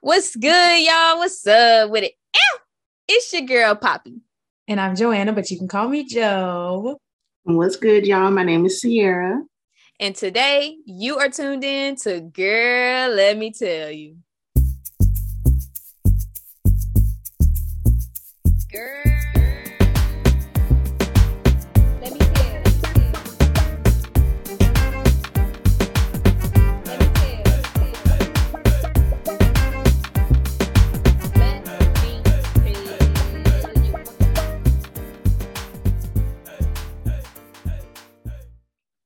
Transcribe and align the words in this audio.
What's 0.00 0.36
good, 0.36 0.80
y'all? 0.80 1.18
What's 1.18 1.44
up 1.44 1.90
with 1.90 2.04
it? 2.04 2.12
Ow! 2.36 2.58
It's 3.08 3.32
your 3.32 3.42
girl, 3.42 3.74
Poppy. 3.74 4.20
And 4.68 4.80
I'm 4.80 4.94
Joanna, 4.94 5.32
but 5.32 5.50
you 5.50 5.58
can 5.58 5.66
call 5.66 5.88
me 5.88 6.04
Joe. 6.04 7.00
What's 7.42 7.74
good, 7.74 8.06
y'all? 8.06 8.30
My 8.30 8.44
name 8.44 8.64
is 8.64 8.80
Sierra. 8.80 9.42
And 9.98 10.14
today 10.14 10.76
you 10.86 11.18
are 11.18 11.28
tuned 11.28 11.64
in 11.64 11.96
to 11.96 12.20
Girl, 12.20 13.10
Let 13.10 13.36
Me 13.38 13.52
Tell 13.52 13.90
You. 13.90 14.18
Girl. 18.70 19.07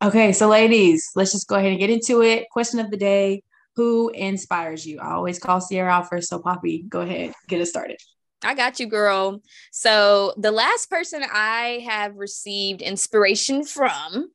Okay, 0.03 0.33
so 0.33 0.49
ladies, 0.49 1.13
let's 1.15 1.31
just 1.31 1.47
go 1.47 1.55
ahead 1.55 1.71
and 1.71 1.79
get 1.79 1.89
into 1.89 2.23
it. 2.23 2.51
Question 2.51 2.81
of 2.81 2.91
the 2.91 2.97
day 2.97 3.45
Who 3.77 4.09
inspires 4.09 4.85
you? 4.85 4.99
I 4.99 5.13
always 5.13 5.39
call 5.39 5.61
Sierra 5.61 5.93
out 5.93 6.09
first. 6.09 6.29
So, 6.29 6.41
Poppy, 6.41 6.85
go 6.89 7.03
ahead, 7.03 7.33
get 7.47 7.61
us 7.61 7.69
started. 7.69 7.99
I 8.43 8.55
got 8.55 8.81
you, 8.81 8.87
girl. 8.87 9.41
So, 9.71 10.35
the 10.37 10.51
last 10.51 10.91
person 10.91 11.23
I 11.33 11.85
have 11.89 12.17
received 12.17 12.83
inspiration 12.83 13.65
from 13.65 14.33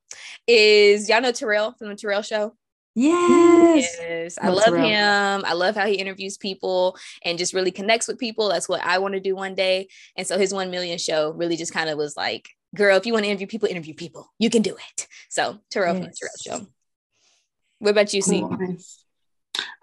is 0.48 1.10
y'all 1.10 1.20
know 1.20 1.34
Terrell 1.34 1.74
from 1.74 1.90
the 1.90 1.96
Terrell 1.96 2.22
Show. 2.22 2.56
Yes. 2.96 3.98
Yes, 4.00 4.38
I 4.42 4.48
Love 4.48 4.64
Terrell. 4.68 4.88
him. 4.88 5.44
I 5.46 5.52
love 5.52 5.76
how 5.76 5.86
he 5.86 5.96
interviews 5.96 6.38
people 6.38 6.98
and 7.26 7.38
just 7.38 7.54
really 7.54 7.72
connects 7.72 8.08
with 8.08 8.18
people. 8.18 8.48
That's 8.48 8.70
what 8.70 8.82
I 8.84 9.00
want 9.00 9.16
to 9.16 9.20
do 9.20 9.36
one 9.36 9.54
day. 9.54 9.90
And 10.16 10.26
so 10.26 10.40
his 10.40 10.54
1 10.54 10.72
million 10.72 10.98
show 10.98 11.32
really 11.32 11.58
just 11.58 11.74
kind 11.74 11.90
of 11.90 11.98
was 11.98 12.16
like, 12.16 12.50
girl, 12.76 12.98
if 12.98 13.06
you 13.06 13.14
want 13.14 13.26
to 13.26 13.30
interview 13.30 13.48
people, 13.48 13.70
interview 13.70 13.94
people. 13.94 14.32
You 14.40 14.50
can 14.50 14.62
do 14.62 14.76
it. 14.76 15.08
So 15.30 15.60
Terrell 15.70 15.96
from 15.96 16.04
the 16.04 16.10
Yes. 16.10 16.20
Terrell 16.20 16.60
Show. 16.62 16.68
What 17.80 17.92
about 17.92 18.14
you, 18.14 18.22
C? 18.22 18.40
Cool. 18.42 18.58
Nice. 18.58 19.04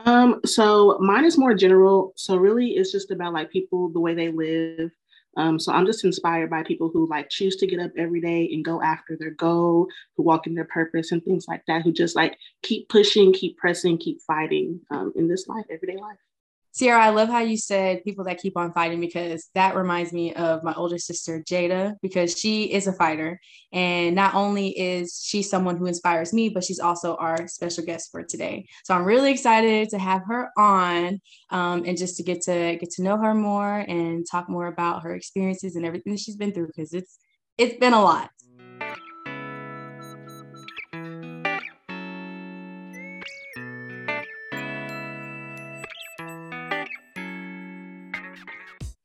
Um, 0.00 0.40
so 0.44 0.98
mine 1.00 1.24
is 1.24 1.38
more 1.38 1.54
general. 1.54 2.12
So 2.16 2.36
really 2.36 2.70
it's 2.72 2.92
just 2.92 3.10
about 3.10 3.32
like 3.32 3.50
people, 3.50 3.88
the 3.88 4.00
way 4.00 4.14
they 4.14 4.28
live. 4.28 4.90
Um, 5.36 5.58
so 5.58 5.72
I'm 5.72 5.86
just 5.86 6.04
inspired 6.04 6.48
by 6.48 6.62
people 6.62 6.90
who 6.92 7.08
like 7.08 7.28
choose 7.28 7.56
to 7.56 7.66
get 7.66 7.80
up 7.80 7.90
every 7.96 8.20
day 8.20 8.48
and 8.52 8.64
go 8.64 8.80
after 8.80 9.16
their 9.16 9.32
goal, 9.32 9.88
who 10.16 10.22
walk 10.22 10.46
in 10.46 10.54
their 10.54 10.64
purpose 10.66 11.10
and 11.10 11.24
things 11.24 11.46
like 11.48 11.64
that, 11.66 11.82
who 11.82 11.92
just 11.92 12.14
like 12.14 12.38
keep 12.62 12.88
pushing, 12.88 13.32
keep 13.32 13.56
pressing, 13.56 13.98
keep 13.98 14.20
fighting 14.22 14.80
um, 14.92 15.12
in 15.16 15.26
this 15.26 15.48
life, 15.48 15.64
everyday 15.70 15.96
life. 15.96 16.18
Sierra, 16.74 17.04
I 17.04 17.10
love 17.10 17.28
how 17.28 17.38
you 17.38 17.56
said 17.56 18.02
people 18.02 18.24
that 18.24 18.40
keep 18.40 18.56
on 18.56 18.72
fighting 18.72 18.98
because 19.00 19.48
that 19.54 19.76
reminds 19.76 20.12
me 20.12 20.34
of 20.34 20.64
my 20.64 20.74
older 20.74 20.98
sister, 20.98 21.40
Jaida, 21.40 21.94
because 22.02 22.36
she 22.36 22.64
is 22.64 22.88
a 22.88 22.92
fighter. 22.92 23.38
And 23.72 24.16
not 24.16 24.34
only 24.34 24.76
is 24.76 25.22
she 25.24 25.44
someone 25.44 25.76
who 25.76 25.86
inspires 25.86 26.32
me, 26.32 26.48
but 26.48 26.64
she's 26.64 26.80
also 26.80 27.14
our 27.14 27.46
special 27.46 27.84
guest 27.84 28.08
for 28.10 28.24
today. 28.24 28.66
So 28.84 28.92
I'm 28.92 29.04
really 29.04 29.30
excited 29.30 29.90
to 29.90 29.98
have 30.00 30.22
her 30.26 30.50
on 30.58 31.20
um, 31.50 31.84
and 31.86 31.96
just 31.96 32.16
to 32.16 32.24
get 32.24 32.42
to 32.42 32.76
get 32.80 32.90
to 32.90 33.02
know 33.04 33.18
her 33.18 33.34
more 33.34 33.84
and 33.86 34.26
talk 34.28 34.48
more 34.48 34.66
about 34.66 35.04
her 35.04 35.14
experiences 35.14 35.76
and 35.76 35.86
everything 35.86 36.12
that 36.12 36.20
she's 36.20 36.36
been 36.36 36.52
through 36.52 36.66
because 36.66 36.92
it's 36.92 37.18
it's 37.56 37.78
been 37.78 37.92
a 37.92 38.02
lot. 38.02 38.30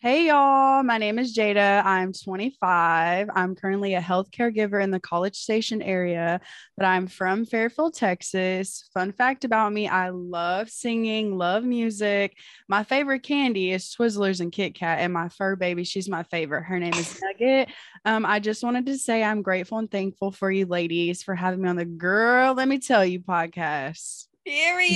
Hey 0.01 0.27
y'all, 0.27 0.81
my 0.81 0.97
name 0.97 1.19
is 1.19 1.35
Jaida. 1.35 1.83
I'm 1.83 2.13
25. 2.13 3.29
I'm 3.35 3.53
currently 3.53 3.95
a 3.95 3.99
health 3.99 4.31
caregiver 4.31 4.81
in 4.81 4.91
the 4.91 4.99
College 5.01 5.35
Station 5.35 5.81
area, 5.81 6.39
but 6.77 6.85
I'm 6.85 7.05
from 7.05 7.43
Fairfield, 7.45 7.95
Texas. 7.95 8.89
Fun 8.93 9.11
fact 9.11 9.43
about 9.43 9.73
me 9.73 9.89
I 9.89 10.11
love 10.11 10.69
singing, 10.69 11.37
love 11.37 11.65
music. 11.65 12.37
My 12.69 12.85
favorite 12.85 13.23
candy 13.23 13.73
is 13.73 13.93
Twizzlers 13.93 14.39
and 14.39 14.53
Kit 14.53 14.73
Kat, 14.73 14.99
and 14.99 15.11
my 15.11 15.27
fur 15.27 15.57
baby, 15.57 15.83
she's 15.83 16.07
my 16.07 16.23
favorite. 16.23 16.63
Her 16.63 16.79
name 16.79 16.93
is 16.93 17.19
Nugget. 17.21 17.67
Um, 18.05 18.25
I 18.25 18.39
just 18.39 18.63
wanted 18.63 18.85
to 18.85 18.97
say 18.97 19.21
I'm 19.21 19.41
grateful 19.41 19.79
and 19.79 19.91
thankful 19.91 20.31
for 20.31 20.49
you 20.49 20.65
ladies 20.65 21.23
for 21.23 21.35
having 21.35 21.61
me 21.61 21.67
on 21.67 21.75
the 21.75 21.83
Girl, 21.83 22.53
Let 22.53 22.69
Me 22.69 22.79
Tell 22.79 23.03
You 23.03 23.19
podcast. 23.19 24.28
Period. 24.45 24.89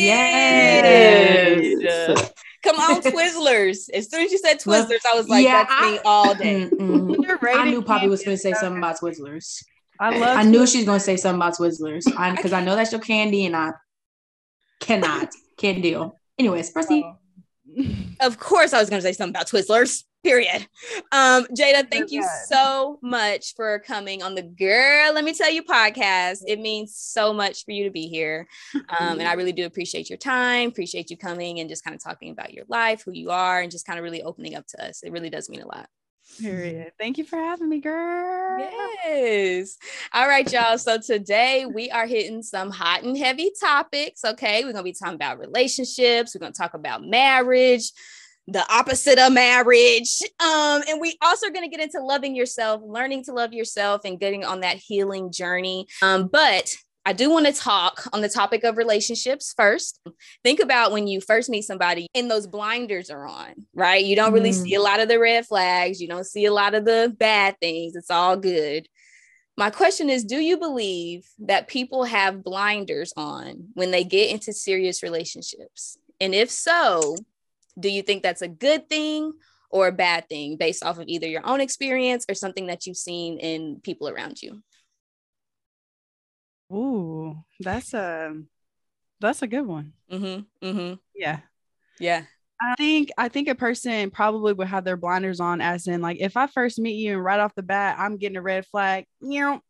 Yes. 1.81 2.31
Come 2.63 2.77
on, 2.77 3.01
Twizzlers. 3.01 3.89
As 3.93 4.09
soon 4.09 4.23
as 4.23 4.31
you 4.31 4.37
said 4.37 4.57
Well, 4.65 4.85
Twizzlers, 4.85 5.05
I 5.11 5.17
was 5.17 5.27
like, 5.27 5.43
yeah, 5.43 5.65
that's 5.65 5.91
me 5.91 5.99
all 6.05 6.33
day. 6.33 6.69
Mm-mm. 6.69 7.43
I 7.55 7.69
knew 7.69 7.81
Poppy 7.81 8.07
was 8.07 8.23
going 8.23 8.37
to 8.37 8.41
say 8.41 8.53
something 8.53 8.77
about 8.77 8.99
Twizzlers. 8.99 9.63
I 9.99 10.17
love 10.17 10.37
I 10.37 10.43
knew 10.43 10.59
Twizzlers. 10.59 10.71
she 10.71 10.77
was 10.79 10.85
going 10.85 10.99
to 10.99 11.03
say 11.03 11.17
something 11.17 11.41
about 11.41 11.57
Twizzlers 11.57 12.05
because 12.35 12.53
I, 12.53 12.63
know 12.63 12.75
that's 12.75 12.91
your 12.91 13.01
candy 13.01 13.45
and 13.45 13.55
I 13.55 13.71
cannot, 14.79 15.29
can't 15.57 15.81
deal. 15.81 16.19
Anyways, 16.39 16.71
proceed. 16.71 17.05
Of 18.19 18.39
course, 18.39 18.73
I 18.73 18.79
was 18.79 18.89
going 18.89 19.01
to 19.01 19.07
say 19.07 19.13
something 19.13 19.35
about 19.35 19.47
Twizzlers. 19.47 20.03
Period. 20.23 20.67
Um, 21.11 21.45
Jaida, 21.47 21.91
thank 21.91 22.11
you 22.11 22.25
so 22.47 22.97
much 23.01 23.55
for 23.55 23.79
coming 23.79 24.23
on 24.23 24.35
the 24.35 24.41
Girl 24.41 25.13
Let 25.13 25.25
Me 25.25 25.33
Tell 25.33 25.51
You 25.51 25.63
podcast. 25.63 26.43
It 26.47 26.59
means 26.59 26.95
so 26.95 27.33
much 27.33 27.65
for 27.65 27.71
you 27.71 27.83
to 27.83 27.91
be 27.91 28.07
here. 28.07 28.47
Um, 28.73 29.19
and 29.19 29.23
I 29.23 29.33
really 29.33 29.51
do 29.51 29.65
appreciate 29.65 30.09
your 30.09 30.17
time, 30.17 30.69
appreciate 30.69 31.09
you 31.09 31.17
coming 31.17 31.59
and 31.59 31.69
just 31.69 31.83
kind 31.83 31.93
of 31.93 32.01
talking 32.01 32.31
about 32.31 32.53
your 32.53 32.63
life, 32.69 33.03
who 33.03 33.11
you 33.11 33.31
are, 33.31 33.59
and 33.59 33.69
just 33.69 33.85
kind 33.85 33.99
of 33.99 34.03
really 34.03 34.23
opening 34.23 34.55
up 34.55 34.65
to 34.67 34.85
us. 34.85 35.03
It 35.03 35.11
really 35.11 35.29
does 35.29 35.49
mean 35.49 35.61
a 35.61 35.67
lot. 35.67 35.89
Period. 36.39 36.93
Thank 36.97 37.17
you 37.17 37.25
for 37.25 37.35
having 37.35 37.69
me, 37.69 37.79
girl. 37.79 38.59
Yes. 38.59 39.77
All 40.13 40.27
right, 40.27 40.49
y'all. 40.51 40.77
So 40.77 40.97
today 40.97 41.65
we 41.65 41.91
are 41.91 42.07
hitting 42.07 42.41
some 42.41 42.71
hot 42.71 43.03
and 43.03 43.17
heavy 43.17 43.51
topics. 43.59 44.23
Okay. 44.23 44.63
We're 44.63 44.71
going 44.71 44.77
to 44.77 44.83
be 44.83 44.93
talking 44.93 45.15
about 45.15 45.37
relationships. 45.37 46.33
We're 46.33 46.39
going 46.39 46.53
to 46.53 46.57
talk 46.57 46.73
about 46.73 47.03
marriage, 47.05 47.91
the 48.47 48.65
opposite 48.73 49.19
of 49.19 49.31
marriage. 49.33 50.19
Um, 50.39 50.83
and 50.89 50.99
we 50.99 51.17
also 51.21 51.47
are 51.47 51.51
going 51.51 51.69
to 51.69 51.75
get 51.75 51.83
into 51.83 52.01
loving 52.03 52.35
yourself, 52.35 52.81
learning 52.83 53.23
to 53.25 53.33
love 53.33 53.53
yourself, 53.53 54.01
and 54.05 54.19
getting 54.19 54.43
on 54.43 54.61
that 54.61 54.77
healing 54.77 55.31
journey. 55.31 55.87
Um, 56.01 56.27
but 56.27 56.69
I 57.05 57.11
do 57.13 57.29
want 57.29 57.45
to 57.47 57.53
talk 57.53 58.07
on 58.13 58.21
the 58.21 58.29
topic 58.29 58.63
of 58.63 58.77
relationships 58.77 59.53
first. 59.57 59.99
Think 60.43 60.61
about 60.61 60.91
when 60.93 61.05
you 61.07 61.19
first 61.19 61.49
meet 61.49 61.63
somebody 61.63 62.07
and 62.15 62.31
those 62.31 62.47
blinders 62.47 63.09
are 63.09 63.27
on, 63.27 63.53
right? 63.73 64.03
You 64.03 64.15
don't 64.15 64.31
really 64.33 64.51
Mm. 64.51 64.63
see 64.63 64.75
a 64.75 64.81
lot 64.81 65.01
of 65.01 65.09
the 65.09 65.19
red 65.19 65.45
flags, 65.45 66.01
you 66.01 66.07
don't 66.07 66.25
see 66.25 66.45
a 66.45 66.53
lot 66.53 66.75
of 66.75 66.85
the 66.85 67.13
bad 67.17 67.57
things. 67.61 67.95
It's 67.95 68.09
all 68.11 68.37
good. 68.37 68.87
My 69.57 69.69
question 69.69 70.09
is 70.09 70.23
Do 70.23 70.37
you 70.37 70.57
believe 70.57 71.25
that 71.39 71.67
people 71.67 72.05
have 72.05 72.43
blinders 72.43 73.13
on 73.17 73.67
when 73.73 73.91
they 73.91 74.03
get 74.05 74.31
into 74.31 74.53
serious 74.53 75.03
relationships? 75.03 75.97
And 76.21 76.33
if 76.33 76.49
so, 76.49 77.15
do 77.79 77.89
you 77.89 78.01
think 78.01 78.23
that's 78.23 78.41
a 78.41 78.47
good 78.47 78.89
thing 78.89 79.33
or 79.69 79.87
a 79.87 79.91
bad 79.91 80.29
thing 80.29 80.55
based 80.55 80.83
off 80.83 80.99
of 80.99 81.07
either 81.07 81.27
your 81.27 81.45
own 81.45 81.59
experience 81.59 82.25
or 82.29 82.35
something 82.35 82.67
that 82.67 82.85
you've 82.85 82.97
seen 82.97 83.39
in 83.39 83.79
people 83.83 84.07
around 84.07 84.41
you? 84.41 84.61
Ooh, 86.71 87.43
that's 87.59 87.93
a 87.93 88.35
that's 89.19 89.41
a 89.41 89.47
good 89.47 89.65
one. 89.65 89.93
Mm-hmm. 90.11 90.65
Mm-hmm. 90.65 90.93
Yeah. 91.15 91.39
Yeah. 91.99 92.23
I 92.61 92.75
think 92.75 93.09
I 93.17 93.29
think 93.29 93.47
a 93.47 93.55
person 93.55 94.11
probably 94.11 94.53
would 94.53 94.67
have 94.67 94.83
their 94.83 94.97
blinders 94.97 95.39
on 95.39 95.59
as 95.59 95.87
in 95.87 96.01
like 96.01 96.17
if 96.19 96.37
I 96.37 96.47
first 96.47 96.79
meet 96.79 96.95
you 96.95 97.13
and 97.13 97.23
right 97.23 97.39
off 97.39 97.55
the 97.55 97.63
bat 97.63 97.97
I'm 97.99 98.17
getting 98.17 98.37
a 98.37 98.41
red 98.41 98.65
flag, 98.67 99.05
you 99.21 99.41
know, 99.41 99.61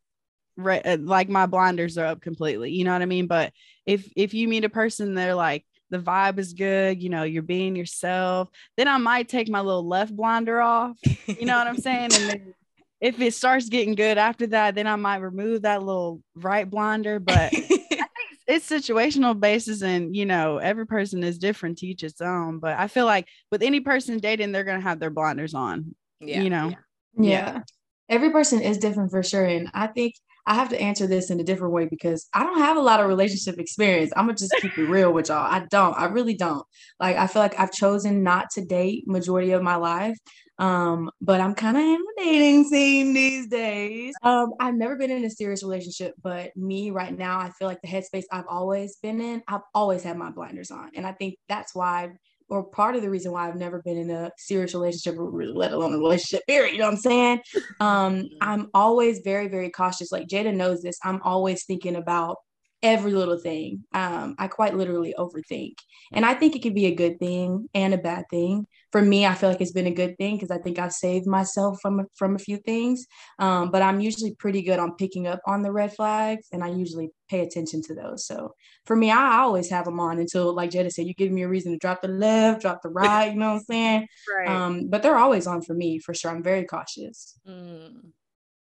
red, 0.56 0.86
uh, 0.86 0.98
like 1.00 1.28
my 1.28 1.46
blinders 1.46 1.98
are 1.98 2.06
up 2.06 2.20
completely. 2.20 2.70
You 2.72 2.84
know 2.84 2.92
what 2.92 3.02
I 3.02 3.06
mean? 3.06 3.26
But 3.26 3.52
if 3.86 4.08
if 4.16 4.34
you 4.34 4.48
meet 4.48 4.64
a 4.64 4.68
person 4.68 5.14
they're 5.14 5.34
like 5.34 5.64
the 5.94 5.98
vibe 5.98 6.38
is 6.38 6.52
good, 6.52 7.02
you 7.02 7.08
know, 7.08 7.22
you're 7.22 7.42
being 7.42 7.76
yourself, 7.76 8.50
then 8.76 8.88
I 8.88 8.98
might 8.98 9.28
take 9.28 9.48
my 9.48 9.60
little 9.60 9.86
left 9.86 10.14
blinder 10.14 10.60
off. 10.60 10.98
You 11.26 11.46
know 11.46 11.56
what 11.56 11.66
I'm 11.66 11.78
saying? 11.78 12.10
And 12.14 12.30
then 12.30 12.54
if 13.00 13.20
it 13.20 13.34
starts 13.34 13.68
getting 13.68 13.94
good 13.94 14.18
after 14.18 14.46
that, 14.48 14.74
then 14.74 14.86
I 14.86 14.96
might 14.96 15.16
remove 15.18 15.62
that 15.62 15.82
little 15.82 16.22
right 16.34 16.68
blinder. 16.68 17.18
But 17.18 17.52
it's 18.46 18.68
situational 18.68 19.38
basis 19.38 19.82
and 19.82 20.14
you 20.14 20.26
know 20.26 20.58
every 20.58 20.86
person 20.86 21.24
is 21.24 21.38
different 21.38 21.78
to 21.78 21.86
each 21.86 22.02
its 22.02 22.20
own 22.20 22.58
but 22.58 22.78
i 22.78 22.86
feel 22.88 23.06
like 23.06 23.26
with 23.50 23.62
any 23.62 23.80
person 23.80 24.18
dating 24.18 24.52
they're 24.52 24.64
going 24.64 24.78
to 24.78 24.86
have 24.86 25.00
their 25.00 25.08
blinders 25.08 25.54
on 25.54 25.94
yeah. 26.20 26.42
you 26.42 26.50
know 26.50 26.68
Yeah. 26.68 26.76
Yeah. 27.16 27.60
Every 28.08 28.30
person 28.30 28.60
is 28.60 28.78
different 28.78 29.10
for 29.10 29.22
sure. 29.22 29.44
And 29.44 29.70
I 29.72 29.86
think 29.86 30.14
I 30.46 30.54
have 30.54 30.68
to 30.70 30.80
answer 30.80 31.06
this 31.06 31.30
in 31.30 31.40
a 31.40 31.44
different 31.44 31.72
way 31.72 31.86
because 31.86 32.28
I 32.34 32.42
don't 32.42 32.58
have 32.58 32.76
a 32.76 32.82
lot 32.82 33.00
of 33.00 33.08
relationship 33.08 33.58
experience. 33.58 34.12
I'm 34.16 34.26
gonna 34.26 34.36
just 34.36 34.54
keep 34.60 34.76
it 34.76 34.84
real 34.84 35.12
with 35.12 35.28
y'all. 35.28 35.38
I 35.38 35.66
don't. 35.70 35.94
I 35.98 36.06
really 36.06 36.34
don't. 36.34 36.66
Like 37.00 37.16
I 37.16 37.26
feel 37.26 37.42
like 37.42 37.58
I've 37.58 37.72
chosen 37.72 38.22
not 38.22 38.50
to 38.50 38.64
date 38.64 39.04
majority 39.06 39.52
of 39.52 39.62
my 39.62 39.76
life. 39.76 40.18
Um, 40.58 41.10
but 41.20 41.40
I'm 41.40 41.54
kind 41.54 41.76
of 41.76 41.82
in 41.82 41.98
the 41.98 42.22
dating 42.22 42.64
scene 42.64 43.12
these 43.12 43.48
days. 43.48 44.14
Um, 44.22 44.52
I've 44.60 44.74
never 44.74 44.96
been 44.96 45.10
in 45.10 45.24
a 45.24 45.30
serious 45.30 45.64
relationship, 45.64 46.14
but 46.22 46.56
me 46.56 46.90
right 46.90 47.16
now, 47.16 47.40
I 47.40 47.50
feel 47.50 47.66
like 47.66 47.80
the 47.82 47.88
headspace 47.88 48.24
I've 48.30 48.46
always 48.48 48.96
been 49.02 49.20
in, 49.20 49.42
I've 49.48 49.62
always 49.74 50.04
had 50.04 50.16
my 50.16 50.30
blinders 50.30 50.70
on. 50.70 50.92
And 50.94 51.06
I 51.06 51.12
think 51.12 51.36
that's 51.48 51.74
why 51.74 52.10
or 52.48 52.64
part 52.64 52.96
of 52.96 53.02
the 53.02 53.10
reason 53.10 53.32
why 53.32 53.48
I've 53.48 53.56
never 53.56 53.82
been 53.82 53.96
in 53.96 54.10
a 54.10 54.30
serious 54.36 54.74
relationship, 54.74 55.18
or 55.18 55.44
let 55.44 55.72
alone 55.72 55.94
a 55.94 55.98
relationship 55.98 56.46
period. 56.46 56.72
You 56.72 56.78
know 56.78 56.86
what 56.86 56.94
I'm 56.94 57.00
saying? 57.00 57.40
Um, 57.80 58.14
mm-hmm. 58.14 58.26
I'm 58.40 58.70
always 58.74 59.20
very, 59.24 59.48
very 59.48 59.70
cautious. 59.70 60.12
Like 60.12 60.28
Jaida 60.28 60.54
knows 60.54 60.82
this. 60.82 60.98
I'm 61.02 61.22
always 61.22 61.64
thinking 61.64 61.96
about 61.96 62.36
every 62.84 63.12
little 63.12 63.38
thing. 63.38 63.82
Um, 63.92 64.36
I 64.38 64.46
quite 64.46 64.76
literally 64.76 65.14
overthink. 65.18 65.76
And 66.12 66.24
I 66.24 66.34
think 66.34 66.54
it 66.54 66.62
can 66.62 66.74
be 66.74 66.86
a 66.86 66.94
good 66.94 67.18
thing 67.18 67.66
and 67.74 67.94
a 67.94 67.98
bad 67.98 68.26
thing. 68.30 68.66
For 68.92 69.00
me, 69.00 69.26
I 69.26 69.34
feel 69.34 69.48
like 69.48 69.60
it's 69.60 69.72
been 69.72 69.88
a 69.88 69.94
good 69.94 70.16
thing 70.18 70.36
because 70.36 70.50
I 70.50 70.58
think 70.58 70.78
I've 70.78 70.92
saved 70.92 71.26
myself 71.26 71.78
from 71.80 72.06
from 72.14 72.36
a 72.36 72.38
few 72.38 72.58
things. 72.58 73.06
Um, 73.38 73.70
but 73.70 73.82
I'm 73.82 74.00
usually 74.00 74.34
pretty 74.34 74.62
good 74.62 74.78
on 74.78 74.94
picking 74.96 75.26
up 75.26 75.40
on 75.46 75.62
the 75.62 75.72
red 75.72 75.94
flags 75.94 76.46
and 76.52 76.62
I 76.62 76.68
usually 76.68 77.10
pay 77.28 77.40
attention 77.40 77.82
to 77.82 77.94
those. 77.94 78.26
So 78.26 78.54
for 78.84 78.94
me, 78.94 79.10
I 79.10 79.38
always 79.38 79.70
have 79.70 79.86
them 79.86 79.98
on 79.98 80.18
until 80.18 80.54
like 80.54 80.70
Jaida 80.70 80.92
said, 80.92 81.06
you 81.06 81.14
give 81.14 81.32
me 81.32 81.42
a 81.42 81.48
reason 81.48 81.72
to 81.72 81.78
drop 81.78 82.02
the 82.02 82.08
left, 82.08 82.60
drop 82.60 82.82
the 82.82 82.90
right, 82.90 83.32
you 83.32 83.38
know 83.38 83.54
what 83.54 83.60
I'm 83.60 83.64
saying? 83.64 84.08
Right. 84.36 84.48
Um, 84.48 84.88
but 84.90 85.02
they're 85.02 85.18
always 85.18 85.46
on 85.46 85.62
for 85.62 85.74
me 85.74 85.98
for 85.98 86.12
sure. 86.12 86.30
I'm 86.30 86.42
very 86.42 86.64
cautious. 86.64 87.38
Mm. 87.48 88.12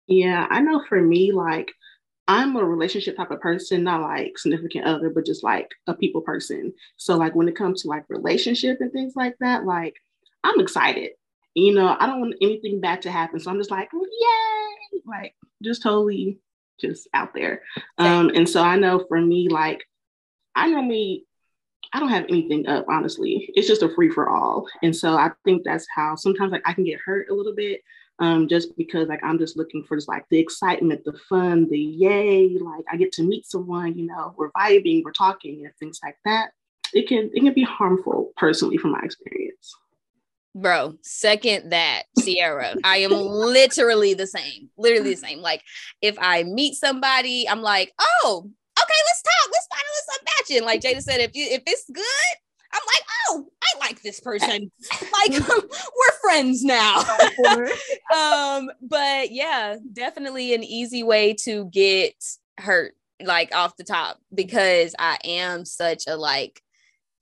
Yeah, 0.07 0.47
I 0.49 0.61
know 0.61 0.83
for 0.87 1.01
me, 1.01 1.31
like 1.31 1.71
I'm 2.27 2.55
a 2.55 2.63
relationship 2.63 3.17
type 3.17 3.31
of 3.31 3.39
person, 3.39 3.83
not 3.83 4.01
like 4.01 4.37
significant 4.37 4.85
other, 4.85 5.09
but 5.09 5.25
just 5.25 5.43
like 5.43 5.71
a 5.87 5.93
people 5.93 6.21
person. 6.21 6.73
So 6.97 7.17
like 7.17 7.35
when 7.35 7.47
it 7.47 7.55
comes 7.55 7.81
to 7.81 7.87
like 7.87 8.05
relationship 8.09 8.77
and 8.81 8.91
things 8.91 9.15
like 9.15 9.35
that, 9.39 9.65
like 9.65 9.95
I'm 10.43 10.59
excited. 10.59 11.11
You 11.53 11.73
know, 11.73 11.95
I 11.99 12.07
don't 12.07 12.19
want 12.19 12.35
anything 12.41 12.81
bad 12.81 13.03
to 13.03 13.11
happen. 13.11 13.39
So 13.39 13.51
I'm 13.51 13.57
just 13.57 13.71
like, 13.71 13.89
yay, 13.93 15.01
like 15.05 15.35
just 15.63 15.83
totally 15.83 16.39
just 16.79 17.07
out 17.13 17.33
there. 17.33 17.61
Um, 17.97 18.31
and 18.33 18.49
so 18.49 18.61
I 18.61 18.75
know 18.75 19.05
for 19.07 19.21
me, 19.21 19.47
like 19.49 19.83
I 20.55 20.69
normally 20.69 21.25
I 21.93 21.99
don't 21.99 22.09
have 22.09 22.25
anything 22.27 22.67
up, 22.67 22.87
honestly. 22.89 23.49
It's 23.53 23.67
just 23.67 23.83
a 23.83 23.93
free 23.93 24.09
for 24.09 24.27
all. 24.27 24.67
And 24.83 24.95
so 24.95 25.15
I 25.15 25.31
think 25.45 25.63
that's 25.63 25.87
how 25.93 26.15
sometimes 26.15 26.51
like 26.51 26.63
I 26.65 26.73
can 26.73 26.83
get 26.83 26.99
hurt 26.99 27.29
a 27.29 27.33
little 27.33 27.55
bit 27.55 27.81
um, 28.19 28.47
just 28.47 28.75
because 28.77 29.09
like 29.09 29.23
I'm 29.23 29.37
just 29.37 29.57
looking 29.57 29.83
for 29.83 29.97
just 29.97 30.07
like 30.07 30.25
the 30.29 30.39
excitement, 30.39 31.03
the 31.03 31.17
fun, 31.29 31.67
the 31.69 31.79
yay, 31.79 32.57
like 32.59 32.85
I 32.91 32.97
get 32.97 33.11
to 33.13 33.23
meet 33.23 33.45
someone, 33.45 33.97
you 33.97 34.05
know, 34.05 34.33
we're 34.37 34.51
vibing, 34.51 35.03
we're 35.03 35.11
talking, 35.11 35.65
and 35.65 35.75
things 35.77 35.99
like 36.03 36.17
that. 36.25 36.51
It 36.93 37.07
can 37.07 37.29
it 37.33 37.41
can 37.41 37.53
be 37.53 37.63
harmful 37.63 38.31
personally 38.37 38.77
from 38.77 38.91
my 38.91 39.01
experience. 39.03 39.75
Bro, 40.53 40.95
second 41.01 41.71
that, 41.71 42.03
Sierra. 42.17 42.75
I 42.85 42.97
am 42.99 43.11
literally 43.11 44.13
the 44.13 44.27
same. 44.27 44.69
Literally 44.77 45.15
the 45.15 45.17
same. 45.17 45.41
Like 45.41 45.61
if 46.01 46.15
I 46.19 46.43
meet 46.43 46.75
somebody, 46.75 47.49
I'm 47.49 47.61
like, 47.61 47.91
oh, 47.99 48.49
okay, 48.79 48.99
let's 49.07 49.21
talk. 49.21 49.51
Let's 49.51 49.67
find 49.67 49.83
let's 49.93 50.19
matching. 50.39 50.65
Like 50.65 50.81
Jaida 50.81 51.01
said, 51.01 51.19
if 51.19 51.35
you 51.35 51.45
if 51.49 51.63
it's 51.67 51.89
good, 51.89 52.35
I'm 52.71 52.81
like, 52.87 53.03
oh, 53.35 53.47
I 53.63 53.79
like 53.79 54.01
this 54.01 54.19
person. 54.19 54.71
like 55.01 55.31
we're 55.49 56.19
friends 56.21 56.63
now. 56.63 56.99
um, 58.15 58.69
but 58.81 59.31
yeah, 59.31 59.77
definitely 59.93 60.53
an 60.53 60.63
easy 60.63 61.03
way 61.03 61.33
to 61.43 61.65
get 61.65 62.15
hurt, 62.57 62.95
like 63.23 63.53
off 63.53 63.77
the 63.77 63.83
top, 63.83 64.19
because 64.33 64.95
I 64.97 65.17
am 65.23 65.65
such 65.65 66.03
a 66.07 66.15
like, 66.15 66.61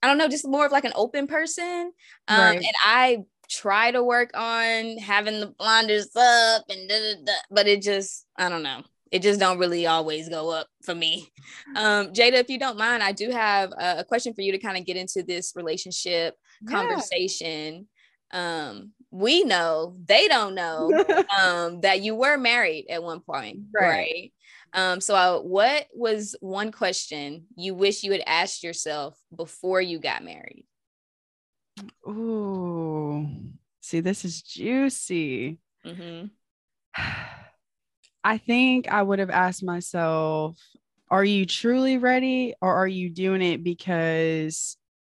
I 0.02 0.08
don't 0.08 0.18
know, 0.18 0.28
just 0.28 0.48
more 0.48 0.66
of 0.66 0.72
like 0.72 0.86
an 0.86 0.94
open 0.96 1.28
person. 1.28 1.92
Um, 2.28 2.40
right. 2.40 2.58
and 2.58 2.76
I 2.86 3.24
try 3.50 3.92
to 3.92 4.04
work 4.04 4.32
on 4.34 4.98
having 4.98 5.40
the 5.40 5.48
blinders 5.48 6.16
up 6.16 6.64
and 6.70 6.90
da, 6.90 6.96
da, 6.96 7.24
da, 7.26 7.34
but 7.52 7.68
it 7.68 7.82
just, 7.82 8.26
I 8.38 8.50
don't 8.50 8.64
know 8.64 8.84
it 9.14 9.22
just 9.22 9.40
don't 9.40 9.60
really 9.60 9.86
always 9.86 10.28
go 10.28 10.50
up 10.50 10.68
for 10.82 10.96
me. 10.96 11.32
Um, 11.76 12.08
Jaida, 12.14 12.34
if 12.34 12.50
you 12.50 12.58
don't 12.58 12.80
mind, 12.80 13.04
I 13.04 13.12
do 13.12 13.30
have 13.30 13.72
a, 13.72 14.00
a 14.00 14.04
question 14.04 14.34
for 14.34 14.42
you 14.42 14.52
to 14.54 14.58
kind 14.58 14.76
of 14.76 14.88
get 14.88 14.98
into 14.98 15.22
this 15.22 15.54
relationship 15.56 16.36
yeah. 16.64 16.72
conversation. 16.72 17.88
Um, 18.32 18.94
we 19.12 19.44
know 19.44 19.96
they 20.04 20.28
don't 20.28 20.56
know 20.56 20.92
um, 21.40 21.82
that 21.82 22.02
you 22.02 22.16
were 22.16 22.38
married 22.40 22.88
at 22.90 23.04
one 23.04 23.20
point, 23.20 23.60
right? 23.72 23.88
right? 23.88 24.34
Um, 24.74 25.00
so, 25.00 25.14
uh, 25.14 25.40
what 25.42 25.86
was 25.94 26.36
one 26.40 26.72
question 26.72 27.46
you 27.56 27.76
wish 27.76 28.04
you 28.04 28.14
had 28.14 28.24
asked 28.26 28.64
yourself 28.64 29.16
before 29.36 29.80
you 29.80 30.00
got 30.00 30.24
married? 30.24 30.66
Ooh, 32.08 33.30
see, 33.80 34.00
this 34.00 34.26
is 34.26 34.42
juicy. 34.42 35.60
Mm-hmm. 35.86 36.26
I 38.24 38.38
think 38.38 38.90
I 38.90 39.02
would 39.02 39.20
have 39.20 39.30
asked 39.30 39.64
myself, 39.64 40.58
are 41.10 41.26
you 41.26 41.46
truly 41.46 41.98
ready 41.98 42.56
or 42.62 42.74
are 42.74 42.88
you 42.88 43.10
doing 43.10 43.42
it 43.42 43.64
because 43.64 44.78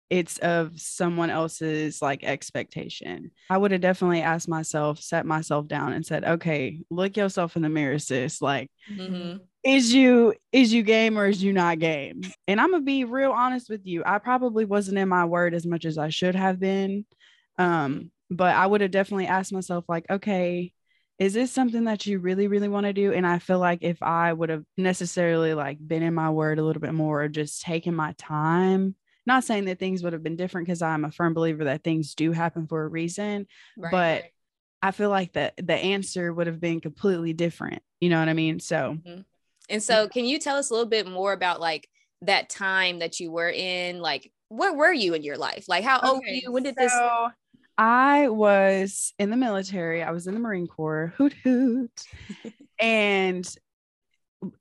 it's 0.10 0.38
of 0.40 0.80
someone 0.80 1.30
else's 1.30 2.02
like 2.02 2.24
expectation? 2.24 3.32
I 3.50 3.58
would 3.58 3.72
have 3.72 3.82
definitely 3.82 4.22
asked 4.22 4.48
myself, 4.48 5.00
set 5.00 5.26
myself 5.26 5.68
down 5.68 5.94
and 5.94 6.06
said, 6.06 6.24
okay, 6.24 6.80
look 6.90 7.18
yourself 7.18 7.56
in 7.56 7.62
the 7.62 7.70
mirror, 7.70 8.00
sis. 8.00 8.42
Like, 8.42 8.70
mm-hmm. 8.92 9.38
is 9.64 9.94
you 9.94 10.34
is 10.52 10.74
you 10.74 10.84
game 10.84 11.18
or 11.18 11.28
is 11.28 11.44
you 11.44 11.54
not 11.54 11.80
game? 11.80 12.22
And 12.48 12.62
I'm 12.62 12.72
gonna 12.72 12.84
be 12.84 13.06
real 13.06 13.32
honest 13.32 13.70
with 13.70 13.86
you. 13.86 14.04
I 14.06 14.20
probably 14.20 14.66
wasn't 14.66 14.98
in 14.98 15.10
my 15.10 15.26
word 15.26 15.54
as 15.54 15.66
much 15.66 15.86
as 15.86 15.98
I 15.98 16.10
should 16.10 16.36
have 16.36 16.60
been. 16.60 17.06
Um, 17.58 18.12
but 18.30 18.56
I 18.56 18.66
would 18.66 18.82
have 18.82 18.92
definitely 18.92 19.28
asked 19.28 19.54
myself, 19.54 19.86
like, 19.88 20.06
okay, 20.10 20.74
is 21.20 21.34
this 21.34 21.52
something 21.52 21.86
that 21.86 22.06
you 22.06 22.20
really 22.20 22.48
really 22.48 22.68
want 22.68 22.86
to 22.86 22.94
do? 22.94 23.14
And 23.14 23.26
i 23.26 23.40
feel 23.40 23.60
like 23.60 23.80
if 23.82 24.02
i 24.02 24.32
would 24.32 24.50
have 24.50 24.64
necessarily 24.78 25.54
like 25.54 25.78
been 25.86 26.04
in 26.04 26.14
my 26.14 26.30
word 26.30 26.60
a 26.60 26.64
little 26.64 26.82
bit 26.82 26.94
more 26.94 27.24
or 27.24 27.30
just 27.30 27.62
taken 27.62 27.96
my 27.96 28.14
time 28.18 28.96
not 29.26 29.46
saying 29.46 29.66
that 29.66 29.80
things 29.80 30.04
would 30.04 30.14
have 30.14 30.24
been 30.24 30.36
different 30.36 30.68
because 30.68 30.82
i'm 30.82 31.06
a 31.06 31.12
firm 31.12 31.34
believer 31.34 31.66
that 31.66 31.84
things 31.84 32.16
do 32.16 32.32
happen 32.32 32.68
for 32.68 32.84
a 32.84 32.88
reason 32.88 33.48
right. 33.78 33.92
but 33.92 34.24
i 34.82 34.92
feel 34.92 35.10
like 35.10 35.32
the 35.34 35.54
the 35.58 35.76
answer 35.76 36.34
would 36.34 36.48
have 36.48 36.60
been 36.60 36.82
completely 36.82 37.32
different 37.32 37.82
you 38.04 38.10
know 38.10 38.20
what 38.20 38.28
i 38.28 38.34
mean? 38.34 38.60
So 38.60 38.98
mm-hmm. 39.00 39.22
and 39.70 39.82
so 39.82 40.10
can 40.10 40.26
you 40.26 40.38
tell 40.38 40.58
us 40.58 40.70
a 40.70 40.74
little 40.74 40.90
bit 40.90 41.08
more 41.08 41.32
about 41.32 41.62
like 41.62 41.88
that 42.24 42.50
time 42.50 43.00
that 43.00 43.22
you 43.22 43.32
were 43.32 43.50
in? 43.50 44.02
Like 44.02 44.30
where 44.50 44.74
were 44.74 44.92
you 44.92 45.14
in 45.14 45.24
your 45.24 45.38
life? 45.38 45.70
Like 45.70 45.86
how 45.86 46.00
okay, 46.00 46.08
old 46.10 46.18
were 46.18 46.34
you? 46.34 46.52
When 46.52 46.64
did 46.64 46.76
so- 46.76 46.84
this 46.84 46.92
I 47.78 48.30
was 48.30 49.14
in 49.18 49.30
the 49.30 49.38
military. 49.38 50.04
I 50.04 50.12
was 50.12 50.28
in 50.28 50.34
the 50.34 50.40
Marine 50.40 50.68
Corps. 50.68 51.14
Hoot 51.18 51.34
hoot. 51.44 52.04
and 52.80 53.48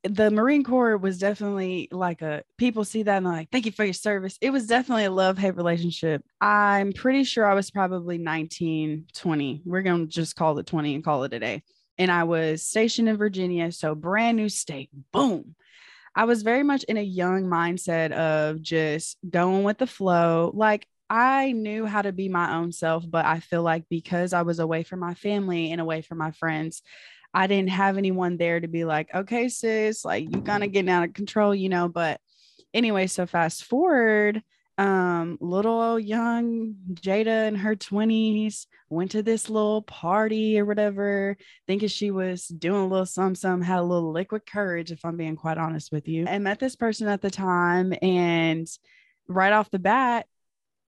the 0.03 0.31
Marine 0.31 0.63
Corps 0.63 0.97
was 0.97 1.17
definitely 1.17 1.87
like 1.91 2.21
a 2.21 2.43
people 2.57 2.85
see 2.85 3.03
that 3.03 3.17
and 3.17 3.25
like, 3.25 3.49
thank 3.51 3.65
you 3.65 3.71
for 3.71 3.83
your 3.83 3.93
service. 3.93 4.37
It 4.41 4.51
was 4.51 4.67
definitely 4.67 5.05
a 5.05 5.11
love 5.11 5.37
hate 5.37 5.55
relationship. 5.55 6.23
I'm 6.41 6.93
pretty 6.93 7.23
sure 7.23 7.45
I 7.45 7.53
was 7.53 7.69
probably 7.69 8.17
19, 8.17 9.07
20. 9.13 9.61
We're 9.65 9.81
going 9.81 10.07
to 10.07 10.11
just 10.11 10.35
call 10.35 10.57
it 10.59 10.65
20 10.65 10.95
and 10.95 11.03
call 11.03 11.23
it 11.23 11.33
a 11.33 11.39
day. 11.39 11.63
And 11.97 12.11
I 12.11 12.23
was 12.23 12.63
stationed 12.63 13.09
in 13.09 13.17
Virginia. 13.17 13.71
So 13.71 13.93
brand 13.93 14.37
new 14.37 14.49
state. 14.49 14.89
Boom. 15.11 15.55
I 16.15 16.25
was 16.25 16.43
very 16.43 16.63
much 16.63 16.83
in 16.83 16.97
a 16.97 17.01
young 17.01 17.45
mindset 17.45 18.11
of 18.11 18.61
just 18.61 19.17
going 19.27 19.63
with 19.63 19.79
the 19.79 19.87
flow. 19.87 20.51
Like 20.53 20.87
I 21.13 21.51
knew 21.51 21.85
how 21.85 22.01
to 22.01 22.11
be 22.11 22.27
my 22.27 22.55
own 22.55 22.71
self, 22.71 23.05
but 23.07 23.23
I 23.23 23.39
feel 23.39 23.61
like 23.61 23.83
because 23.87 24.33
I 24.33 24.41
was 24.41 24.57
away 24.57 24.81
from 24.81 24.99
my 24.99 25.13
family 25.13 25.71
and 25.71 25.79
away 25.79 26.01
from 26.01 26.17
my 26.17 26.31
friends, 26.31 26.81
I 27.35 27.45
didn't 27.45 27.69
have 27.69 27.99
anyone 27.99 28.37
there 28.37 28.59
to 28.59 28.67
be 28.67 28.83
like, 28.83 29.13
okay, 29.13 29.47
sis, 29.47 30.03
like 30.03 30.23
you 30.33 30.41
kind 30.41 30.63
of 30.63 30.71
getting 30.71 30.89
out 30.89 31.03
of 31.07 31.13
control, 31.13 31.53
you 31.53 31.69
know. 31.69 31.87
But 31.87 32.19
anyway, 32.73 33.05
so 33.05 33.27
fast 33.27 33.65
forward, 33.65 34.41
um, 34.79 35.37
little 35.39 35.99
young 35.99 36.73
Jaida 36.93 37.47
in 37.47 37.53
her 37.53 37.75
20s 37.75 38.65
went 38.89 39.11
to 39.11 39.21
this 39.21 39.51
little 39.51 39.83
party 39.83 40.59
or 40.59 40.65
whatever, 40.65 41.37
thinking 41.67 41.89
she 41.89 42.09
was 42.09 42.47
doing 42.47 42.81
a 42.81 42.87
little 42.87 43.05
some 43.05 43.35
some, 43.35 43.61
had 43.61 43.77
a 43.77 43.83
little 43.83 44.11
liquid 44.13 44.47
courage, 44.47 44.91
if 44.91 45.05
I'm 45.05 45.17
being 45.17 45.35
quite 45.35 45.59
honest 45.59 45.91
with 45.91 46.07
you, 46.07 46.25
and 46.27 46.43
met 46.43 46.59
this 46.59 46.75
person 46.75 47.07
at 47.07 47.21
the 47.21 47.29
time. 47.29 47.93
And 48.01 48.67
right 49.27 49.53
off 49.53 49.69
the 49.69 49.77
bat, 49.77 50.25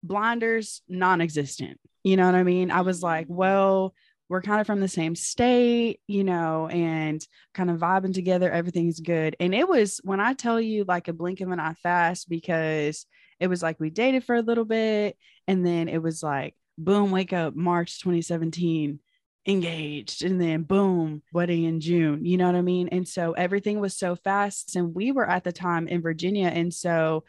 blinders 0.03 0.81
non-existent 0.87 1.79
you 2.03 2.17
know 2.17 2.25
what 2.25 2.35
i 2.35 2.43
mean? 2.43 2.69
I 2.69 2.81
was 2.81 2.97
mm-hmm. 2.97 3.05
like 3.05 3.25
well 3.29 3.93
we're 4.29 4.41
kind 4.41 4.61
of 4.61 4.67
from 4.67 4.79
the 4.79 4.87
same 4.87 5.15
state 5.15 5.99
you 6.07 6.23
know 6.23 6.67
and 6.67 7.25
kind 7.53 7.69
of 7.69 7.79
vibing 7.79 8.13
together 8.13 8.51
everything's 8.51 8.99
good. 8.99 9.35
And 9.39 9.55
it 9.55 9.67
was 9.67 9.99
when 10.03 10.19
i 10.19 10.33
tell 10.33 10.59
you 10.59 10.85
like 10.87 11.07
a 11.07 11.13
blink 11.13 11.41
of 11.41 11.49
an 11.49 11.59
eye 11.59 11.75
fast 11.81 12.29
because 12.29 13.05
it 13.39 13.47
was 13.47 13.63
like 13.63 13.79
we 13.79 13.89
dated 13.89 14.23
for 14.23 14.35
a 14.35 14.41
little 14.41 14.65
bit 14.65 15.17
and 15.47 15.65
then 15.65 15.87
it 15.87 16.01
was 16.01 16.21
like 16.21 16.55
boom 16.77 17.11
wake 17.11 17.33
up 17.33 17.55
march 17.55 17.99
2017 17.99 18.99
engaged 19.45 20.23
and 20.23 20.41
then 20.41 20.63
boom 20.63 21.21
wedding 21.33 21.65
in 21.65 21.79
june 21.79 22.25
you 22.25 22.37
know 22.37 22.45
what 22.45 22.55
i 22.55 22.61
mean? 22.61 22.87
And 22.89 23.07
so 23.07 23.33
everything 23.33 23.79
was 23.79 23.95
so 23.95 24.15
fast 24.15 24.75
and 24.75 24.95
we 24.95 25.11
were 25.11 25.29
at 25.29 25.43
the 25.43 25.51
time 25.51 25.87
in 25.87 26.01
virginia 26.01 26.47
and 26.47 26.73
so 26.73 27.23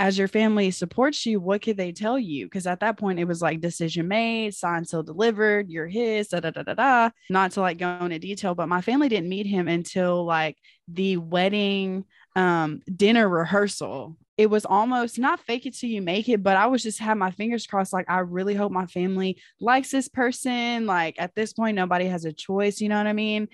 as 0.00 0.16
your 0.16 0.28
family 0.28 0.70
supports 0.70 1.26
you, 1.26 1.38
what 1.38 1.60
could 1.60 1.76
they 1.76 1.92
tell 1.92 2.18
you? 2.18 2.46
Because 2.46 2.66
at 2.66 2.80
that 2.80 2.98
point, 2.98 3.18
it 3.20 3.26
was 3.26 3.42
like 3.42 3.60
decision 3.60 4.08
made, 4.08 4.54
signed, 4.54 4.88
sealed, 4.88 5.04
delivered, 5.04 5.68
you're 5.68 5.86
his, 5.86 6.28
da 6.28 6.40
da 6.40 6.50
da 6.50 6.62
da 6.62 6.72
da. 6.72 7.10
Not 7.28 7.52
to 7.52 7.60
like 7.60 7.76
go 7.76 7.98
into 8.00 8.18
detail, 8.18 8.54
but 8.54 8.66
my 8.66 8.80
family 8.80 9.10
didn't 9.10 9.28
meet 9.28 9.46
him 9.46 9.68
until 9.68 10.24
like 10.24 10.56
the 10.88 11.18
wedding 11.18 12.06
um, 12.34 12.80
dinner 12.96 13.28
rehearsal. 13.28 14.16
it 14.38 14.48
was 14.48 14.64
almost 14.64 15.18
not 15.18 15.38
fake 15.40 15.66
it 15.66 15.76
till 15.76 15.90
you 15.90 16.00
make 16.00 16.26
it, 16.30 16.42
but 16.42 16.56
I 16.56 16.66
was 16.66 16.82
just 16.82 16.98
had 16.98 17.18
my 17.18 17.30
fingers 17.30 17.66
crossed. 17.66 17.92
Like, 17.92 18.08
I 18.08 18.20
really 18.20 18.54
hope 18.54 18.72
my 18.72 18.86
family 18.86 19.36
likes 19.60 19.90
this 19.90 20.08
person. 20.08 20.86
Like, 20.86 21.16
at 21.18 21.34
this 21.34 21.52
point, 21.52 21.76
nobody 21.76 22.06
has 22.06 22.24
a 22.24 22.32
choice. 22.32 22.80
You 22.80 22.88
know 22.88 22.96
what 22.96 23.06
I 23.06 23.12
mean? 23.12 23.48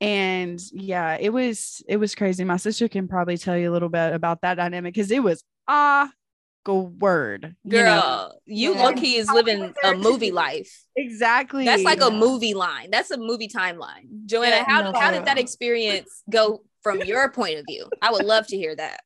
And 0.00 0.60
yeah, 0.72 1.16
it 1.20 1.32
was 1.32 1.84
it 1.88 1.98
was 1.98 2.16
crazy. 2.16 2.42
My 2.42 2.56
sister 2.56 2.88
can 2.88 3.06
probably 3.06 3.38
tell 3.38 3.56
you 3.56 3.70
a 3.70 3.72
little 3.72 3.88
bit 3.88 4.12
about 4.12 4.40
that 4.40 4.56
dynamic 4.56 4.92
because 4.92 5.12
it 5.12 5.22
was 5.22 5.44
ah 5.68 6.10
go 6.64 6.80
word. 6.98 7.54
Girl, 7.68 7.78
you, 7.78 7.84
know? 7.84 8.32
you 8.46 8.74
yeah. 8.74 8.82
low 8.82 8.92
is 8.96 9.30
living 9.30 9.74
a 9.84 9.94
movie 9.94 10.32
life. 10.32 10.84
Exactly. 10.96 11.64
That's 11.64 11.82
like 11.82 12.00
a 12.00 12.10
movie 12.10 12.54
line. 12.54 12.90
That's 12.90 13.10
a 13.10 13.18
movie 13.18 13.48
timeline. 13.48 14.26
Joanna, 14.26 14.56
yeah, 14.56 14.64
how, 14.66 14.90
no, 14.90 14.98
how 14.98 15.10
did 15.10 15.26
that 15.26 15.38
experience 15.38 16.22
go 16.30 16.62
from 16.82 17.00
your 17.04 17.30
point 17.30 17.58
of 17.58 17.66
view? 17.68 17.88
I 18.02 18.10
would 18.10 18.24
love 18.24 18.46
to 18.48 18.56
hear 18.56 18.74
that. 18.76 19.00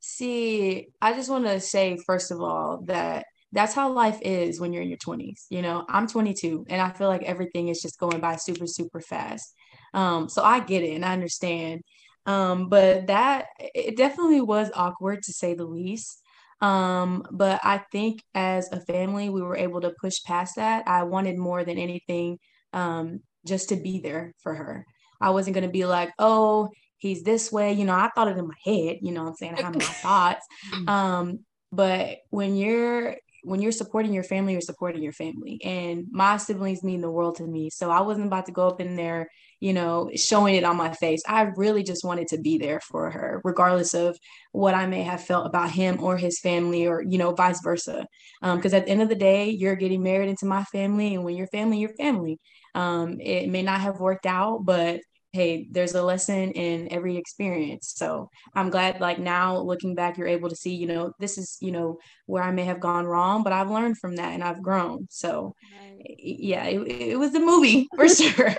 See, 0.00 0.88
I 1.00 1.14
just 1.14 1.30
want 1.30 1.46
to 1.46 1.58
say, 1.58 1.96
first 2.06 2.30
of 2.30 2.40
all, 2.40 2.82
that 2.86 3.24
that's 3.52 3.72
how 3.72 3.90
life 3.92 4.18
is 4.20 4.60
when 4.60 4.72
you're 4.72 4.82
in 4.82 4.88
your 4.88 4.98
20s. 4.98 5.44
You 5.48 5.62
know, 5.62 5.84
I'm 5.88 6.06
22 6.06 6.66
and 6.68 6.82
I 6.82 6.90
feel 6.90 7.08
like 7.08 7.22
everything 7.22 7.68
is 7.68 7.80
just 7.80 7.98
going 7.98 8.20
by 8.20 8.36
super, 8.36 8.66
super 8.66 9.00
fast. 9.00 9.54
Um, 9.94 10.28
so 10.28 10.42
I 10.42 10.60
get 10.60 10.82
it 10.82 10.94
and 10.94 11.04
I 11.04 11.12
understand. 11.12 11.82
Um, 12.26 12.68
but 12.68 13.08
that 13.08 13.46
it 13.58 13.96
definitely 13.96 14.40
was 14.40 14.70
awkward 14.74 15.22
to 15.24 15.32
say 15.32 15.54
the 15.54 15.64
least. 15.64 16.20
Um, 16.60 17.26
but 17.30 17.60
I 17.62 17.78
think 17.92 18.22
as 18.34 18.70
a 18.72 18.80
family, 18.80 19.28
we 19.28 19.42
were 19.42 19.56
able 19.56 19.82
to 19.82 19.94
push 20.00 20.22
past 20.24 20.56
that. 20.56 20.88
I 20.88 21.02
wanted 21.02 21.36
more 21.36 21.64
than 21.64 21.78
anything 21.78 22.38
um, 22.72 23.20
just 23.46 23.68
to 23.68 23.76
be 23.76 24.00
there 24.00 24.32
for 24.42 24.54
her. 24.54 24.86
I 25.20 25.30
wasn't 25.30 25.54
going 25.54 25.66
to 25.66 25.72
be 25.72 25.84
like, 25.84 26.12
oh, 26.18 26.70
he's 26.96 27.22
this 27.22 27.52
way. 27.52 27.72
You 27.72 27.84
know, 27.84 27.94
I 27.94 28.10
thought 28.14 28.28
it 28.28 28.38
in 28.38 28.48
my 28.48 28.54
head, 28.64 28.98
you 29.02 29.12
know 29.12 29.26
I'm 29.26 29.34
saying? 29.34 29.54
I 29.58 29.62
have 29.62 29.74
my 29.74 29.80
thoughts. 29.80 30.46
Um, 30.88 31.40
but 31.72 32.18
when 32.30 32.56
you're 32.56 33.16
when 33.42 33.60
you're 33.60 33.72
supporting 33.72 34.12
your 34.12 34.22
family, 34.22 34.52
you're 34.52 34.62
supporting 34.62 35.02
your 35.02 35.12
family. 35.12 35.60
And 35.62 36.06
my 36.10 36.38
siblings 36.38 36.82
mean 36.82 37.02
the 37.02 37.10
world 37.10 37.36
to 37.36 37.46
me. 37.46 37.68
So 37.68 37.90
I 37.90 38.00
wasn't 38.00 38.26
about 38.26 38.46
to 38.46 38.52
go 38.52 38.68
up 38.68 38.80
in 38.80 38.96
there, 38.96 39.28
you 39.60 39.72
know, 39.72 40.10
showing 40.14 40.54
it 40.54 40.64
on 40.64 40.76
my 40.76 40.92
face. 40.92 41.22
I 41.26 41.42
really 41.56 41.82
just 41.82 42.04
wanted 42.04 42.28
to 42.28 42.38
be 42.38 42.58
there 42.58 42.80
for 42.80 43.10
her, 43.10 43.40
regardless 43.44 43.94
of 43.94 44.16
what 44.52 44.74
I 44.74 44.86
may 44.86 45.02
have 45.02 45.24
felt 45.24 45.46
about 45.46 45.70
him 45.70 46.02
or 46.02 46.16
his 46.16 46.40
family, 46.40 46.86
or, 46.86 47.02
you 47.02 47.18
know, 47.18 47.32
vice 47.32 47.60
versa. 47.62 48.06
Because 48.42 48.72
um, 48.72 48.78
at 48.78 48.86
the 48.86 48.92
end 48.92 49.02
of 49.02 49.08
the 49.08 49.14
day, 49.14 49.50
you're 49.50 49.76
getting 49.76 50.02
married 50.02 50.28
into 50.28 50.46
my 50.46 50.64
family. 50.64 51.14
And 51.14 51.24
when 51.24 51.36
you're 51.36 51.46
family, 51.48 51.78
you're 51.78 51.94
family. 51.94 52.38
Um, 52.74 53.20
it 53.20 53.48
may 53.48 53.62
not 53.62 53.80
have 53.80 54.00
worked 54.00 54.26
out, 54.26 54.64
but 54.64 55.00
hey 55.34 55.66
there's 55.72 55.96
a 55.96 56.02
lesson 56.02 56.52
in 56.52 56.86
every 56.92 57.16
experience 57.16 57.92
so 57.96 58.30
i'm 58.54 58.70
glad 58.70 59.00
like 59.00 59.18
now 59.18 59.58
looking 59.58 59.96
back 59.96 60.16
you're 60.16 60.28
able 60.28 60.48
to 60.48 60.54
see 60.54 60.76
you 60.76 60.86
know 60.86 61.12
this 61.18 61.38
is 61.38 61.58
you 61.60 61.72
know 61.72 61.98
where 62.26 62.42
i 62.44 62.52
may 62.52 62.62
have 62.62 62.78
gone 62.78 63.04
wrong 63.04 63.42
but 63.42 63.52
i've 63.52 63.68
learned 63.68 63.98
from 63.98 64.14
that 64.14 64.32
and 64.32 64.44
i've 64.44 64.62
grown 64.62 65.08
so 65.10 65.52
right. 65.76 66.14
yeah 66.18 66.64
it, 66.66 66.78
it 66.88 67.18
was 67.18 67.34
a 67.34 67.40
movie 67.40 67.88
for 67.96 68.08
sure 68.20 68.54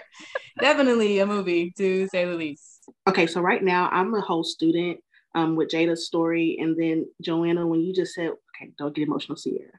definitely 0.59 1.19
a 1.19 1.25
movie 1.25 1.71
to 1.77 2.07
say 2.07 2.25
the 2.25 2.35
least 2.35 2.89
okay 3.07 3.27
so 3.27 3.41
right 3.41 3.63
now 3.63 3.89
i'm 3.91 4.13
a 4.13 4.21
whole 4.21 4.43
student 4.43 4.99
um, 5.35 5.55
with 5.55 5.69
jaida's 5.69 6.05
story 6.05 6.57
and 6.59 6.77
then 6.77 7.05
joanna 7.21 7.67
when 7.67 7.81
you 7.81 7.93
just 7.93 8.13
said 8.13 8.27
okay 8.29 8.71
don't 8.77 8.95
get 8.95 9.07
emotional 9.07 9.35
sierra 9.35 9.71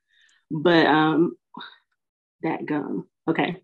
but 0.51 0.87
um 0.87 1.37
that 2.43 2.67
gum 2.67 3.07
okay 3.29 3.57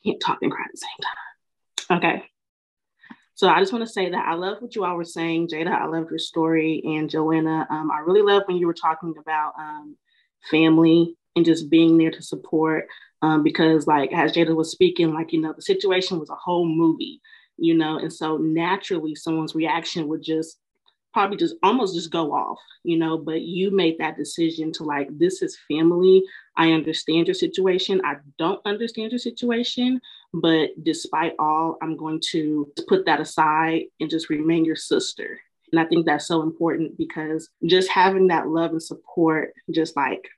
I 0.00 0.08
can't 0.08 0.20
talk 0.20 0.38
and 0.42 0.50
cry 0.50 0.64
at 0.64 0.70
the 0.72 0.78
same 0.78 1.98
time. 1.98 1.98
Okay. 1.98 2.24
So 3.34 3.48
I 3.48 3.60
just 3.60 3.72
want 3.72 3.86
to 3.86 3.92
say 3.92 4.10
that 4.10 4.28
I 4.28 4.34
love 4.34 4.60
what 4.60 4.74
you 4.74 4.84
all 4.84 4.96
were 4.96 5.04
saying, 5.04 5.48
Jaida. 5.48 5.72
I 5.72 5.86
loved 5.86 6.10
your 6.10 6.18
story, 6.18 6.82
and 6.84 7.08
Joanna. 7.08 7.66
Um, 7.70 7.90
I 7.90 8.00
really 8.00 8.22
love 8.22 8.42
when 8.46 8.58
you 8.58 8.66
were 8.66 8.74
talking 8.74 9.14
about 9.18 9.54
um, 9.58 9.96
family 10.50 11.16
and 11.36 11.44
just 11.44 11.70
being 11.70 11.96
there 11.96 12.10
to 12.10 12.22
support. 12.22 12.86
Um, 13.22 13.42
because, 13.42 13.86
like 13.86 14.12
as 14.12 14.32
Jaida 14.32 14.54
was 14.54 14.70
speaking, 14.70 15.12
like 15.12 15.32
you 15.32 15.40
know, 15.40 15.52
the 15.52 15.62
situation 15.62 16.18
was 16.18 16.30
a 16.30 16.34
whole 16.34 16.66
movie, 16.66 17.20
you 17.58 17.74
know, 17.74 17.98
and 17.98 18.12
so 18.12 18.38
naturally, 18.38 19.14
someone's 19.14 19.54
reaction 19.54 20.08
would 20.08 20.22
just 20.22 20.56
probably 21.12 21.36
just 21.36 21.56
almost 21.62 21.94
just 21.94 22.10
go 22.10 22.32
off, 22.32 22.58
you 22.84 22.96
know, 22.96 23.18
but 23.18 23.42
you 23.42 23.70
made 23.70 23.98
that 23.98 24.16
decision 24.16 24.72
to 24.72 24.84
like, 24.84 25.08
this 25.18 25.42
is 25.42 25.58
family. 25.68 26.22
I 26.56 26.72
understand 26.72 27.26
your 27.26 27.34
situation. 27.34 28.00
I 28.04 28.16
don't 28.38 28.60
understand 28.64 29.12
your 29.12 29.18
situation, 29.18 30.00
but 30.32 30.70
despite 30.82 31.34
all, 31.38 31.78
I'm 31.82 31.96
going 31.96 32.20
to 32.30 32.70
put 32.88 33.06
that 33.06 33.20
aside 33.20 33.84
and 33.98 34.10
just 34.10 34.30
remain 34.30 34.64
your 34.64 34.76
sister. 34.76 35.40
And 35.72 35.80
I 35.80 35.84
think 35.84 36.06
that's 36.06 36.26
so 36.26 36.42
important 36.42 36.96
because 36.98 37.48
just 37.64 37.88
having 37.88 38.28
that 38.28 38.48
love 38.48 38.72
and 38.72 38.82
support, 38.82 39.52
just 39.70 39.96
like 39.96 40.28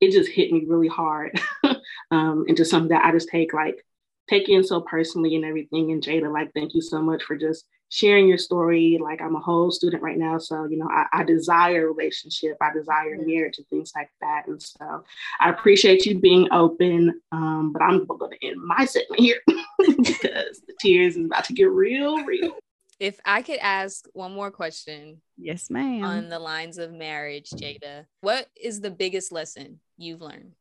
it 0.00 0.12
just 0.12 0.30
hit 0.30 0.52
me 0.52 0.64
really 0.66 0.88
hard. 0.88 1.40
um, 2.10 2.44
and 2.48 2.56
just 2.56 2.70
something 2.70 2.90
that 2.90 3.04
I 3.04 3.12
just 3.12 3.28
take 3.28 3.52
like 3.52 3.84
take 4.28 4.48
in 4.48 4.64
so 4.64 4.80
personally 4.80 5.36
and 5.36 5.44
everything. 5.44 5.92
And 5.92 6.02
Jaida, 6.02 6.32
like, 6.32 6.52
thank 6.54 6.74
you 6.74 6.80
so 6.80 7.02
much 7.02 7.22
for 7.24 7.36
just 7.36 7.66
sharing 7.90 8.26
your 8.26 8.38
story. 8.38 8.98
Like 9.00 9.20
I'm 9.20 9.36
a 9.36 9.40
whole 9.40 9.70
student 9.70 10.02
right 10.02 10.16
now. 10.16 10.38
So, 10.38 10.64
you 10.64 10.78
know, 10.78 10.88
I, 10.90 11.06
I 11.12 11.24
desire 11.24 11.86
relationship, 11.92 12.56
I 12.60 12.72
desire 12.72 13.16
marriage 13.18 13.58
and 13.58 13.66
things 13.68 13.92
like 13.94 14.10
that. 14.20 14.46
And 14.46 14.60
so 14.60 15.04
I 15.40 15.50
appreciate 15.50 16.06
you 16.06 16.18
being 16.18 16.48
open. 16.50 17.20
Um, 17.30 17.72
but 17.72 17.82
I'm 17.82 18.06
going 18.06 18.32
to 18.32 18.46
end 18.46 18.56
my 18.62 18.84
segment 18.84 19.20
here 19.20 19.40
because 19.78 20.60
the 20.66 20.74
tears 20.80 21.16
is 21.16 21.26
about 21.26 21.44
to 21.44 21.52
get 21.52 21.70
real, 21.70 22.24
real. 22.24 22.56
If 23.00 23.20
I 23.24 23.42
could 23.42 23.58
ask 23.58 24.06
one 24.12 24.32
more 24.32 24.50
question. 24.50 25.20
Yes, 25.36 25.68
ma'am. 25.68 26.04
On 26.04 26.28
the 26.28 26.38
lines 26.38 26.78
of 26.78 26.92
marriage, 26.92 27.50
Jaida, 27.50 28.06
what 28.20 28.48
is 28.60 28.80
the 28.80 28.90
biggest 28.90 29.32
lesson 29.32 29.80
you've 29.98 30.22
learned 30.22 30.52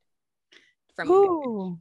from 0.96 1.10
Ooh, 1.12 1.80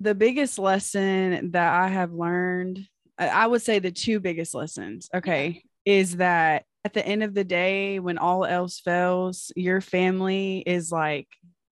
the 0.00 0.14
biggest 0.14 0.58
lesson 0.58 1.50
that 1.52 1.72
I 1.72 1.88
have 1.88 2.12
learned 2.12 2.86
I 3.18 3.46
would 3.46 3.62
say 3.62 3.80
the 3.80 3.90
two 3.90 4.20
biggest 4.20 4.54
lessons, 4.54 5.10
okay, 5.12 5.62
yeah. 5.84 5.92
is 5.92 6.16
that 6.16 6.64
at 6.84 6.94
the 6.94 7.04
end 7.04 7.24
of 7.24 7.34
the 7.34 7.44
day, 7.44 7.98
when 7.98 8.16
all 8.16 8.44
else 8.44 8.78
fails, 8.78 9.50
your 9.56 9.80
family 9.80 10.62
is 10.64 10.92
like 10.92 11.26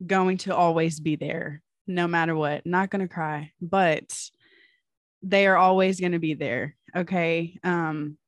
going 0.04 0.38
to 0.38 0.54
always 0.54 0.98
be 0.98 1.16
there 1.16 1.62
no 1.86 2.08
matter 2.08 2.34
what. 2.34 2.66
Not 2.66 2.90
going 2.90 3.06
to 3.06 3.12
cry, 3.12 3.52
but 3.60 4.12
they 5.22 5.46
are 5.46 5.56
always 5.56 6.00
going 6.00 6.12
to 6.12 6.18
be 6.18 6.34
there, 6.34 6.74
okay? 6.94 7.58
Um 7.62 8.18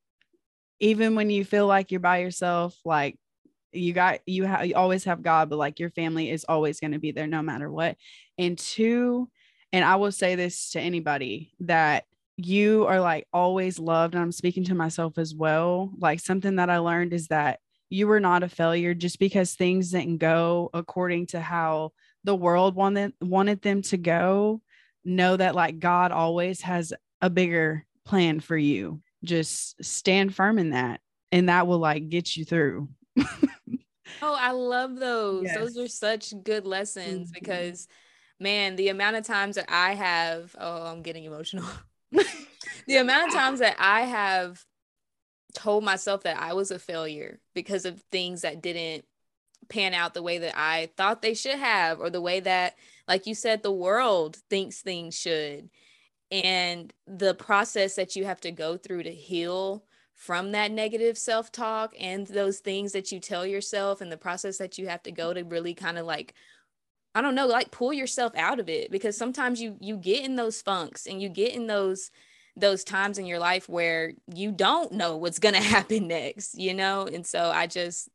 even 0.81 1.13
when 1.15 1.29
you 1.29 1.43
feel 1.43 1.67
like 1.67 1.91
you're 1.91 1.99
by 1.99 2.19
yourself, 2.19 2.73
like 2.85 3.18
you 3.71 3.93
got 3.93 4.19
you 4.25 4.45
have 4.45 4.65
you 4.65 4.75
always 4.75 5.03
have 5.05 5.21
God, 5.21 5.49
but 5.49 5.57
like 5.57 5.79
your 5.79 5.89
family 5.89 6.29
is 6.29 6.45
always 6.47 6.79
going 6.79 6.91
to 6.91 6.99
be 6.99 7.11
there 7.11 7.27
no 7.27 7.41
matter 7.41 7.71
what. 7.71 7.97
And 8.37 8.57
two, 8.57 9.29
and 9.71 9.85
I 9.85 9.97
will 9.97 10.11
say 10.11 10.35
this 10.35 10.71
to 10.71 10.79
anybody 10.79 11.53
that 11.61 12.05
you 12.37 12.85
are 12.87 13.01
like 13.01 13.27
always 13.33 13.79
loved. 13.79 14.15
And 14.15 14.23
I'm 14.23 14.31
speaking 14.31 14.63
to 14.65 14.75
myself 14.75 15.17
as 15.17 15.35
well. 15.35 15.91
Like 15.97 16.19
something 16.19 16.55
that 16.55 16.69
I 16.69 16.77
learned 16.77 17.13
is 17.13 17.27
that 17.27 17.59
you 17.89 18.07
were 18.07 18.19
not 18.19 18.43
a 18.43 18.49
failure 18.49 18.93
just 18.93 19.19
because 19.19 19.55
things 19.55 19.91
didn't 19.91 20.17
go 20.17 20.69
according 20.73 21.27
to 21.27 21.41
how 21.41 21.91
the 22.23 22.35
world 22.35 22.75
wanted 22.75 23.13
wanted 23.21 23.61
them 23.61 23.81
to 23.83 23.97
go. 23.97 24.61
Know 25.05 25.37
that 25.37 25.55
like 25.55 25.79
God 25.79 26.11
always 26.11 26.61
has 26.61 26.93
a 27.21 27.29
bigger 27.29 27.85
plan 28.05 28.39
for 28.39 28.57
you. 28.57 29.01
Just 29.23 29.83
stand 29.83 30.33
firm 30.33 30.59
in 30.59 30.71
that, 30.71 31.01
and 31.31 31.49
that 31.49 31.67
will 31.67 31.79
like 31.79 32.09
get 32.09 32.35
you 32.35 32.45
through. 32.45 32.89
oh, 34.21 34.35
I 34.37 34.51
love 34.51 34.95
those. 34.95 35.43
Yes. 35.45 35.57
Those 35.57 35.77
are 35.77 35.87
such 35.87 36.33
good 36.43 36.65
lessons 36.65 37.29
mm-hmm. 37.29 37.39
because 37.39 37.87
man, 38.39 38.75
the 38.75 38.89
amount 38.89 39.17
of 39.17 39.25
times 39.25 39.55
that 39.55 39.69
I 39.69 39.95
have, 39.95 40.55
oh, 40.59 40.85
I'm 40.85 41.01
getting 41.01 41.25
emotional. 41.25 41.65
the 42.87 42.97
amount 42.97 43.27
of 43.27 43.33
times 43.33 43.59
that 43.59 43.75
I 43.77 44.01
have 44.01 44.63
told 45.53 45.83
myself 45.83 46.23
that 46.23 46.39
I 46.39 46.53
was 46.53 46.71
a 46.71 46.79
failure 46.79 47.39
because 47.53 47.85
of 47.85 48.01
things 48.11 48.41
that 48.41 48.61
didn't 48.61 49.05
pan 49.67 49.93
out 49.93 50.13
the 50.13 50.23
way 50.23 50.37
that 50.39 50.57
I 50.57 50.89
thought 50.97 51.21
they 51.21 51.33
should 51.33 51.59
have, 51.59 51.99
or 51.99 52.09
the 52.09 52.21
way 52.21 52.39
that, 52.39 52.75
like 53.07 53.27
you 53.27 53.35
said, 53.35 53.61
the 53.61 53.71
world 53.71 54.37
thinks 54.49 54.81
things 54.81 55.17
should. 55.19 55.69
And 56.31 56.93
the 57.07 57.33
process 57.33 57.95
that 57.95 58.15
you 58.15 58.25
have 58.25 58.41
to 58.41 58.51
go 58.51 58.77
through 58.77 59.03
to 59.03 59.11
heal 59.11 59.83
from 60.19 60.51
that 60.51 60.69
negative 60.69 61.17
self 61.17 61.49
talk 61.49 61.95
and 61.97 62.27
those 62.27 62.59
things 62.59 62.91
that 62.91 63.09
you 63.09 63.21
tell 63.21 63.45
yourself, 63.45 64.01
and 64.01 64.11
the 64.11 64.17
process 64.17 64.57
that 64.57 64.77
you 64.77 64.85
have 64.89 65.01
to 65.01 65.13
go 65.13 65.33
to 65.33 65.43
really 65.43 65.73
kind 65.73 65.97
of 65.97 66.05
like 66.05 66.33
I 67.15 67.21
don't 67.21 67.35
know, 67.35 67.47
like 67.47 67.71
pull 67.71 67.93
yourself 67.93 68.35
out 68.35 68.59
of 68.59 68.67
it 68.67 68.91
because 68.91 69.15
sometimes 69.15 69.61
you 69.61 69.77
you 69.79 69.95
get 69.95 70.25
in 70.25 70.35
those 70.35 70.61
funks 70.61 71.07
and 71.07 71.21
you 71.21 71.29
get 71.29 71.55
in 71.55 71.67
those 71.67 72.11
those 72.57 72.83
times 72.83 73.17
in 73.17 73.25
your 73.25 73.39
life 73.39 73.69
where 73.69 74.11
you 74.35 74.51
don't 74.51 74.91
know 74.91 75.15
what's 75.15 75.39
going 75.39 75.55
to 75.61 75.61
happen 75.61 76.09
next, 76.09 76.59
you 76.59 76.73
know? 76.73 77.07
And 77.07 77.25
so 77.25 77.49
I 77.49 77.67
just 77.67 78.09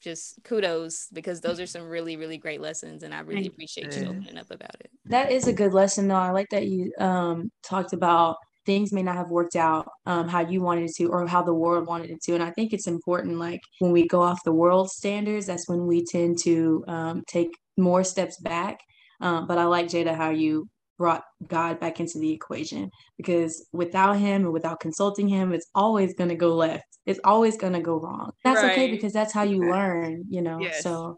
just 0.00 0.42
kudos 0.42 1.06
because 1.12 1.40
those 1.40 1.60
are 1.60 1.66
some 1.66 1.88
really 1.88 2.16
really 2.16 2.36
great 2.36 2.60
lessons 2.60 3.04
and 3.04 3.14
I 3.14 3.20
really 3.20 3.46
appreciate 3.46 3.96
you 3.96 4.08
opening 4.08 4.38
up 4.38 4.50
about 4.50 4.74
it. 4.80 4.90
That 5.04 5.30
is 5.30 5.46
a 5.46 5.52
good 5.52 5.72
lesson 5.72 6.08
though. 6.08 6.16
I 6.16 6.30
like 6.32 6.48
that 6.50 6.66
you 6.66 6.92
um 6.98 7.52
talked 7.62 7.92
about 7.92 8.38
things 8.68 8.92
may 8.92 9.02
not 9.02 9.16
have 9.16 9.30
worked 9.30 9.56
out 9.56 9.88
um, 10.04 10.28
how 10.28 10.40
you 10.40 10.60
wanted 10.60 10.84
it 10.84 10.94
to 10.94 11.06
or 11.06 11.26
how 11.26 11.42
the 11.42 11.54
world 11.54 11.86
wanted 11.86 12.10
it 12.10 12.22
to. 12.24 12.34
And 12.34 12.42
i 12.42 12.50
think 12.50 12.74
it's 12.74 12.86
important 12.86 13.38
like 13.38 13.62
when 13.78 13.92
we 13.92 14.06
go 14.06 14.20
off 14.20 14.44
the 14.44 14.52
world 14.52 14.90
standards 14.90 15.46
that's 15.46 15.66
when 15.70 15.86
we 15.86 16.04
tend 16.04 16.38
to 16.44 16.84
um, 16.86 17.22
take 17.26 17.50
more 17.78 18.04
steps 18.04 18.38
back. 18.40 18.76
Um, 19.20 19.46
but 19.48 19.58
i 19.58 19.64
like 19.64 19.86
jaida 19.86 20.14
how 20.14 20.30
you 20.30 20.68
brought 20.98 21.22
god 21.46 21.80
back 21.80 21.98
into 21.98 22.18
the 22.18 22.32
equation 22.32 22.90
because 23.16 23.66
without 23.72 24.16
him 24.16 24.44
and 24.44 24.52
without 24.52 24.80
consulting 24.80 25.28
him 25.28 25.52
it's 25.52 25.68
always 25.74 26.14
going 26.14 26.30
to 26.30 26.36
go 26.46 26.54
left. 26.54 26.84
It's 27.06 27.20
always 27.24 27.56
going 27.56 27.72
to 27.72 27.80
go 27.80 27.96
wrong. 27.98 28.32
That's 28.44 28.62
right. 28.62 28.72
okay 28.72 28.90
because 28.90 29.14
that's 29.14 29.32
how 29.32 29.44
you 29.44 29.60
learn 29.60 30.24
you 30.28 30.42
know 30.42 30.58
yes. 30.60 30.82
so 30.82 31.16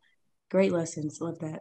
great 0.50 0.72
lessons. 0.72 1.18
Love 1.20 1.40
that 1.40 1.60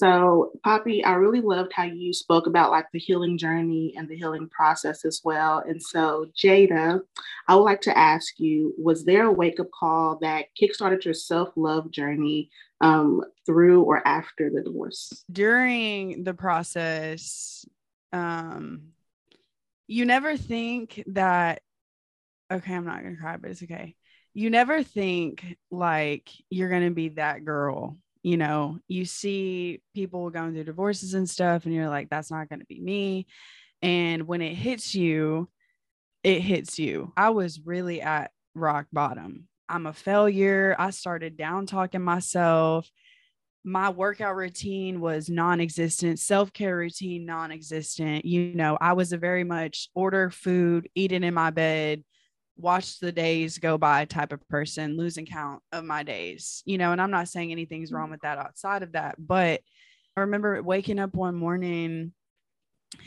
so, 0.00 0.52
Poppy, 0.64 1.04
I 1.04 1.12
really 1.12 1.42
loved 1.42 1.74
how 1.74 1.82
you 1.84 2.14
spoke 2.14 2.46
about 2.46 2.70
like 2.70 2.86
the 2.90 2.98
healing 2.98 3.36
journey 3.36 3.92
and 3.98 4.08
the 4.08 4.16
healing 4.16 4.48
process 4.48 5.04
as 5.04 5.20
well. 5.22 5.62
And 5.68 5.80
so, 5.80 6.24
Jaida, 6.34 7.02
I 7.46 7.54
would 7.54 7.64
like 7.64 7.82
to 7.82 7.96
ask 7.96 8.40
you 8.40 8.72
was 8.78 9.04
there 9.04 9.26
a 9.26 9.32
wake 9.32 9.60
up 9.60 9.70
call 9.78 10.16
that 10.22 10.46
kickstarted 10.58 11.04
your 11.04 11.12
self 11.12 11.50
love 11.54 11.90
journey 11.90 12.48
um, 12.80 13.22
through 13.44 13.82
or 13.82 14.06
after 14.08 14.48
the 14.48 14.62
divorce? 14.62 15.22
During 15.30 16.24
the 16.24 16.32
process, 16.32 17.66
um, 18.14 18.92
you 19.86 20.06
never 20.06 20.38
think 20.38 21.04
that, 21.08 21.60
okay, 22.50 22.74
I'm 22.74 22.86
not 22.86 23.02
going 23.02 23.16
to 23.16 23.20
cry, 23.20 23.36
but 23.36 23.50
it's 23.50 23.62
okay. 23.62 23.96
You 24.32 24.48
never 24.48 24.82
think 24.82 25.58
like 25.70 26.30
you're 26.48 26.70
going 26.70 26.88
to 26.88 26.94
be 26.94 27.10
that 27.10 27.44
girl 27.44 27.98
you 28.22 28.36
know, 28.36 28.78
you 28.86 29.04
see 29.04 29.80
people 29.94 30.30
going 30.30 30.52
through 30.52 30.64
divorces 30.64 31.14
and 31.14 31.28
stuff, 31.28 31.64
and 31.64 31.74
you're 31.74 31.88
like, 31.88 32.10
that's 32.10 32.30
not 32.30 32.48
going 32.48 32.60
to 32.60 32.66
be 32.66 32.80
me. 32.80 33.26
And 33.82 34.26
when 34.26 34.42
it 34.42 34.54
hits 34.54 34.94
you, 34.94 35.48
it 36.22 36.40
hits 36.40 36.78
you. 36.78 37.12
I 37.16 37.30
was 37.30 37.60
really 37.64 38.02
at 38.02 38.30
rock 38.54 38.86
bottom. 38.92 39.48
I'm 39.68 39.86
a 39.86 39.92
failure. 39.92 40.76
I 40.78 40.90
started 40.90 41.36
down 41.36 41.66
talking 41.66 42.02
myself. 42.02 42.90
My 43.64 43.90
workout 43.90 44.36
routine 44.36 45.00
was 45.00 45.30
non 45.30 45.60
existent, 45.60 46.18
self 46.18 46.52
care 46.52 46.76
routine 46.76 47.24
non 47.24 47.52
existent. 47.52 48.24
You 48.24 48.54
know, 48.54 48.76
I 48.80 48.94
was 48.94 49.12
a 49.12 49.18
very 49.18 49.44
much 49.44 49.88
order 49.94 50.30
food, 50.30 50.88
eat 50.94 51.12
it 51.12 51.22
in 51.22 51.34
my 51.34 51.50
bed, 51.50 52.02
watch 52.60 53.00
the 53.00 53.12
days 53.12 53.58
go 53.58 53.78
by 53.78 54.04
type 54.04 54.32
of 54.32 54.46
person, 54.48 54.96
losing 54.96 55.26
count 55.26 55.62
of 55.72 55.84
my 55.84 56.02
days, 56.02 56.62
you 56.64 56.78
know, 56.78 56.92
and 56.92 57.00
I'm 57.00 57.10
not 57.10 57.28
saying 57.28 57.52
anything's 57.52 57.92
wrong 57.92 58.04
mm-hmm. 58.04 58.12
with 58.12 58.20
that 58.22 58.38
outside 58.38 58.82
of 58.82 58.92
that, 58.92 59.16
but 59.18 59.60
I 60.16 60.20
remember 60.20 60.62
waking 60.62 60.98
up 60.98 61.14
one 61.14 61.34
morning 61.34 62.12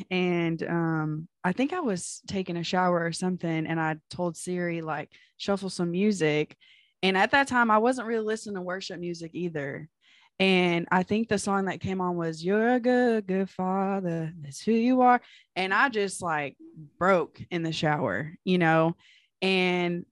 and 0.10 0.63
um 0.63 1.27
I 1.43 1.51
think 1.51 1.74
I 1.74 1.81
was 1.81 2.22
taking 2.25 2.55
a 2.55 2.63
shower 2.63 3.05
or 3.05 3.12
something 3.12 3.67
and 3.67 3.79
I 3.79 3.98
told 4.10 4.38
Siri 4.38 4.81
like 4.81 5.10
shuffle 5.38 5.69
some 5.69 5.91
music 5.91 6.55
and 7.03 7.17
at 7.17 7.31
that 7.31 7.50
time 7.50 7.69
I 7.69 7.79
wasn't 7.79 8.07
really 8.07 8.24
listening 8.24 8.55
to 8.55 8.62
worship 8.62 9.00
music 9.00 9.31
either. 9.33 9.89
And 10.39 10.88
I 10.91 11.03
think 11.03 11.27
the 11.27 11.38
song 11.38 11.65
that 11.65 11.81
came 11.81 12.01
on 12.01 12.15
was 12.15 12.43
You're 12.43 12.75
a 12.75 12.79
good, 12.79 13.27
good 13.27 13.50
father. 13.50 14.33
That's 14.41 14.62
who 14.62 14.72
you 14.72 15.01
are. 15.01 15.22
And 15.55 15.74
I 15.74 15.89
just 15.89 16.22
like 16.22 16.57
broke 16.98 17.39
in 17.51 17.62
the 17.62 17.72
shower, 17.72 18.33
you 18.43 18.57
know. 18.57 18.95
And 19.43 20.05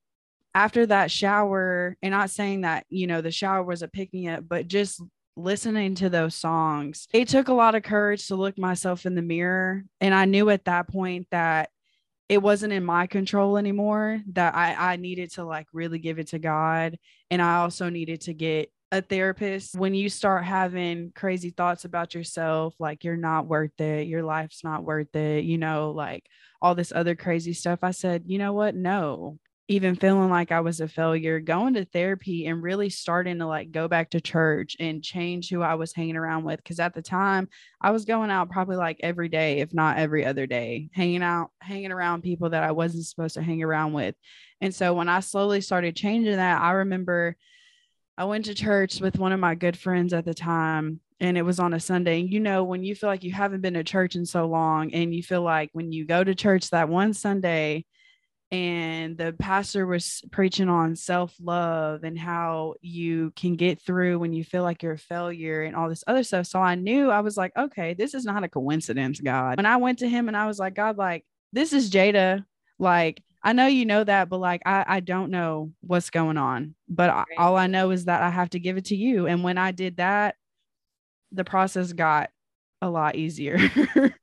after 0.54 0.86
that 0.86 1.10
shower, 1.10 1.98
and 2.04 2.12
not 2.12 2.30
saying 2.30 2.62
that, 2.62 2.86
you 2.90 3.08
know, 3.08 3.22
the 3.22 3.32
shower 3.32 3.64
was 3.64 3.82
a 3.82 3.88
pick 3.88 4.14
me 4.14 4.28
up, 4.28 4.44
but 4.48 4.68
just 4.68 5.02
listening 5.38 5.96
to 5.96 6.10
those 6.10 6.36
songs, 6.36 7.08
it 7.14 7.30
took 7.30 7.48
a 7.48 7.54
lot 7.54 7.74
of 7.74 7.84
courage 7.84 8.28
to 8.28 8.36
look 8.36 8.58
myself 8.60 9.06
in 9.06 9.16
the 9.16 9.22
mirror. 9.22 9.84
And 10.02 10.14
I 10.14 10.26
knew 10.26 10.50
at 10.50 10.66
that 10.66 10.90
point 10.90 11.28
that 11.32 11.70
it 12.28 12.42
wasn't 12.42 12.74
in 12.74 12.84
my 12.84 13.08
control 13.08 13.58
anymore, 13.58 14.22
that 14.34 14.54
I, 14.54 14.94
I 14.94 14.96
needed 14.98 15.32
to 15.34 15.46
like 15.46 15.68
really 15.74 16.00
give 16.00 16.20
it 16.20 16.28
to 16.28 16.40
God. 16.40 16.98
And 17.30 17.42
I 17.42 17.58
also 17.58 17.90
needed 17.90 18.22
to 18.22 18.34
get 18.34 18.72
a 18.92 19.02
therapist 19.02 19.76
when 19.76 19.94
you 19.94 20.10
start 20.10 20.44
having 20.44 21.12
crazy 21.16 21.50
thoughts 21.50 21.86
about 21.86 22.14
yourself 22.14 22.76
like 22.78 23.04
you're 23.04 23.16
not 23.16 23.48
worth 23.48 23.80
it. 23.80 24.08
Your 24.08 24.24
life's 24.24 24.64
not 24.64 24.84
worth 24.84 25.16
it 25.16 25.46
you 25.46 25.58
know 25.58 25.92
like 25.92 26.26
all 26.62 26.76
this 26.76 26.92
other 26.94 27.16
crazy 27.16 27.54
stuff 27.54 27.80
i 27.84 27.92
said 27.92 28.24
you 28.26 28.38
know 28.38 28.54
what? 28.54 28.76
No. 28.76 29.40
Even 29.68 29.96
feeling 29.96 30.30
like 30.30 30.52
i 30.52 30.60
was 30.60 30.82
a 30.82 30.88
failure 30.90 31.40
going 31.40 31.76
to 31.76 31.86
therapy 31.86 32.48
and 32.48 32.62
really 32.62 32.90
starting 32.90 33.40
to 33.40 33.46
like 33.46 33.72
go 33.72 33.88
back 33.88 34.10
to 34.10 34.20
church 34.20 34.76
and 34.82 35.02
change 35.02 35.50
who 35.50 35.62
i 35.62 35.76
was 35.76 35.94
hanging 35.94 36.18
around 36.18 36.44
with 36.44 36.58
because 36.58 36.80
at 36.82 36.94
the 36.94 37.02
time 37.02 37.48
i 37.80 37.92
was 37.92 38.04
going 38.04 38.30
out 38.30 38.50
probably 38.50 38.76
like 38.76 38.98
every 39.02 39.30
day 39.30 39.60
if 39.60 39.74
not 39.74 39.98
every 39.98 40.26
other 40.26 40.46
day 40.46 40.90
hanging 40.92 41.24
out 41.24 41.52
hanging 41.62 41.94
around 41.94 42.22
people 42.22 42.50
that 42.50 42.64
i 42.64 42.72
wasn't 42.72 43.06
supposed 43.06 43.36
to 43.36 43.42
hang 43.42 43.64
around 43.64 43.94
with. 43.94 44.16
And 44.60 44.76
so 44.76 44.94
when 44.94 45.08
i 45.08 45.22
slowly 45.22 45.62
started 45.62 45.96
changing 45.96 46.36
that 46.36 46.62
i 46.62 46.72
remember 46.72 47.38
I 48.18 48.26
went 48.26 48.46
to 48.46 48.54
church 48.54 49.00
with 49.00 49.18
one 49.18 49.32
of 49.32 49.40
my 49.40 49.56
good 49.56 49.78
friends 49.78 50.14
at 50.14 50.26
the 50.26 50.34
time, 50.34 51.00
and 51.20 51.38
it 51.38 51.44
was 51.44 51.60
on 51.60 51.74
a 51.74 51.80
Sunday. 51.80 52.20
And 52.20 52.32
you 52.32 52.40
know, 52.40 52.64
when 52.64 52.84
you 52.84 52.96
feel 52.96 53.10
like 53.10 53.24
you 53.24 53.32
haven't 53.32 53.62
been 53.62 53.74
to 53.76 53.84
church 53.84 54.16
in 54.16 54.26
so 54.26 54.46
long, 54.48 54.94
and 54.94 55.14
you 55.14 55.24
feel 55.24 55.42
like 55.42 55.70
when 55.74 55.92
you 55.92 56.06
go 56.06 56.24
to 56.24 56.36
church 56.36 56.70
that 56.70 56.90
one 56.90 57.14
Sunday, 57.14 57.86
and 58.52 59.18
the 59.18 59.32
pastor 59.32 59.88
was 59.88 60.22
preaching 60.32 60.68
on 60.68 60.98
self 60.98 61.34
love 61.40 62.04
and 62.04 62.20
how 62.20 62.76
you 62.82 63.32
can 63.38 63.56
get 63.56 63.82
through 63.82 64.20
when 64.20 64.34
you 64.34 64.44
feel 64.44 64.64
like 64.64 64.84
you're 64.84 64.94
a 64.94 65.00
failure 65.00 65.64
and 65.64 65.74
all 65.74 65.88
this 65.88 66.04
other 66.06 66.24
stuff. 66.24 66.48
So 66.48 66.60
I 66.60 66.76
knew 66.76 67.10
I 67.10 67.22
was 67.22 67.38
like, 67.38 67.54
okay, 67.58 67.94
this 67.94 68.14
is 68.14 68.26
not 68.26 68.44
a 68.44 68.50
coincidence, 68.50 69.22
God. 69.22 69.56
When 69.56 69.66
I 69.66 69.78
went 69.78 70.00
to 70.00 70.10
him 70.10 70.28
and 70.28 70.36
I 70.36 70.48
was 70.48 70.60
like, 70.60 70.76
God, 70.76 70.98
like, 70.98 71.26
this 71.54 71.72
is 71.72 71.90
Jaida. 71.90 72.44
Like, 72.78 73.24
I 73.44 73.54
know 73.54 73.68
you 73.68 73.86
know 73.86 74.04
that, 74.04 74.30
but 74.30 74.40
like 74.40 74.62
I, 74.66 74.86
I 74.88 75.00
don't 75.00 75.32
know 75.32 75.72
what's 75.82 76.10
going 76.10 76.38
on. 76.38 76.76
But 76.88 77.10
right. 77.10 77.26
all 77.38 77.58
I 77.58 77.68
know 77.68 77.92
is 77.92 78.06
that 78.06 78.22
I 78.22 78.30
have 78.30 78.52
to 78.52 78.60
give 78.60 78.78
it 78.78 78.86
to 78.86 78.96
you. 78.96 79.28
And 79.28 79.44
when 79.44 79.58
I 79.58 79.72
did 79.72 79.98
that, 79.98 80.36
the 81.32 81.44
process 81.44 81.94
got 81.94 82.30
a 82.82 82.90
lot 82.90 83.16
easier. 83.16 83.58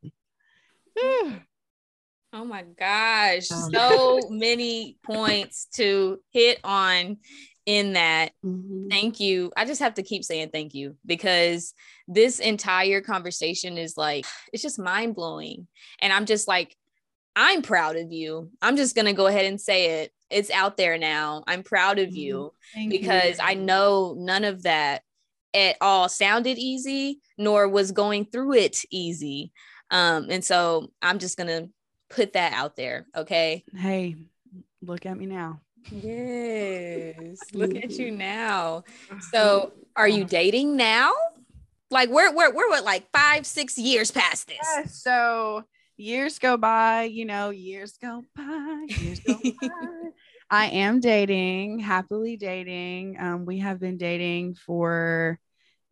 oh 1.02 2.44
my 2.44 2.64
gosh. 2.78 3.50
Um, 3.50 3.70
so 3.72 4.20
many 4.30 4.98
points 5.04 5.66
to 5.74 6.20
hit 6.30 6.60
on 6.64 7.18
in 7.66 7.92
that. 7.92 8.32
Mm-hmm. 8.44 8.88
Thank 8.88 9.20
you. 9.20 9.52
I 9.56 9.64
just 9.64 9.80
have 9.80 9.94
to 9.94 10.02
keep 10.02 10.24
saying 10.24 10.50
thank 10.52 10.74
you 10.74 10.96
because 11.04 11.74
this 12.08 12.38
entire 12.38 13.00
conversation 13.00 13.76
is 13.78 13.96
like, 13.96 14.26
it's 14.52 14.62
just 14.62 14.78
mind 14.78 15.14
blowing. 15.14 15.66
And 16.00 16.12
I'm 16.12 16.26
just 16.26 16.48
like, 16.48 16.74
I'm 17.40 17.62
proud 17.62 17.94
of 17.94 18.10
you. 18.10 18.50
I'm 18.60 18.76
just 18.76 18.96
going 18.96 19.06
to 19.06 19.12
go 19.12 19.28
ahead 19.28 19.46
and 19.46 19.60
say 19.60 20.02
it. 20.02 20.12
It's 20.28 20.50
out 20.50 20.76
there 20.76 20.98
now. 20.98 21.44
I'm 21.46 21.62
proud 21.62 22.00
of 22.00 22.12
you 22.12 22.52
mm-hmm. 22.76 22.88
because 22.88 23.38
you. 23.38 23.44
I 23.44 23.54
know 23.54 24.16
none 24.18 24.42
of 24.42 24.64
that 24.64 25.02
at 25.54 25.76
all 25.80 26.08
sounded 26.08 26.58
easy 26.58 27.20
nor 27.38 27.68
was 27.68 27.92
going 27.92 28.24
through 28.24 28.54
it 28.54 28.84
easy. 28.90 29.52
Um, 29.92 30.26
and 30.30 30.44
so 30.44 30.90
I'm 31.00 31.20
just 31.20 31.36
going 31.38 31.46
to 31.46 31.70
put 32.10 32.32
that 32.32 32.54
out 32.54 32.74
there. 32.74 33.06
Okay. 33.14 33.64
Hey, 33.72 34.16
look 34.82 35.06
at 35.06 35.16
me 35.16 35.26
now. 35.26 35.60
Yes. 35.92 37.38
look 37.52 37.76
at 37.76 37.92
you 37.92 38.10
now. 38.10 38.82
So 39.30 39.74
are 39.94 40.08
you 40.08 40.24
dating 40.24 40.76
now? 40.76 41.12
Like 41.88 42.08
we're, 42.10 42.34
we're, 42.34 42.52
we're 42.52 42.68
what, 42.68 42.84
like 42.84 43.08
five, 43.12 43.46
six 43.46 43.78
years 43.78 44.10
past 44.10 44.48
this. 44.48 44.58
Yeah, 44.60 44.86
so 44.86 45.64
years 45.98 46.38
go 46.38 46.56
by, 46.56 47.02
you 47.02 47.24
know, 47.24 47.50
years 47.50 47.98
go 47.98 48.24
by, 48.34 48.86
years 48.88 49.20
go 49.20 49.38
by. 49.60 49.68
I 50.50 50.66
am 50.66 51.00
dating, 51.00 51.80
happily 51.80 52.36
dating. 52.36 53.16
Um, 53.20 53.44
we 53.44 53.58
have 53.58 53.78
been 53.78 53.98
dating 53.98 54.54
for 54.54 55.38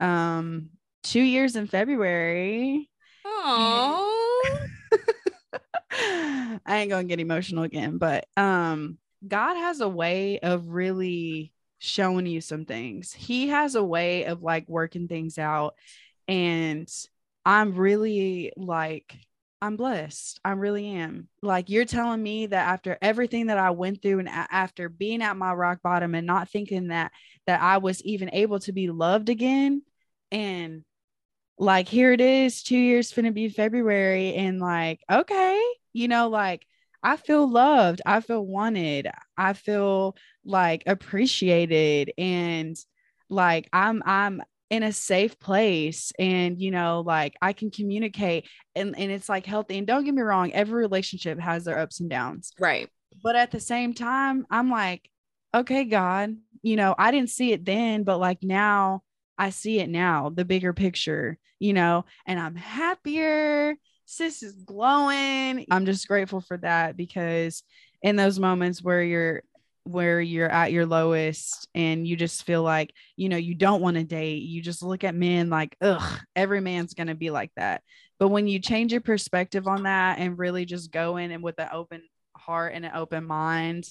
um 0.00 0.70
two 1.02 1.20
years 1.20 1.56
in 1.56 1.66
February. 1.66 2.88
Oh, 3.24 4.58
I 5.92 6.60
ain't 6.66 6.90
gonna 6.90 7.04
get 7.04 7.20
emotional 7.20 7.64
again, 7.64 7.98
but 7.98 8.26
um, 8.36 8.98
God 9.26 9.56
has 9.56 9.80
a 9.80 9.88
way 9.88 10.38
of 10.38 10.68
really 10.68 11.52
showing 11.78 12.26
you 12.26 12.40
some 12.40 12.64
things. 12.64 13.12
He 13.12 13.48
has 13.48 13.74
a 13.74 13.84
way 13.84 14.24
of 14.24 14.42
like 14.42 14.68
working 14.68 15.08
things 15.08 15.38
out, 15.38 15.74
and 16.28 16.88
I'm 17.44 17.74
really 17.74 18.52
like 18.56 19.14
I'm 19.62 19.76
blessed. 19.76 20.38
I 20.44 20.52
really 20.52 20.86
am. 20.88 21.28
Like 21.42 21.70
you're 21.70 21.86
telling 21.86 22.22
me 22.22 22.46
that 22.46 22.68
after 22.68 22.98
everything 23.00 23.46
that 23.46 23.58
I 23.58 23.70
went 23.70 24.02
through 24.02 24.18
and 24.18 24.28
after 24.28 24.88
being 24.88 25.22
at 25.22 25.36
my 25.36 25.52
rock 25.54 25.80
bottom 25.82 26.14
and 26.14 26.26
not 26.26 26.50
thinking 26.50 26.88
that 26.88 27.12
that 27.46 27.62
I 27.62 27.78
was 27.78 28.02
even 28.02 28.30
able 28.32 28.60
to 28.60 28.72
be 28.72 28.90
loved 28.90 29.28
again 29.28 29.82
and 30.30 30.84
like 31.58 31.88
here 31.88 32.12
it 32.12 32.20
is 32.20 32.62
2 32.62 32.76
years 32.76 33.12
finna 33.12 33.32
be 33.32 33.48
February 33.48 34.34
and 34.34 34.60
like 34.60 35.00
okay, 35.10 35.62
you 35.92 36.08
know 36.08 36.28
like 36.28 36.66
I 37.02 37.16
feel 37.16 37.48
loved. 37.48 38.02
I 38.04 38.20
feel 38.20 38.44
wanted. 38.44 39.08
I 39.38 39.52
feel 39.54 40.16
like 40.44 40.82
appreciated 40.86 42.12
and 42.18 42.76
like 43.30 43.68
I'm 43.72 44.02
I'm 44.04 44.42
in 44.70 44.82
a 44.82 44.92
safe 44.92 45.38
place 45.38 46.12
and 46.18 46.60
you 46.60 46.70
know 46.70 47.02
like 47.06 47.34
i 47.40 47.52
can 47.52 47.70
communicate 47.70 48.48
and 48.74 48.98
and 48.98 49.12
it's 49.12 49.28
like 49.28 49.46
healthy 49.46 49.78
and 49.78 49.86
don't 49.86 50.04
get 50.04 50.14
me 50.14 50.22
wrong 50.22 50.52
every 50.52 50.80
relationship 50.80 51.38
has 51.38 51.64
their 51.64 51.78
ups 51.78 52.00
and 52.00 52.10
downs. 52.10 52.52
Right. 52.58 52.88
But 53.22 53.36
at 53.36 53.50
the 53.50 53.60
same 53.60 53.94
time 53.94 54.46
i'm 54.50 54.70
like 54.70 55.08
okay 55.54 55.84
god 55.84 56.36
you 56.62 56.76
know 56.76 56.94
i 56.98 57.10
didn't 57.10 57.30
see 57.30 57.52
it 57.52 57.64
then 57.64 58.02
but 58.02 58.18
like 58.18 58.42
now 58.42 59.02
i 59.38 59.50
see 59.50 59.78
it 59.78 59.88
now 59.88 60.30
the 60.34 60.44
bigger 60.44 60.72
picture 60.72 61.38
you 61.58 61.72
know 61.72 62.04
and 62.26 62.38
i'm 62.38 62.56
happier 62.56 63.76
sis 64.06 64.42
is 64.42 64.54
glowing. 64.54 65.66
I'm 65.70 65.84
just 65.84 66.08
grateful 66.08 66.40
for 66.40 66.56
that 66.58 66.96
because 66.96 67.62
in 68.02 68.16
those 68.16 68.38
moments 68.38 68.82
where 68.82 69.02
you're 69.02 69.42
where 69.86 70.20
you're 70.20 70.48
at 70.48 70.72
your 70.72 70.84
lowest 70.84 71.68
and 71.74 72.06
you 72.06 72.16
just 72.16 72.44
feel 72.44 72.62
like 72.62 72.92
you 73.16 73.28
know 73.28 73.36
you 73.36 73.54
don't 73.54 73.80
want 73.80 73.96
to 73.96 74.04
date 74.04 74.42
you 74.42 74.60
just 74.60 74.82
look 74.82 75.04
at 75.04 75.14
men 75.14 75.48
like 75.48 75.76
ugh 75.80 76.20
every 76.34 76.60
man's 76.60 76.94
going 76.94 77.06
to 77.06 77.14
be 77.14 77.30
like 77.30 77.50
that. 77.56 77.82
But 78.18 78.28
when 78.28 78.48
you 78.48 78.58
change 78.58 78.92
your 78.92 79.00
perspective 79.00 79.68
on 79.68 79.84
that 79.84 80.18
and 80.18 80.38
really 80.38 80.64
just 80.64 80.90
go 80.90 81.18
in 81.18 81.30
and 81.30 81.42
with 81.42 81.58
an 81.58 81.68
open 81.72 82.02
heart 82.36 82.72
and 82.74 82.84
an 82.84 82.92
open 82.94 83.24
mind 83.24 83.86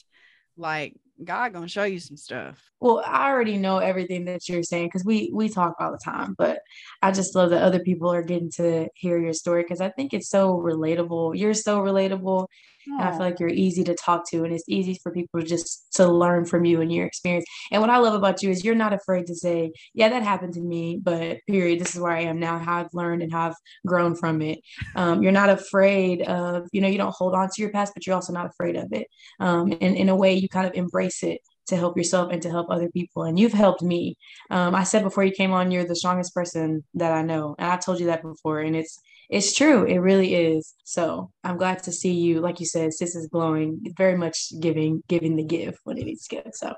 like 0.57 0.95
god 1.23 1.53
gonna 1.53 1.67
show 1.67 1.83
you 1.83 1.99
some 1.99 2.17
stuff. 2.17 2.61
Well 2.79 3.01
i 3.05 3.29
already 3.29 3.57
know 3.57 3.77
everything 3.77 4.25
that 4.25 4.47
you're 4.49 4.63
saying 4.63 4.87
because 4.87 5.05
we 5.05 5.31
we 5.33 5.49
talk 5.49 5.75
all 5.79 5.91
the 5.91 5.97
time 5.97 6.35
but 6.37 6.59
i 7.01 7.11
just 7.11 7.35
love 7.35 7.51
that 7.51 7.63
other 7.63 7.79
people 7.79 8.11
are 8.11 8.21
getting 8.21 8.51
to 8.55 8.87
hear 8.95 9.17
your 9.17 9.33
story 9.33 9.63
because 9.63 9.81
i 9.81 9.89
think 9.89 10.13
it's 10.13 10.29
so 10.29 10.57
relatable. 10.57 11.37
You're 11.37 11.53
so 11.53 11.79
relatable 11.79 12.47
and 12.85 13.01
I 13.01 13.11
feel 13.11 13.21
like 13.21 13.39
you're 13.39 13.49
easy 13.49 13.83
to 13.85 13.95
talk 13.95 14.29
to, 14.29 14.43
and 14.43 14.53
it's 14.53 14.63
easy 14.67 14.99
for 15.01 15.11
people 15.11 15.39
to 15.39 15.45
just 15.45 15.93
to 15.95 16.07
learn 16.07 16.45
from 16.45 16.65
you 16.65 16.81
and 16.81 16.91
your 16.91 17.05
experience. 17.05 17.45
And 17.71 17.81
what 17.81 17.89
I 17.89 17.97
love 17.97 18.13
about 18.13 18.43
you 18.43 18.49
is 18.49 18.63
you're 18.63 18.75
not 18.75 18.93
afraid 18.93 19.27
to 19.27 19.35
say, 19.35 19.71
"Yeah, 19.93 20.09
that 20.09 20.23
happened 20.23 20.53
to 20.55 20.61
me," 20.61 20.99
but 21.01 21.37
period. 21.47 21.79
This 21.79 21.95
is 21.95 22.01
where 22.01 22.11
I 22.11 22.21
am 22.21 22.39
now. 22.39 22.59
How 22.59 22.79
I've 22.79 22.93
learned 22.93 23.23
and 23.23 23.31
how 23.31 23.47
I've 23.47 23.55
grown 23.85 24.15
from 24.15 24.41
it. 24.41 24.59
Um, 24.95 25.23
you're 25.23 25.31
not 25.31 25.49
afraid 25.49 26.21
of, 26.23 26.67
you 26.71 26.81
know, 26.81 26.87
you 26.87 26.97
don't 26.97 27.15
hold 27.15 27.33
on 27.35 27.49
to 27.49 27.61
your 27.61 27.71
past, 27.71 27.93
but 27.93 28.05
you're 28.05 28.15
also 28.15 28.33
not 28.33 28.47
afraid 28.47 28.75
of 28.75 28.91
it. 28.91 29.07
Um, 29.39 29.71
and 29.71 29.95
in 29.95 30.09
a 30.09 30.15
way, 30.15 30.33
you 30.35 30.49
kind 30.49 30.67
of 30.67 30.73
embrace 30.73 31.23
it 31.23 31.41
to 31.67 31.75
help 31.75 31.97
yourself 31.97 32.31
and 32.31 32.41
to 32.43 32.49
help 32.49 32.67
other 32.69 32.89
people. 32.89 33.23
And 33.23 33.39
you've 33.39 33.53
helped 33.53 33.81
me. 33.81 34.17
Um, 34.49 34.75
I 34.75 34.83
said 34.83 35.03
before 35.03 35.23
you 35.23 35.31
came 35.31 35.51
on, 35.51 35.71
you're 35.71 35.85
the 35.85 35.95
strongest 35.95 36.33
person 36.33 36.83
that 36.95 37.11
I 37.11 37.23
know. 37.23 37.55
And 37.57 37.71
I 37.71 37.77
told 37.77 37.99
you 37.99 38.07
that 38.07 38.21
before. 38.21 38.59
And 38.59 38.75
it's 38.75 38.99
it's 39.29 39.55
true. 39.55 39.85
It 39.85 39.97
really 39.97 40.35
is. 40.35 40.73
So 40.83 41.31
I'm 41.43 41.57
glad 41.57 41.83
to 41.83 41.91
see 41.91 42.13
you. 42.13 42.41
Like 42.41 42.59
you 42.59 42.65
said, 42.65 42.93
sis 42.93 43.15
is 43.15 43.27
glowing, 43.27 43.81
very 43.97 44.17
much 44.17 44.51
giving, 44.59 45.03
giving 45.07 45.35
the 45.35 45.43
give 45.43 45.79
when 45.83 45.97
it 45.97 46.05
needs 46.05 46.27
to 46.27 46.35
give. 46.35 46.51
So 46.53 46.73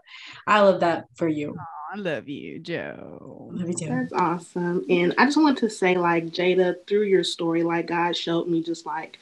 I 0.45 0.61
love 0.61 0.79
that 0.81 1.05
for 1.15 1.27
you. 1.27 1.55
Oh, 1.57 1.93
I 1.93 1.97
love 1.97 2.27
you, 2.27 2.59
Joe. 2.59 3.49
Love 3.51 3.69
you 3.69 3.75
too. 3.75 3.87
That's 3.87 4.13
awesome. 4.13 4.85
And 4.89 5.13
I 5.17 5.25
just 5.25 5.37
wanted 5.37 5.57
to 5.59 5.69
say, 5.69 5.95
like, 5.95 6.27
Jaida, 6.27 6.75
through 6.87 7.03
your 7.03 7.23
story, 7.23 7.63
like, 7.63 7.87
God 7.87 8.15
showed 8.15 8.47
me 8.47 8.61
just 8.61 8.85
like 8.85 9.19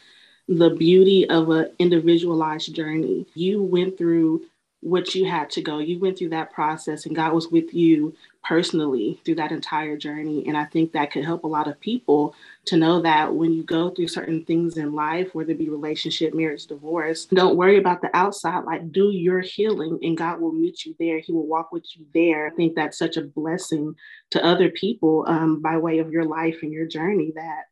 the 0.48 0.72
beauty 0.72 1.28
of 1.30 1.50
an 1.50 1.72
individualized 1.80 2.74
journey. 2.74 3.26
You 3.34 3.64
went 3.64 3.98
through 3.98 4.44
what 4.86 5.16
you 5.16 5.26
had 5.26 5.50
to 5.50 5.64
go. 5.64 5.80
You 5.80 5.98
went 5.98 6.16
through 6.16 6.30
that 6.30 6.54
process, 6.54 7.08
and 7.08 7.16
God 7.16 7.34
was 7.34 7.48
with 7.48 7.74
you 7.74 8.16
personally 8.44 9.20
through 9.26 9.34
that 9.34 9.52
entire 9.52 9.98
journey. 9.98 10.46
And 10.48 10.56
I 10.56 10.66
think 10.66 10.92
that 10.92 11.12
could 11.12 11.26
help 11.26 11.44
a 11.44 11.48
lot 11.48 11.68
of 11.68 11.80
people 11.80 12.36
to 12.66 12.78
know 12.78 13.02
that 13.02 13.34
when 13.34 13.52
you 13.52 13.64
go 13.64 13.90
through 13.90 14.10
certain 14.10 14.46
things 14.46 14.78
in 14.78 14.94
life, 14.94 15.34
whether 15.34 15.54
it 15.54 15.58
be 15.58 15.70
relationship, 15.70 16.36
marriage, 16.36 16.68
divorce, 16.68 17.26
don't 17.26 17.58
worry 17.58 17.80
about 17.80 18.02
the 18.02 18.16
outside. 18.16 18.64
Like, 18.66 18.92
do 18.92 19.10
your 19.10 19.42
healing, 19.42 19.98
and 20.04 20.16
God 20.16 20.40
will 20.40 20.52
meet 20.52 20.86
you 20.86 20.96
there. 21.00 21.18
He 21.18 21.32
will 21.32 21.48
walk 21.48 21.72
with 21.72 21.86
you 21.96 22.06
there. 22.14 22.46
I 22.46 22.52
think 22.52 22.76
that's 22.76 23.00
such 23.00 23.18
a 23.18 23.24
blessing 23.24 23.96
to 24.30 24.46
other 24.46 24.70
people 24.70 25.26
um, 25.28 25.64
by 25.64 25.78
way 25.78 25.98
of 25.98 26.12
your 26.12 26.26
life 26.26 26.60
and 26.62 26.72
your 26.72 26.86
journey 26.86 27.32
that 27.34 27.64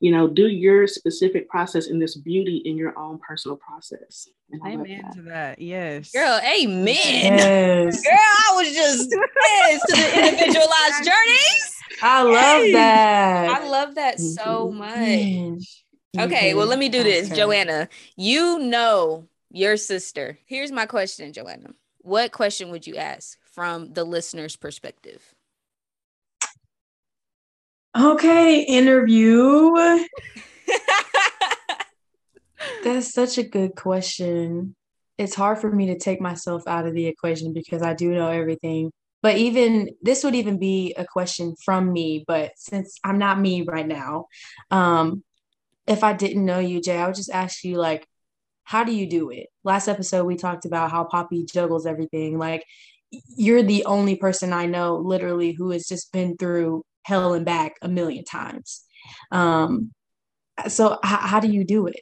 you 0.00 0.10
know, 0.10 0.26
do 0.26 0.48
your 0.48 0.86
specific 0.86 1.48
process 1.48 1.88
in 1.88 1.98
this 1.98 2.16
beauty 2.16 2.62
in 2.64 2.76
your 2.76 2.98
own 2.98 3.18
personal 3.18 3.56
process. 3.56 4.28
Amen 4.66 5.02
that. 5.02 5.14
to 5.14 5.22
that. 5.22 5.58
Yes. 5.60 6.10
Girl, 6.10 6.40
amen. 6.42 6.96
Yes. 6.96 8.02
Girl, 8.04 8.14
I 8.14 8.52
was 8.56 8.72
just 8.72 9.14
yes 9.14 9.80
to 9.88 9.96
the 9.96 10.18
individualized 10.28 11.04
journeys. 11.04 11.76
I 12.02 12.22
love 12.22 12.64
yes. 12.64 12.72
that. 12.72 13.62
I 13.62 13.68
love 13.68 13.94
that 13.96 14.16
mm-hmm. 14.16 14.24
so 14.24 14.70
much. 14.70 15.84
Okay, 16.18 16.48
mm-hmm. 16.48 16.58
well, 16.58 16.66
let 16.66 16.78
me 16.78 16.88
do 16.88 17.02
this. 17.02 17.28
Joanna, 17.28 17.88
you 18.16 18.58
know 18.58 19.28
your 19.50 19.76
sister. 19.76 20.38
Here's 20.46 20.72
my 20.72 20.86
question, 20.86 21.32
Joanna. 21.32 21.74
What 21.98 22.32
question 22.32 22.70
would 22.70 22.86
you 22.86 22.96
ask 22.96 23.38
from 23.52 23.92
the 23.92 24.04
listener's 24.04 24.56
perspective? 24.56 25.34
Okay, 27.98 28.62
interview. 28.62 29.72
That's 32.84 33.12
such 33.12 33.36
a 33.38 33.42
good 33.42 33.74
question. 33.74 34.76
It's 35.18 35.34
hard 35.34 35.58
for 35.58 35.70
me 35.70 35.86
to 35.86 35.98
take 35.98 36.20
myself 36.20 36.62
out 36.68 36.86
of 36.86 36.94
the 36.94 37.06
equation 37.06 37.52
because 37.52 37.82
I 37.82 37.94
do 37.94 38.10
know 38.14 38.28
everything. 38.28 38.92
But 39.22 39.36
even 39.36 39.90
this 40.00 40.22
would 40.22 40.36
even 40.36 40.58
be 40.58 40.94
a 40.96 41.04
question 41.04 41.54
from 41.64 41.92
me. 41.92 42.24
But 42.26 42.52
since 42.56 42.98
I'm 43.02 43.18
not 43.18 43.40
me 43.40 43.62
right 43.62 43.86
now, 43.86 44.26
um, 44.70 45.24
if 45.86 46.04
I 46.04 46.12
didn't 46.12 46.44
know 46.44 46.60
you, 46.60 46.80
Jay, 46.80 46.96
I 46.96 47.06
would 47.06 47.16
just 47.16 47.30
ask 47.30 47.64
you 47.64 47.74
like, 47.76 48.06
how 48.62 48.84
do 48.84 48.92
you 48.92 49.08
do 49.08 49.30
it? 49.30 49.48
Last 49.64 49.88
episode 49.88 50.26
we 50.26 50.36
talked 50.36 50.64
about 50.64 50.92
how 50.92 51.04
Poppy 51.04 51.44
juggles 51.44 51.86
everything. 51.86 52.38
Like 52.38 52.64
you're 53.36 53.64
the 53.64 53.84
only 53.84 54.14
person 54.14 54.52
I 54.52 54.66
know 54.66 54.96
literally 54.96 55.52
who 55.52 55.70
has 55.72 55.88
just 55.88 56.12
been 56.12 56.36
through 56.36 56.84
hell 57.02 57.34
and 57.34 57.44
back 57.44 57.76
a 57.82 57.88
million 57.88 58.24
times. 58.24 58.84
Um, 59.30 59.92
so 60.68 60.92
h- 60.92 60.98
how 61.02 61.40
do 61.40 61.48
you 61.48 61.64
do 61.64 61.86
it? 61.86 62.00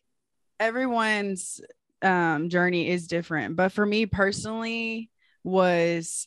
Everyone's 0.60 1.60
um, 2.02 2.48
journey 2.48 2.88
is 2.88 3.06
different, 3.06 3.56
but 3.56 3.72
for 3.72 3.84
me 3.84 4.06
personally, 4.06 5.10
was 5.44 6.26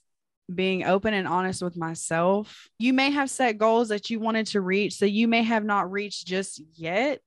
being 0.54 0.84
open 0.84 1.14
and 1.14 1.28
honest 1.28 1.62
with 1.62 1.78
myself. 1.78 2.70
You 2.80 2.94
may 2.94 3.12
have 3.12 3.30
set 3.30 3.58
goals 3.58 3.90
that 3.90 4.10
you 4.10 4.20
wanted 4.20 4.48
to 4.48 4.62
reach, 4.62 4.94
so 4.96 5.06
you 5.06 5.28
may 5.28 5.44
have 5.44 5.64
not 5.64 5.92
reached 5.92 6.28
just 6.28 6.62
yet, 6.74 7.22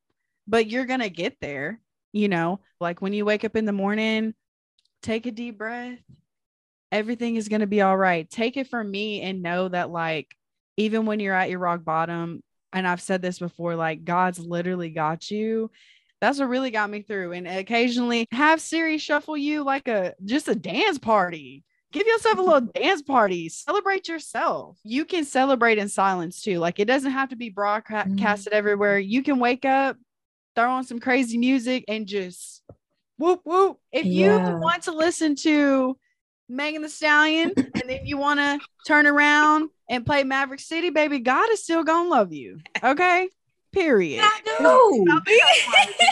but 0.47 0.69
you're 0.69 0.87
gonna 0.87 1.09
get 1.09 1.37
there. 1.41 1.81
You 2.13 2.29
know, 2.29 2.61
like 2.81 3.03
when 3.03 3.13
you 3.13 3.25
wake 3.25 3.45
up 3.45 3.57
in 3.57 3.65
the 3.65 3.73
morning, 3.73 4.35
take 5.03 5.27
a 5.27 5.31
deep 5.33 5.59
breath. 5.59 5.99
Everything 6.93 7.37
is 7.37 7.49
gonna 7.49 7.67
be 7.67 7.81
all 7.81 7.97
right. 7.97 8.29
Take 8.29 8.57
it 8.57 8.69
from 8.69 8.91
me 8.91 9.21
and 9.23 9.43
know 9.43 9.69
that 9.69 9.91
like 9.91 10.35
even 10.77 11.07
when 11.07 11.21
you're 11.21 11.35
at 11.35 11.51
your 11.51 11.59
rock 11.59 11.85
bottom, 11.85 12.43
and 12.73 12.87
I've 12.87 13.01
said 13.01 13.23
this 13.23 13.39
before, 13.39 13.77
like 13.77 14.05
God's 14.05 14.39
literally 14.39 14.91
got 14.91 15.31
you. 15.31 15.71
That's 16.21 16.39
what 16.39 16.49
really 16.49 16.71
got 16.71 16.91
me 16.91 17.03
through. 17.03 17.33
And 17.33 17.47
occasionally 17.47 18.27
have 18.33 18.61
Siri 18.61 18.99
shuffle 18.99 19.37
you 19.37 19.63
like 19.63 19.89
a 19.89 20.15
just 20.25 20.49
a 20.49 20.55
dance 20.55 20.99
party. 20.99 21.65
Give 21.93 22.07
yourself 22.07 22.39
a 22.39 22.43
little 22.43 22.61
dance 22.75 23.03
party. 23.03 23.49
Celebrate 23.49 24.09
yourself. 24.09 24.79
You 24.83 25.05
can 25.05 25.25
celebrate 25.25 25.79
in 25.79 25.89
silence 25.89 26.43
too. 26.43 26.59
Like 26.59 26.81
it 26.81 26.87
doesn't 26.87 27.13
have 27.13 27.29
to 27.29 27.37
be 27.37 27.51
broadcasted 27.51 28.17
mm-hmm. 28.17 28.49
everywhere. 28.53 28.99
You 28.99 29.23
can 29.23 29.39
wake 29.39 29.65
up, 29.65 29.97
throw 30.57 30.71
on 30.71 30.85
some 30.85 30.99
crazy 30.99 31.39
music, 31.39 31.85
and 31.87 32.07
just 32.07 32.63
whoop 33.19 33.41
whoop. 33.45 33.79
If 33.93 34.05
yeah. 34.07 34.51
you 34.51 34.57
want 34.59 34.85
to 34.85 34.93
listen 34.93 35.37
to 35.37 35.97
Megan 36.49 36.83
Thee 36.83 36.89
Stallion, 36.89 37.53
and 37.57 37.89
then 37.89 38.07
you 38.07 38.17
want 38.19 38.41
to 38.41 38.61
turn 38.87 39.07
around 39.07 39.71
and 39.89 40.05
play 40.05 40.25
Maverick 40.25 40.61
City, 40.61 40.91
baby, 40.91 41.19
God 41.19 41.51
is 41.51 41.63
still 41.63 41.85
gonna 41.85 42.09
love 42.09 42.33
you. 42.33 42.61
Okay. 42.83 43.29
Period. 43.75 44.23
I 44.23 44.41
do. 44.45 45.05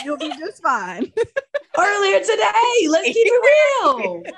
You'll 0.03 0.17
be 0.17 0.29
just 0.37 0.61
fine. 0.61 1.11
Earlier 1.77 2.19
today, 2.19 2.87
let's 2.89 3.07
keep 3.07 3.25
it 3.25 3.81
real. 3.81 4.23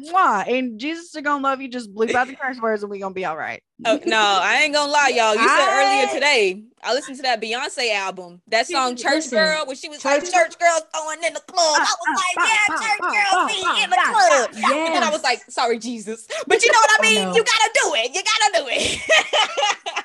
Yeah, 0.00 0.44
and 0.46 0.78
Jesus 0.78 1.14
is 1.14 1.22
gonna 1.22 1.42
love 1.42 1.60
you. 1.60 1.68
Just 1.68 1.92
bleep 1.92 2.14
out 2.14 2.28
the 2.28 2.34
curse 2.34 2.58
words, 2.62 2.82
and 2.82 2.90
we 2.90 2.98
gonna 2.98 3.14
be 3.14 3.24
all 3.24 3.36
right. 3.36 3.62
Oh, 3.84 4.00
no, 4.06 4.16
I 4.16 4.62
ain't 4.62 4.72
gonna 4.72 4.90
lie, 4.90 5.12
y'all. 5.14 5.34
You 5.34 5.48
said 5.48 5.68
earlier 5.70 6.14
today. 6.14 6.64
I 6.82 6.94
listened 6.94 7.16
to 7.16 7.22
that 7.22 7.42
Beyonce 7.42 7.92
album, 7.92 8.40
that 8.48 8.68
song 8.68 8.96
"Church 8.96 9.26
Listen, 9.26 9.38
Girl," 9.38 9.66
when 9.66 9.76
she 9.76 9.88
was 9.88 10.00
church, 10.00 10.22
like, 10.22 10.32
"Church 10.32 10.58
girls 10.58 10.82
throwing 10.94 11.22
in 11.24 11.34
the 11.34 11.40
club." 11.40 11.76
I 11.76 11.80
was 11.80 11.96
uh, 12.06 12.12
uh, 12.12 12.14
like, 12.14 12.48
"Yeah, 12.48 12.76
church 12.76 13.00
girls 13.00 13.52
be 13.52 13.82
in 13.82 13.90
the 13.90 13.96
club," 13.96 14.50
yes. 14.54 14.96
and 14.96 15.04
I 15.04 15.10
was 15.10 15.22
like, 15.22 15.42
"Sorry, 15.50 15.78
Jesus," 15.78 16.26
but 16.46 16.62
you 16.62 16.72
know 16.72 16.78
what 16.78 16.90
I 16.90 16.96
oh, 16.98 17.02
mean. 17.02 17.18
Oh, 17.18 17.30
no. 17.30 17.34
You 17.34 17.44
gotta 17.44 17.70
do 17.74 17.94
it. 17.96 18.14
You 18.14 18.22
gotta 18.22 18.64
do 18.64 18.68
it. 18.70 20.04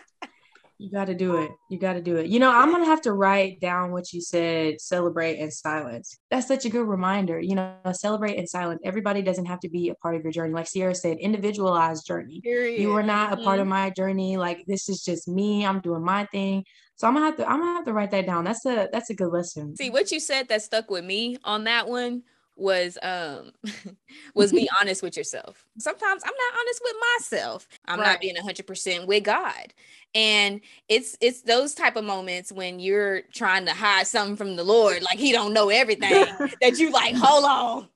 You 0.84 0.92
got 0.92 1.06
to 1.06 1.16
do 1.16 1.38
it. 1.38 1.50
You 1.70 1.80
got 1.80 1.94
to 1.94 2.02
do 2.02 2.18
it. 2.18 2.28
You 2.28 2.40
know, 2.40 2.52
I'm 2.52 2.70
going 2.70 2.84
to 2.84 2.90
have 2.90 3.00
to 3.04 3.14
write 3.14 3.62
down 3.62 3.92
what 3.94 4.12
you 4.12 4.20
said 4.20 4.82
celebrate 4.82 5.40
and 5.40 5.52
silence. 5.52 6.20
That's 6.30 6.46
such 6.46 6.66
a 6.66 6.70
good 6.70 6.86
reminder. 6.86 7.40
You 7.40 7.56
know, 7.56 7.78
celebrate 7.94 8.38
and 8.38 8.50
silence. 8.50 8.82
Everybody 8.84 9.22
doesn't 9.22 9.46
have 9.46 9.62
to 9.62 9.70
be 9.70 9.88
a 9.88 9.96
part 9.96 10.18
of 10.18 10.24
your 10.24 10.34
journey. 10.34 10.54
Like 10.54 10.68
Sierra 10.68 10.94
said, 10.94 11.20
individualized 11.20 12.06
journey. 12.06 12.42
Period. 12.42 12.82
You 12.82 12.94
are 12.98 13.02
not 13.02 13.32
a 13.32 13.38
part 13.38 13.60
of 13.60 13.64
mm-hmm. 13.64 13.70
my 13.70 13.90
journey. 13.92 14.36
Like 14.36 14.66
this 14.68 14.90
is 14.90 15.06
just 15.06 15.26
me. 15.26 15.66
I'm 15.66 15.80
doing 15.80 16.04
my 16.04 16.26
thing. 16.26 16.66
So 16.98 17.08
I'm 17.08 17.14
gonna 17.14 17.28
have 17.28 17.38
to 17.38 17.50
I'm 17.50 17.62
gonna 17.62 17.76
have 17.76 17.86
to 17.86 17.94
write 17.94 18.12
that 18.12 18.26
down. 18.26 18.44
That's 18.44 18.66
a 18.66 18.90
that's 18.92 19.10
a 19.10 19.14
good 19.14 19.32
lesson. 19.32 19.78
See 19.78 19.90
what 19.90 20.12
you 20.12 20.20
said 20.20 20.50
that 20.50 20.64
stuck 20.64 20.92
with 20.92 21.06
me 21.06 21.38
on 21.46 21.64
that 21.64 21.88
one 21.88 22.24
was 22.56 22.98
um 23.02 23.52
was 24.36 24.52
be 24.52 24.70
honest 24.82 25.02
with 25.04 25.18
yourself. 25.18 25.66
Sometimes 25.78 26.24
I'm 26.26 26.34
not 26.34 26.60
honest 26.60 26.82
with 26.84 26.96
myself. 27.18 27.68
I'm 27.86 28.00
Right. 28.00 28.08
not 28.14 28.22
being 28.22 28.36
100% 28.36 29.08
with 29.08 29.24
God. 29.24 29.74
And 30.16 30.62
it's 30.90 31.18
it's 31.22 31.42
those 31.42 31.74
type 31.74 31.96
of 31.96 32.04
moments 32.06 32.52
when 32.52 32.80
you're 32.80 33.22
trying 33.34 33.66
to 33.66 33.74
hide 33.74 34.08
something 34.08 34.36
from 34.36 34.56
the 34.56 34.64
Lord 34.64 35.02
like 35.04 35.18
he 35.20 35.32
don't 35.32 35.54
know 35.54 35.70
everything 35.70 36.38
that 36.62 36.78
you 36.80 36.92
like 36.92 37.16
hold 37.16 37.46
on. 37.46 37.88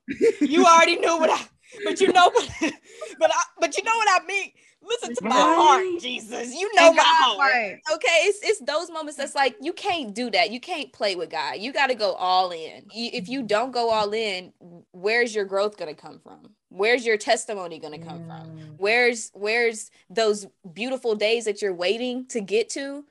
You 0.44 0.64
already 0.66 0.96
knew 0.96 1.18
what 1.18 1.30
I 1.30 1.44
but 1.84 2.00
you 2.00 2.12
know 2.12 2.30
but 2.34 2.48
but 3.18 3.30
I, 3.32 3.42
but 3.60 3.76
you 3.76 3.84
know 3.84 3.92
what 3.94 4.22
I 4.22 4.26
mean. 4.26 4.50
Listen 4.88 5.14
to 5.14 5.24
my 5.24 5.34
heart, 5.34 5.84
Jesus. 6.00 6.54
You 6.54 6.70
know 6.74 6.92
my 6.92 7.02
heart. 7.04 7.38
right. 7.40 7.80
okay? 7.92 8.18
It's 8.22 8.40
it's 8.42 8.60
those 8.60 8.90
moments 8.90 9.16
that's 9.16 9.34
like 9.34 9.56
you 9.60 9.72
can't 9.72 10.14
do 10.14 10.30
that. 10.30 10.50
You 10.50 10.60
can't 10.60 10.92
play 10.92 11.14
with 11.14 11.30
god. 11.30 11.58
You 11.58 11.72
got 11.72 11.88
to 11.88 11.94
go 11.94 12.14
all 12.14 12.50
in. 12.50 12.86
If 12.94 13.28
you 13.28 13.42
don't 13.42 13.72
go 13.72 13.90
all 13.90 14.12
in 14.12 14.52
where's 14.92 15.34
your 15.34 15.44
growth 15.44 15.76
going 15.76 15.94
to 15.94 16.00
come 16.00 16.18
from? 16.18 16.54
Where's 16.70 17.06
your 17.06 17.16
testimony 17.16 17.78
going 17.78 18.00
to 18.00 18.06
come 18.06 18.26
from? 18.26 18.76
Where's 18.76 19.30
where's 19.34 19.90
those 20.10 20.46
beautiful 20.72 21.14
days 21.14 21.44
that 21.44 21.62
you're 21.62 21.74
waiting 21.74 22.26
to 22.28 22.40
get 22.40 22.70
to? 22.70 23.04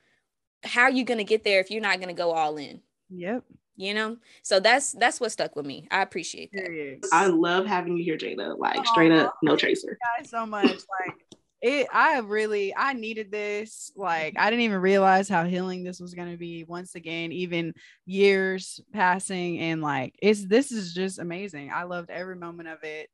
How 0.64 0.82
are 0.82 0.90
you 0.90 1.04
going 1.04 1.18
to 1.18 1.24
get 1.24 1.44
there 1.44 1.60
if 1.60 1.70
you're 1.70 1.82
not 1.82 1.96
going 1.96 2.08
to 2.08 2.14
go 2.14 2.32
all 2.32 2.56
in? 2.56 2.80
Yep. 3.10 3.44
you 3.76 3.94
know? 3.94 4.18
So 4.42 4.60
that's 4.60 4.92
that's 4.92 5.20
what 5.20 5.32
stuck 5.32 5.56
with 5.56 5.66
me. 5.66 5.88
I 5.90 6.02
appreciate 6.02 6.52
that. 6.52 7.08
I 7.12 7.26
love 7.26 7.66
having 7.66 7.96
you 7.96 8.04
here, 8.04 8.18
Jaida. 8.18 8.58
Like 8.58 8.84
straight 8.86 9.12
up, 9.12 9.36
no 9.42 9.56
chaser. 9.56 9.98
guys 10.18 10.30
so 10.30 10.44
much. 10.44 10.66
Like 10.66 11.37
it, 11.60 11.88
I 11.92 12.18
really, 12.20 12.74
I 12.76 12.92
needed 12.92 13.30
this. 13.30 13.92
Like 13.96 14.34
I 14.38 14.50
didn't 14.50 14.62
even 14.62 14.78
realize 14.78 15.28
how 15.28 15.44
healing 15.44 15.84
this 15.84 16.00
was 16.00 16.14
gonna 16.14 16.36
be. 16.36 16.64
Once 16.64 16.94
again, 16.94 17.32
even 17.32 17.74
years 18.06 18.80
passing, 18.92 19.58
and 19.58 19.82
like 19.82 20.14
it's 20.22 20.44
this 20.46 20.72
is 20.72 20.94
just 20.94 21.18
amazing. 21.18 21.70
I 21.72 21.84
loved 21.84 22.10
every 22.10 22.36
moment 22.36 22.68
of 22.68 22.82
it. 22.82 23.10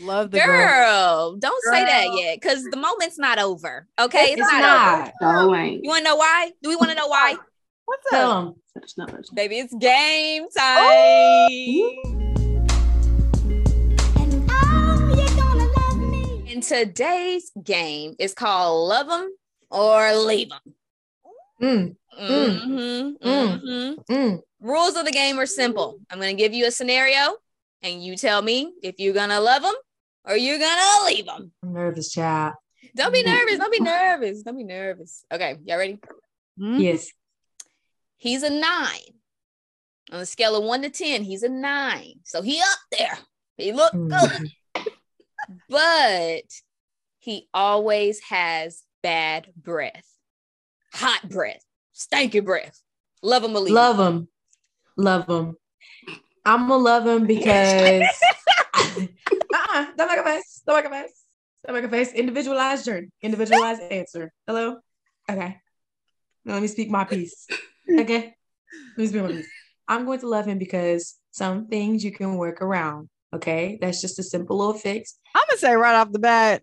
Love 0.00 0.30
the 0.30 0.38
girl, 0.38 0.46
girl. 0.46 1.36
don't 1.36 1.62
say 1.64 1.84
that 1.84 2.06
yet 2.16 2.40
because 2.40 2.62
the 2.64 2.76
moment's 2.76 3.18
not 3.18 3.40
over 3.40 3.88
okay 4.00 4.32
It's 4.32 4.40
not. 4.40 5.12
So 5.20 5.52
ain't. 5.54 5.82
you 5.82 5.90
want 5.90 6.04
to 6.04 6.10
know 6.10 6.16
why 6.16 6.52
do 6.62 6.68
we 6.68 6.76
want 6.76 6.90
to 6.90 6.96
know 6.96 7.08
why 7.08 7.36
What's 7.86 8.06
up? 8.06 8.12
Tell 8.12 8.38
'em. 8.38 8.54
That's 8.76 8.96
not 8.96 9.12
us. 9.14 9.30
Baby, 9.30 9.58
it's 9.58 9.74
game 9.74 10.46
time. 10.56 12.19
And 16.60 16.68
today's 16.68 17.50
game 17.64 18.16
is 18.18 18.34
called 18.34 18.86
Love 18.86 19.06
Them 19.06 19.34
or 19.70 20.14
Leave 20.14 20.50
'em. 20.52 20.74
Mm, 21.62 21.96
Mhm, 22.18 23.16
Mm. 23.18 23.62
mhm. 23.62 24.04
mm. 24.04 24.42
Rules 24.60 24.94
of 24.96 25.06
the 25.06 25.10
game 25.10 25.38
are 25.40 25.46
simple. 25.46 25.98
I'm 26.10 26.18
going 26.20 26.36
to 26.36 26.38
give 26.42 26.52
you 26.52 26.66
a 26.66 26.70
scenario 26.70 27.38
and 27.80 28.04
you 28.04 28.14
tell 28.14 28.42
me 28.42 28.74
if 28.82 28.96
you're 28.98 29.14
going 29.14 29.30
to 29.30 29.40
love 29.40 29.62
them 29.62 29.72
or 30.26 30.36
you're 30.36 30.58
going 30.58 30.76
to 30.78 31.04
leave 31.06 31.24
them. 31.24 31.50
I'm 31.62 31.72
nervous, 31.72 32.10
child. 32.12 32.56
Don't 32.94 33.14
be 33.14 33.22
nervous. 33.22 33.56
Don't 33.58 33.72
be 33.72 33.80
nervous. 33.80 34.42
Don't 34.42 34.56
be 34.58 34.64
nervous. 34.64 35.24
Okay, 35.32 35.56
y'all 35.64 35.78
ready? 35.78 35.98
Hmm? 36.58 36.78
Yes. 36.78 37.08
He's 38.18 38.42
a 38.42 38.50
nine. 38.50 39.14
On 40.12 40.20
a 40.20 40.26
scale 40.26 40.56
of 40.56 40.64
one 40.64 40.82
to 40.82 40.90
10, 40.90 41.22
he's 41.22 41.42
a 41.42 41.48
nine. 41.48 42.20
So 42.24 42.42
he 42.42 42.60
up 42.60 42.78
there. 42.92 43.18
He 43.56 43.72
look 43.72 43.92
good. 43.92 44.50
But 45.68 46.44
he 47.18 47.48
always 47.52 48.20
has 48.28 48.82
bad 49.02 49.48
breath, 49.56 50.06
hot 50.92 51.28
breath, 51.28 51.64
stanky 51.94 52.44
breath. 52.44 52.80
Love 53.22 53.44
him 53.44 53.54
him. 53.54 53.74
Love 53.74 53.98
him. 53.98 54.28
Love 54.96 55.28
him. 55.28 55.56
I'm 56.44 56.68
gonna 56.68 56.82
love 56.82 57.06
him 57.06 57.26
because 57.26 58.08
uh-uh, 58.74 59.86
don't 59.96 60.08
make 60.08 60.18
a 60.18 60.24
face. 60.24 60.62
Don't 60.66 60.76
make 60.76 60.84
a 60.86 60.90
face. 60.90 61.24
Don't 61.66 61.74
make 61.74 61.84
a 61.84 61.88
face. 61.88 62.12
Individualized 62.12 62.84
journey. 62.84 63.08
Individualized 63.20 63.82
answer. 63.82 64.32
Hello? 64.46 64.78
Okay. 65.30 65.58
Now 66.44 66.54
let 66.54 66.62
me 66.62 66.68
speak 66.68 66.90
my 66.90 67.04
piece. 67.04 67.46
Okay. 67.88 68.34
Let 68.96 68.98
me 68.98 69.06
speak 69.06 69.22
my 69.22 69.28
piece. 69.28 69.48
I'm 69.86 70.06
going 70.06 70.20
to 70.20 70.28
love 70.28 70.46
him 70.46 70.58
because 70.58 71.18
some 71.30 71.66
things 71.66 72.04
you 72.04 72.12
can 72.12 72.36
work 72.36 72.62
around. 72.62 73.08
Okay. 73.34 73.78
That's 73.80 74.00
just 74.00 74.18
a 74.18 74.22
simple 74.22 74.58
little 74.58 74.74
fix. 74.74 75.18
I'm 75.34 75.42
gonna 75.48 75.58
say 75.58 75.74
right 75.74 75.94
off 75.94 76.10
the 76.12 76.18
bat, 76.18 76.62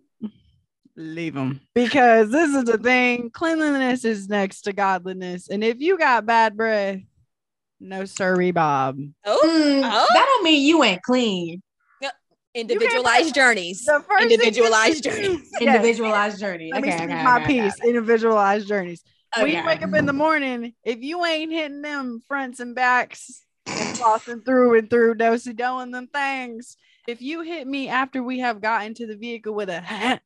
leave 0.95 1.33
them 1.33 1.61
because 1.73 2.29
this 2.31 2.53
is 2.53 2.65
the 2.65 2.77
thing. 2.77 3.29
Cleanliness 3.29 4.03
is 4.03 4.27
next 4.27 4.61
to 4.63 4.73
godliness, 4.73 5.49
and 5.49 5.63
if 5.63 5.79
you 5.79 5.97
got 5.97 6.25
bad 6.25 6.57
breath, 6.57 6.99
no 7.79 8.05
sirree, 8.05 8.51
Bob. 8.51 8.99
Oh, 9.25 9.41
Mm, 9.45 9.81
Oh. 9.85 10.07
That 10.13 10.25
don't 10.25 10.43
mean 10.43 10.63
you 10.65 10.83
ain't 10.83 11.03
clean. 11.03 11.61
individualized 12.55 13.35
journeys. 13.35 13.85
The 13.85 13.99
first 14.07 14.21
thing 14.21 14.29
you 14.29 14.33
Individualized 14.35 15.03
should 15.03 15.13
journeys. 15.13 15.49
Yes. 15.61 15.75
Individualized 15.75 16.39
journey. 16.39 16.71
Let 16.73 16.81
me 16.81 16.87
Okay, 16.89 16.97
speak 16.97 17.09
okay, 17.11 17.23
my 17.23 17.41
okay, 17.41 17.61
piece. 17.61 17.75
Individualized 17.83 18.67
journeys. 18.67 19.03
When 19.37 19.51
you 19.51 19.63
wake 19.63 19.83
up 19.83 19.93
in 19.93 20.07
the 20.07 20.13
morning, 20.13 20.73
if 20.83 20.99
you 21.01 21.23
ain't 21.23 21.51
hitting 21.51 21.83
them 21.83 22.19
fronts 22.27 22.59
and 22.59 22.73
backs 22.73 23.43
and 23.97 24.05
flossing 24.05 24.45
through 24.45 24.77
and 24.77 24.89
through 24.89 25.15
dosey 25.15 25.55
doing 25.55 25.91
them 25.91 26.07
things, 26.07 26.77
if 27.07 27.21
you 27.21 27.41
hit 27.41 27.67
me 27.67 27.87
after 27.87 28.21
we 28.23 28.39
have 28.39 28.61
gotten 28.61 28.93
to 28.95 29.07
the 29.07 29.15
vehicle 29.15 29.53
with 29.53 29.69
a 29.69 30.19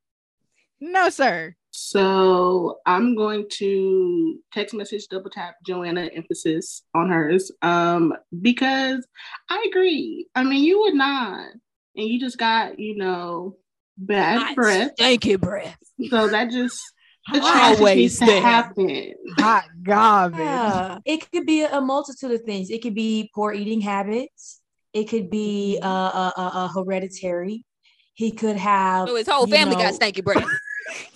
no, 0.80 1.10
sir. 1.10 1.56
So 1.70 2.80
I'm 2.86 3.16
going 3.16 3.46
to 3.58 4.40
text 4.52 4.74
message 4.74 5.08
double 5.10 5.30
tap 5.30 5.56
Joanna 5.66 6.10
emphasis 6.14 6.84
on 6.94 7.10
hers. 7.10 7.52
Um, 7.62 8.14
because 8.42 9.08
I 9.50 9.66
agree. 9.70 10.28
I 10.36 10.44
mean, 10.44 10.64
you 10.64 10.82
would 10.82 10.96
not, 10.96 11.52
and 11.96 12.08
you 12.08 12.20
just 12.20 12.38
got, 12.38 12.80
you 12.80 12.98
know, 12.98 13.58
bad 13.98 14.40
Hot, 14.40 14.56
breath. 14.56 14.92
stanky 15.00 15.40
breath. 15.40 15.78
So 16.10 16.28
that 16.28 16.50
just 16.50 16.82
the 17.32 17.40
Hot, 17.40 17.78
Always 17.78 18.20
to 18.20 18.26
happen. 18.42 19.14
hot 19.38 19.66
garbage. 19.84 20.40
Yeah. 20.40 20.98
It 21.06 21.30
could 21.32 21.46
be 21.46 21.64
a 21.64 21.80
multitude 21.82 22.32
of 22.32 22.42
things. 22.42 22.70
It 22.70 22.82
could 22.82 22.96
be 22.96 23.30
poor 23.36 23.54
eating 23.54 23.80
habits. 23.82 24.60
It 24.94 25.06
could 25.06 25.30
be 25.30 25.80
uh, 25.82 25.86
uh, 25.88 26.32
uh, 26.36 26.52
uh, 26.54 26.68
hereditary. 26.70 27.64
He 28.14 28.32
could 28.32 28.58
have. 28.58 29.08
So 29.08 29.16
his 29.16 29.28
whole 29.28 29.48
family 29.48 29.76
know- 29.76 29.84
got 29.84 29.94
stanky 29.94 30.24
breath. 30.24 30.44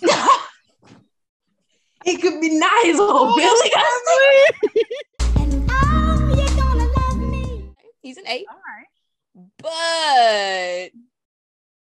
it 2.06 2.22
could 2.22 2.40
be 2.40 2.58
not 2.58 2.84
his 2.84 2.96
whole 2.98 3.36
family. 3.36 3.70
He's 8.02 8.16
an 8.18 8.24
eight, 8.28 8.46
All 8.48 8.56
right. 9.66 10.90
but 10.92 10.92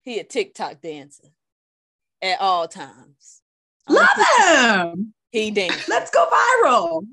he 0.01 0.17
a 0.19 0.23
TikTok 0.23 0.81
dancer 0.81 1.27
at 2.21 2.41
all 2.41 2.67
times. 2.67 3.34
Love 3.87 4.07
him. 4.39 5.13
He 5.31 5.51
dance. 5.51 5.87
Let's 5.87 6.11
go 6.11 6.25
viral. 6.27 7.05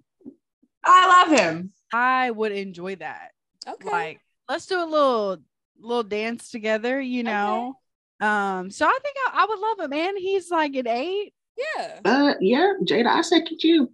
I 0.84 1.24
love 1.26 1.38
him. 1.38 1.72
I 1.92 2.30
would 2.30 2.52
enjoy 2.52 2.96
that. 2.96 3.30
Okay. 3.68 3.90
Like, 3.90 4.20
let's 4.48 4.66
do 4.66 4.82
a 4.82 4.86
little 4.86 5.38
little 5.80 6.02
dance 6.02 6.50
together, 6.50 7.00
you 7.00 7.22
know. 7.22 7.74
Um, 8.20 8.70
so 8.70 8.86
I 8.86 8.98
think 9.02 9.16
I, 9.26 9.42
I 9.42 9.46
would 9.46 9.58
love 9.58 9.80
him, 9.80 9.92
and 9.92 10.18
he's 10.18 10.50
like 10.50 10.74
an 10.76 10.86
eight. 10.86 11.34
yeah. 11.76 12.00
Uh, 12.04 12.34
yeah, 12.40 12.74
Jaida, 12.84 13.06
I 13.06 13.20
second 13.22 13.62
you. 13.62 13.92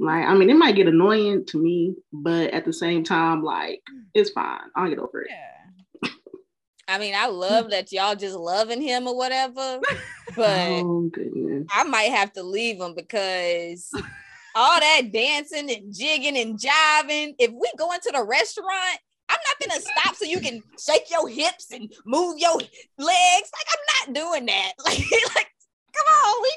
Like, 0.00 0.24
I 0.24 0.34
mean, 0.34 0.48
it 0.48 0.54
might 0.56 0.76
get 0.76 0.86
annoying 0.86 1.44
to 1.46 1.58
me, 1.58 1.96
but 2.12 2.50
at 2.52 2.64
the 2.64 2.72
same 2.72 3.04
time, 3.04 3.42
like, 3.42 3.82
it's 4.14 4.30
fine. 4.30 4.60
I'll 4.76 4.88
get 4.88 4.98
over 4.98 5.22
it. 5.22 5.28
Yeah. 5.30 5.57
I 6.88 6.98
mean, 6.98 7.14
I 7.14 7.26
mm. 7.26 7.38
love 7.38 7.70
that 7.70 7.92
y'all 7.92 8.16
just 8.16 8.34
loving 8.34 8.80
him 8.80 9.06
or 9.06 9.14
whatever, 9.14 9.78
but 10.36 10.82
oh. 10.82 11.10
I 11.70 11.84
might 11.84 12.10
have 12.12 12.32
to 12.32 12.42
leave 12.42 12.80
him 12.80 12.94
because 12.94 13.92
all 14.54 14.80
that 14.80 15.12
dancing 15.12 15.70
and 15.70 15.94
jigging 15.94 16.38
and 16.38 16.58
jiving. 16.58 17.34
If 17.38 17.52
we 17.52 17.70
go 17.76 17.92
into 17.92 18.10
the 18.12 18.24
restaurant, 18.24 18.98
I'm 19.28 19.38
not 19.46 19.68
gonna 19.68 19.80
stop 19.80 20.16
so 20.16 20.24
you 20.24 20.40
can 20.40 20.62
shake 20.82 21.10
your 21.10 21.28
hips 21.28 21.70
and 21.72 21.92
move 22.06 22.38
your 22.38 22.54
legs. 22.54 22.70
Like 22.98 23.68
I'm 23.68 24.06
not 24.06 24.14
doing 24.14 24.46
that. 24.46 24.72
Like, 24.84 24.98
like 25.36 25.48
come 25.94 26.06
on, 26.06 26.42
we 26.42 26.52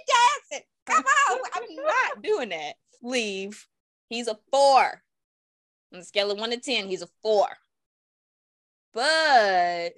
dancing. 0.49 0.67
Come 0.85 1.03
on, 1.03 1.39
I'm 1.53 1.75
not 1.75 2.23
doing 2.23 2.49
that. 2.49 2.75
Leave. 3.03 3.67
He's 4.09 4.27
a 4.27 4.37
four. 4.49 5.01
On 5.93 5.99
the 5.99 6.05
scale 6.05 6.31
of 6.31 6.39
one 6.39 6.51
to 6.51 6.57
ten, 6.57 6.87
he's 6.87 7.01
a 7.01 7.09
four. 7.21 7.47
But 8.93 9.93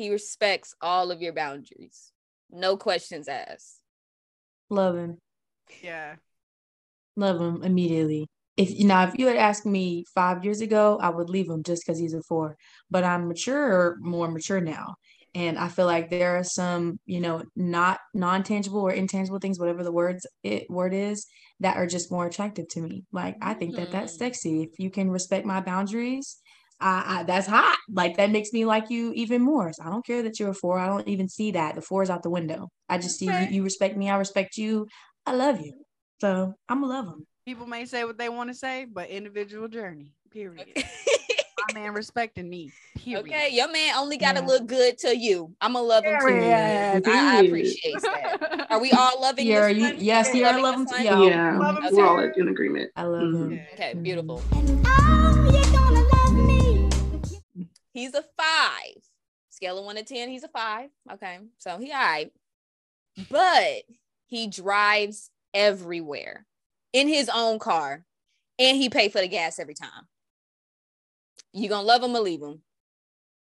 he 0.00 0.10
respects 0.10 0.74
all 0.80 1.10
of 1.10 1.20
your 1.20 1.34
boundaries. 1.34 2.10
No 2.50 2.78
questions 2.78 3.28
asked. 3.28 3.80
Love 4.70 4.96
him. 4.96 5.18
Yeah. 5.82 6.14
Love 7.16 7.38
him 7.38 7.62
immediately. 7.62 8.26
If 8.56 8.78
you 8.78 8.86
now, 8.86 9.06
if 9.06 9.18
you 9.18 9.26
had 9.26 9.36
asked 9.36 9.66
me 9.66 10.04
five 10.14 10.42
years 10.42 10.62
ago, 10.62 10.98
I 11.02 11.10
would 11.10 11.28
leave 11.28 11.50
him 11.50 11.62
just 11.62 11.84
because 11.84 11.98
he's 11.98 12.14
a 12.14 12.22
four. 12.22 12.56
But 12.90 13.04
I'm 13.04 13.28
mature, 13.28 13.98
more 14.00 14.30
mature 14.30 14.62
now, 14.62 14.94
and 15.34 15.58
I 15.58 15.68
feel 15.68 15.86
like 15.86 16.08
there 16.08 16.38
are 16.38 16.44
some, 16.44 16.98
you 17.04 17.20
know, 17.20 17.42
not 17.54 18.00
non-tangible 18.14 18.80
or 18.80 18.92
intangible 18.92 19.38
things, 19.38 19.60
whatever 19.60 19.84
the 19.84 19.92
words 19.92 20.26
it 20.42 20.70
word 20.70 20.94
is, 20.94 21.26
that 21.60 21.76
are 21.76 21.86
just 21.86 22.10
more 22.10 22.26
attractive 22.26 22.68
to 22.68 22.80
me. 22.80 23.04
Like 23.12 23.36
I 23.42 23.52
think 23.52 23.76
that 23.76 23.92
that's 23.92 24.14
Mm. 24.14 24.18
sexy. 24.18 24.62
If 24.62 24.78
you 24.78 24.90
can 24.90 25.10
respect 25.10 25.44
my 25.44 25.60
boundaries, 25.60 26.40
I, 26.80 27.20
I, 27.20 27.22
that's 27.24 27.46
hot. 27.46 27.76
Like 27.92 28.16
that 28.16 28.30
makes 28.30 28.52
me 28.52 28.64
like 28.64 28.90
you 28.90 29.12
even 29.14 29.42
more. 29.42 29.72
So 29.72 29.82
I 29.84 29.90
don't 29.90 30.04
care 30.04 30.22
that 30.22 30.40
you're 30.40 30.50
a 30.50 30.54
four. 30.54 30.78
I 30.78 30.86
don't 30.86 31.06
even 31.08 31.28
see 31.28 31.50
that. 31.52 31.74
The 31.74 31.82
four 31.82 32.02
is 32.02 32.10
out 32.10 32.22
the 32.22 32.30
window. 32.30 32.68
I 32.88 32.98
just 32.98 33.18
see 33.18 33.28
Okay. 33.28 33.44
you, 33.44 33.56
you 33.56 33.62
respect 33.62 33.96
me. 33.96 34.08
I 34.08 34.16
respect 34.16 34.56
you. 34.56 34.86
I 35.26 35.32
love 35.34 35.60
you. 35.60 35.74
So 36.20 36.54
I'm 36.68 36.80
gonna 36.80 36.92
love 36.92 37.06
him. 37.06 37.26
People 37.46 37.66
may 37.66 37.84
say 37.84 38.04
what 38.04 38.18
they 38.18 38.28
want 38.28 38.50
to 38.50 38.54
say, 38.54 38.86
but 38.90 39.08
individual 39.10 39.68
journey. 39.68 40.12
Period. 40.30 40.68
My 41.68 41.80
man 41.80 41.92
respecting 41.94 42.48
me. 42.48 42.70
Period. 42.96 43.26
okay, 43.26 43.48
your 43.52 43.70
man 43.70 43.94
only 43.96 44.16
got 44.16 44.36
to 44.36 44.40
Yeah. 44.40 44.46
look 44.46 44.66
good 44.66 44.96
to 44.98 45.16
you. 45.16 45.54
I'm 45.60 45.72
gonna 45.74 45.84
love 45.84 46.04
him 46.04 46.18
too. 46.20 46.26
Period. 46.26 47.02
I, 47.06 47.36
I 47.38 47.40
appreciate 47.42 48.00
that. 48.02 48.66
Are 48.70 48.80
we 48.80 48.92
all 48.92 49.20
loving 49.20 49.46
Yeah, 49.46 49.68
this 49.68 49.76
you- 49.76 49.84
one? 49.84 49.96
yes, 49.98 50.30
We're 50.32 50.40
yeah, 50.40 50.48
I 50.48 50.50
loving 50.56 50.62
love 50.62 50.74
this 50.74 50.80
him 50.80 50.86
one? 50.86 50.98
too. 50.98 51.04
Yeah. 51.04 51.28
Yeah, 51.52 51.58
Love 51.58 51.76
him 51.84 51.96
we're 51.96 52.06
all 52.06 52.18
in 52.18 52.48
agreement. 52.48 52.90
I 52.96 53.02
love 53.04 53.22
Mhm. 53.22 53.50
him. 53.52 53.60
Okay, 53.74 53.94
beautiful. 53.94 55.49
He's 58.00 58.14
a 58.14 58.24
five. 58.38 58.96
Scale 59.50 59.78
of 59.78 59.84
one 59.84 59.96
to 59.96 60.02
ten, 60.02 60.30
he's 60.30 60.42
a 60.42 60.48
five. 60.48 60.88
Okay, 61.12 61.38
so 61.58 61.76
he 61.76 61.92
all 61.92 62.00
right. 62.00 62.32
But 63.30 63.82
he 64.26 64.46
drives 64.46 65.30
everywhere 65.52 66.46
in 66.94 67.08
his 67.08 67.28
own 67.28 67.58
car, 67.58 68.06
and 68.58 68.78
he 68.78 68.88
pay 68.88 69.10
for 69.10 69.20
the 69.20 69.28
gas 69.28 69.58
every 69.58 69.74
time. 69.74 70.08
You 71.52 71.68
gonna 71.68 71.86
love 71.86 72.02
him 72.02 72.16
or 72.16 72.20
leave 72.20 72.40
him? 72.40 72.62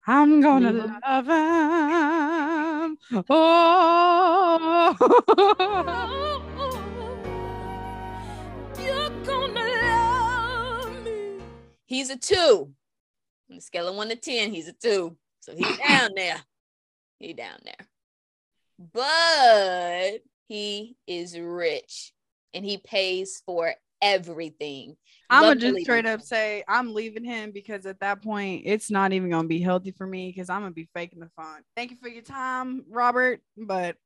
I'm 0.09 0.41
gonna 0.41 0.73
Leave 0.73 0.83
'em. 0.83 1.01
love 1.07 1.27
him. 1.27 2.99
Oh, 3.31 4.97
You're 8.83 9.11
gonna 9.25 9.61
love 9.85 11.05
me. 11.05 11.39
He's 11.87 12.11
a 12.11 12.17
two. 12.17 12.73
On 13.51 13.57
the 13.57 13.63
scale 13.63 13.89
of 13.89 13.97
one 13.97 14.09
to 14.09 14.17
ten, 14.17 14.53
he's 14.53 14.69
a 14.69 14.73
two. 14.73 15.17
So 15.41 15.55
he's 15.55 15.79
down 15.89 16.11
there. 16.15 16.41
He 17.19 17.33
down 17.33 17.59
there. 17.65 17.87
But 18.93 20.23
he 20.49 20.97
is 21.07 21.39
rich 21.39 22.13
and 22.55 22.65
he 22.65 22.79
pays 22.79 23.43
for 23.45 23.75
everything. 24.01 24.97
I'm 25.29 25.43
gonna 25.43 25.57
just 25.57 25.81
straight 25.81 26.07
him. 26.07 26.15
up 26.15 26.23
say 26.23 26.65
I'm 26.69 26.95
leaving 26.95 27.25
him 27.25 27.51
because 27.51 27.87
at 27.87 28.01
that 28.01 28.23
point 28.23 28.63
it's 28.65 28.91
not 28.91 29.13
even 29.13 29.31
gonna 29.31 29.49
be 29.49 29.61
healthy 29.61 29.91
for 29.91 30.07
me 30.07 30.31
because 30.31 30.49
I'm 30.49 30.63
gonna 30.63 30.71
be 30.71 30.89
faking 30.95 31.21
the 31.21 31.31
fun. 31.37 31.63
Thank 31.77 31.91
you 31.91 31.97
for 32.01 32.09
your 32.09 32.23
time, 32.23 32.85
Robert, 32.89 33.41
but 33.57 33.97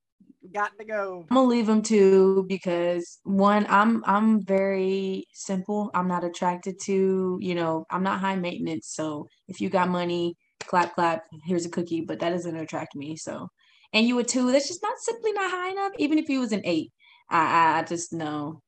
got 0.52 0.76
to 0.78 0.84
go. 0.84 1.26
I'm 1.30 1.36
gonna 1.36 1.48
leave 1.48 1.68
him 1.68 1.82
too 1.82 2.44
because 2.48 3.20
one, 3.24 3.66
I'm 3.68 4.02
I'm 4.06 4.44
very 4.44 5.26
simple. 5.32 5.90
I'm 5.94 6.08
not 6.08 6.24
attracted 6.24 6.76
to, 6.84 7.38
you 7.40 7.54
know, 7.54 7.86
I'm 7.90 8.02
not 8.02 8.20
high 8.20 8.36
maintenance. 8.36 8.88
So 8.88 9.28
if 9.48 9.60
you 9.60 9.68
got 9.68 9.88
money, 9.88 10.36
clap 10.60 10.94
clap, 10.94 11.24
here's 11.44 11.66
a 11.66 11.70
cookie, 11.70 12.02
but 12.02 12.20
that 12.20 12.30
doesn't 12.30 12.56
attract 12.56 12.94
me. 12.94 13.16
So 13.16 13.48
and 13.92 14.06
you 14.06 14.18
a 14.18 14.24
two, 14.24 14.50
that's 14.50 14.68
just 14.68 14.82
not 14.82 14.98
simply 14.98 15.32
not 15.32 15.50
high 15.50 15.70
enough. 15.70 15.92
Even 15.98 16.18
if 16.18 16.28
you 16.28 16.40
was 16.40 16.52
an 16.52 16.62
eight, 16.64 16.92
I 17.30 17.40
I, 17.40 17.78
I 17.78 17.82
just 17.82 18.12
know. 18.12 18.62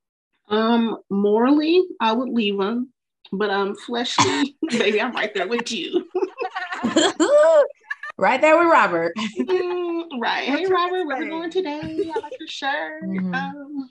Um, 0.49 0.99
morally, 1.11 1.83
I 2.01 2.12
would 2.12 2.29
leave 2.29 2.61
him, 2.61 2.93
but 3.33 3.51
um, 3.51 3.75
fleshly, 3.75 4.57
baby, 4.71 5.01
I'm 5.01 5.12
right 5.12 5.33
there 5.33 5.49
with 5.49 5.73
you. 5.73 6.07
right 8.16 8.40
there 8.40 8.59
with 8.59 8.68
Robert. 8.68 9.14
Mm, 9.38 10.05
right. 10.20 10.48
Hey, 10.48 10.66
Robert, 10.66 11.07
where 11.07 11.16
are 11.16 11.20
we 11.20 11.24
say? 11.27 11.31
going 11.31 11.50
today? 11.50 12.12
I 12.14 12.20
like 12.20 12.38
your 12.38 12.48
shirt. 12.48 13.03
Mhm. 13.03 13.35
Um, 13.35 13.90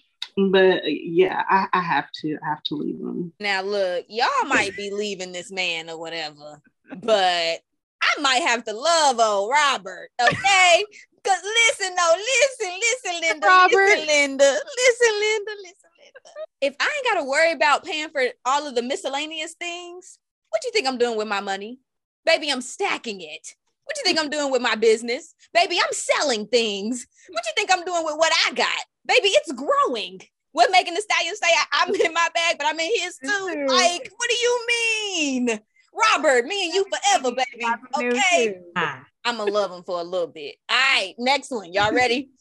but 0.52 0.82
yeah, 0.86 1.44
I, 1.48 1.68
I 1.74 1.82
have 1.82 2.10
to. 2.22 2.38
I 2.44 2.50
have 2.50 2.64
to 2.64 2.76
leave 2.76 3.00
him. 3.00 3.34
Now, 3.40 3.62
look, 3.62 4.06
y'all 4.10 4.28
might 4.48 4.76
be 4.76 4.92
leaving 4.92 5.32
this 5.32 5.52
man 5.52 5.90
or 5.90 6.00
whatever, 6.00 6.62
but 6.92 7.60
I 8.02 8.22
might 8.22 8.42
have 8.44 8.64
to 8.66 8.74
love 8.74 9.20
old 9.20 9.52
Robert, 9.52 10.10
okay? 10.22 10.86
Because 11.24 11.40
listen, 11.42 11.96
no, 11.96 12.16
listen, 12.18 12.80
listen, 12.82 13.22
Linda, 13.22 13.48
Robert. 13.48 13.76
listen, 13.78 14.08
Linda, 14.08 14.44
listen, 14.44 15.20
Linda, 15.22 15.52
listen, 15.62 15.90
Linda. 15.98 16.30
If 16.60 16.76
I 16.82 16.94
ain't 16.98 17.06
got 17.16 17.22
to 17.22 17.30
worry 17.30 17.54
about 17.54 17.86
paying 17.86 18.10
for 18.10 18.24
all 18.44 18.68
of 18.68 18.76
the 18.76 18.82
miscellaneous 18.82 19.54
things, 19.54 20.20
what 20.50 20.62
do 20.62 20.68
you 20.68 20.74
think 20.74 20.86
I'm 20.86 20.98
doing 20.98 21.18
with 21.18 21.30
my 21.30 21.40
money? 21.40 21.80
Baby, 22.26 22.52
I'm 22.52 22.60
stacking 22.60 23.22
it. 23.22 23.56
What 23.86 23.96
do 23.96 24.02
you 24.02 24.06
think 24.06 24.20
I'm 24.20 24.30
doing 24.30 24.52
with 24.52 24.62
my 24.62 24.76
business? 24.76 25.36
Baby, 25.54 25.78
I'm 25.80 25.92
selling 25.92 26.48
things. 26.48 27.06
What 27.30 27.44
you 27.46 27.54
think 27.56 27.72
I'm 27.72 27.86
doing 27.86 28.04
with 28.06 28.18
what 28.18 28.32
I 28.48 28.54
got? 28.54 28.80
Baby, 29.06 29.30
it's 29.30 29.52
growing. 29.52 30.22
What 30.52 30.72
making 30.72 30.94
the 30.94 31.02
stallion 31.02 31.36
say 31.36 31.48
I, 31.48 31.66
I'm 31.84 31.96
in 31.96 32.14
my 32.14 32.28
bag, 32.34 32.58
but 32.58 32.68
I'm 32.68 32.80
in 32.80 32.92
his 33.00 33.18
too? 33.18 33.28
too. 33.28 33.66
Like, 33.68 34.12
what 34.16 34.30
do 34.30 34.36
you 34.36 34.66
mean? 34.68 35.60
Robert, 35.94 36.46
me 36.46 36.66
and 36.66 36.74
you 36.74 36.86
forever, 36.86 37.36
baby. 37.36 37.66
Okay. 37.98 38.56
Ah, 38.76 39.06
I'm 39.26 39.38
gonna 39.38 39.52
love 39.52 39.72
him 39.72 39.84
for 39.84 40.00
a 40.00 40.04
little 40.04 40.28
bit. 40.28 40.56
All 40.70 40.78
right, 40.78 41.14
next 41.18 41.52
one. 41.52 41.74
Y'all 41.74 41.94
ready? 41.94 42.30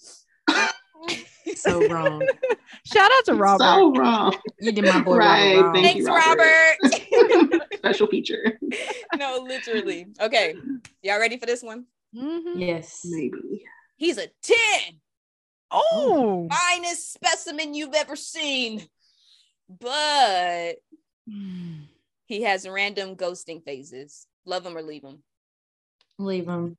so 1.56 1.86
wrong. 1.88 2.26
Shout 2.84 3.10
out 3.12 3.24
to 3.26 3.34
Robert. 3.34 3.64
So 3.64 3.94
wrong. 3.94 4.36
You 4.60 4.72
did 4.72 4.84
my 4.84 5.00
boy 5.02 5.16
Right, 5.16 5.54
Robert 5.54 5.62
wrong. 5.64 5.74
thank 5.74 5.86
Thanks, 5.86 6.06
you, 6.06 6.14
Robert. 6.14 6.76
Robert. 7.40 7.68
Special 7.76 8.06
feature. 8.06 8.58
no, 9.14 9.44
literally. 9.46 10.06
Okay. 10.20 10.56
Y'all 11.02 11.18
ready 11.20 11.36
for 11.38 11.46
this 11.46 11.62
one? 11.62 11.86
Mhm. 12.14 12.54
Yes. 12.56 13.00
Maybe. 13.04 13.64
He's 13.96 14.18
a 14.18 14.28
10. 14.42 14.56
Oh, 15.70 16.48
Finest 16.50 17.12
specimen 17.14 17.74
you've 17.74 17.94
ever 17.94 18.14
seen. 18.16 18.86
But 19.68 20.74
he 22.26 22.42
has 22.42 22.68
random 22.68 23.16
ghosting 23.16 23.64
phases. 23.64 24.26
Love 24.44 24.66
him 24.66 24.76
or 24.76 24.82
leave 24.82 25.02
him. 25.02 25.22
leave 26.18 26.46
him. 26.46 26.76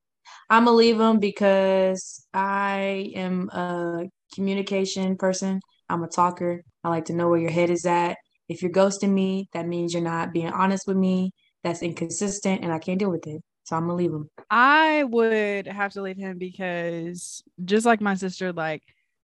I'm 0.49 0.65
gonna 0.65 0.77
leave 0.77 0.99
him 0.99 1.19
because 1.19 2.25
I 2.33 3.12
am 3.15 3.49
a 3.49 4.09
communication 4.34 5.17
person. 5.17 5.60
I'm 5.89 6.04
a 6.04 6.08
talker. 6.08 6.63
I 6.84 6.89
like 6.89 7.06
to 7.06 7.13
know 7.13 7.30
where 7.30 7.39
your 7.39 7.52
head 7.52 7.69
is 7.69 7.86
at. 7.86 8.17
If 8.50 8.62
you're 8.62 8.72
ghosting 8.72 9.12
me, 9.12 9.50
that 9.54 9.67
means 9.67 9.93
you're 9.93 10.04
not 10.04 10.34
being 10.34 10.50
honest 10.50 10.88
with 10.88 10.98
me. 10.98 11.32
That's 11.63 11.82
inconsistent, 11.82 12.62
and 12.63 12.74
I 12.74 12.80
can't 12.80 13.00
deal 13.00 13.10
with 13.10 13.26
it. 13.26 13.41
So 13.63 13.78
I'm 13.78 13.84
gonna 13.84 13.96
leave 13.96 14.12
him. 14.12 14.30
I 14.50 15.04
would 15.06 15.67
have 15.67 15.93
to 15.93 16.02
leave 16.02 16.17
him 16.17 16.38
because 16.38 17.41
just 17.63 17.86
like 17.86 18.02
my 18.02 18.15
sister, 18.15 18.52
like 18.52 18.84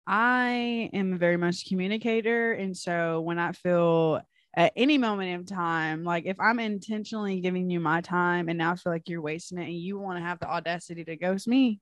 I 0.05 0.89
am 0.93 1.17
very 1.17 1.37
much 1.37 1.63
a 1.63 1.69
communicator. 1.69 2.51
And 2.51 2.75
so 2.75 3.21
when 3.21 3.39
I 3.39 3.53
feel 3.53 4.21
at 4.55 4.73
any 4.75 4.97
moment 4.97 5.29
in 5.31 5.45
time, 5.45 6.03
like 6.03 6.25
if 6.25 6.37
I'm 6.39 6.59
intentionally 6.59 7.39
giving 7.39 7.69
you 7.69 7.79
my 7.79 8.01
time 8.01 8.49
and 8.49 8.57
now 8.57 8.73
I 8.73 8.75
feel 8.75 8.91
like 8.91 9.07
you're 9.07 9.21
wasting 9.21 9.57
it 9.57 9.65
and 9.65 9.73
you 9.73 9.97
want 9.97 10.17
to 10.19 10.23
have 10.23 10.39
the 10.39 10.49
audacity 10.49 11.03
to 11.05 11.15
ghost 11.15 11.47
me, 11.47 11.79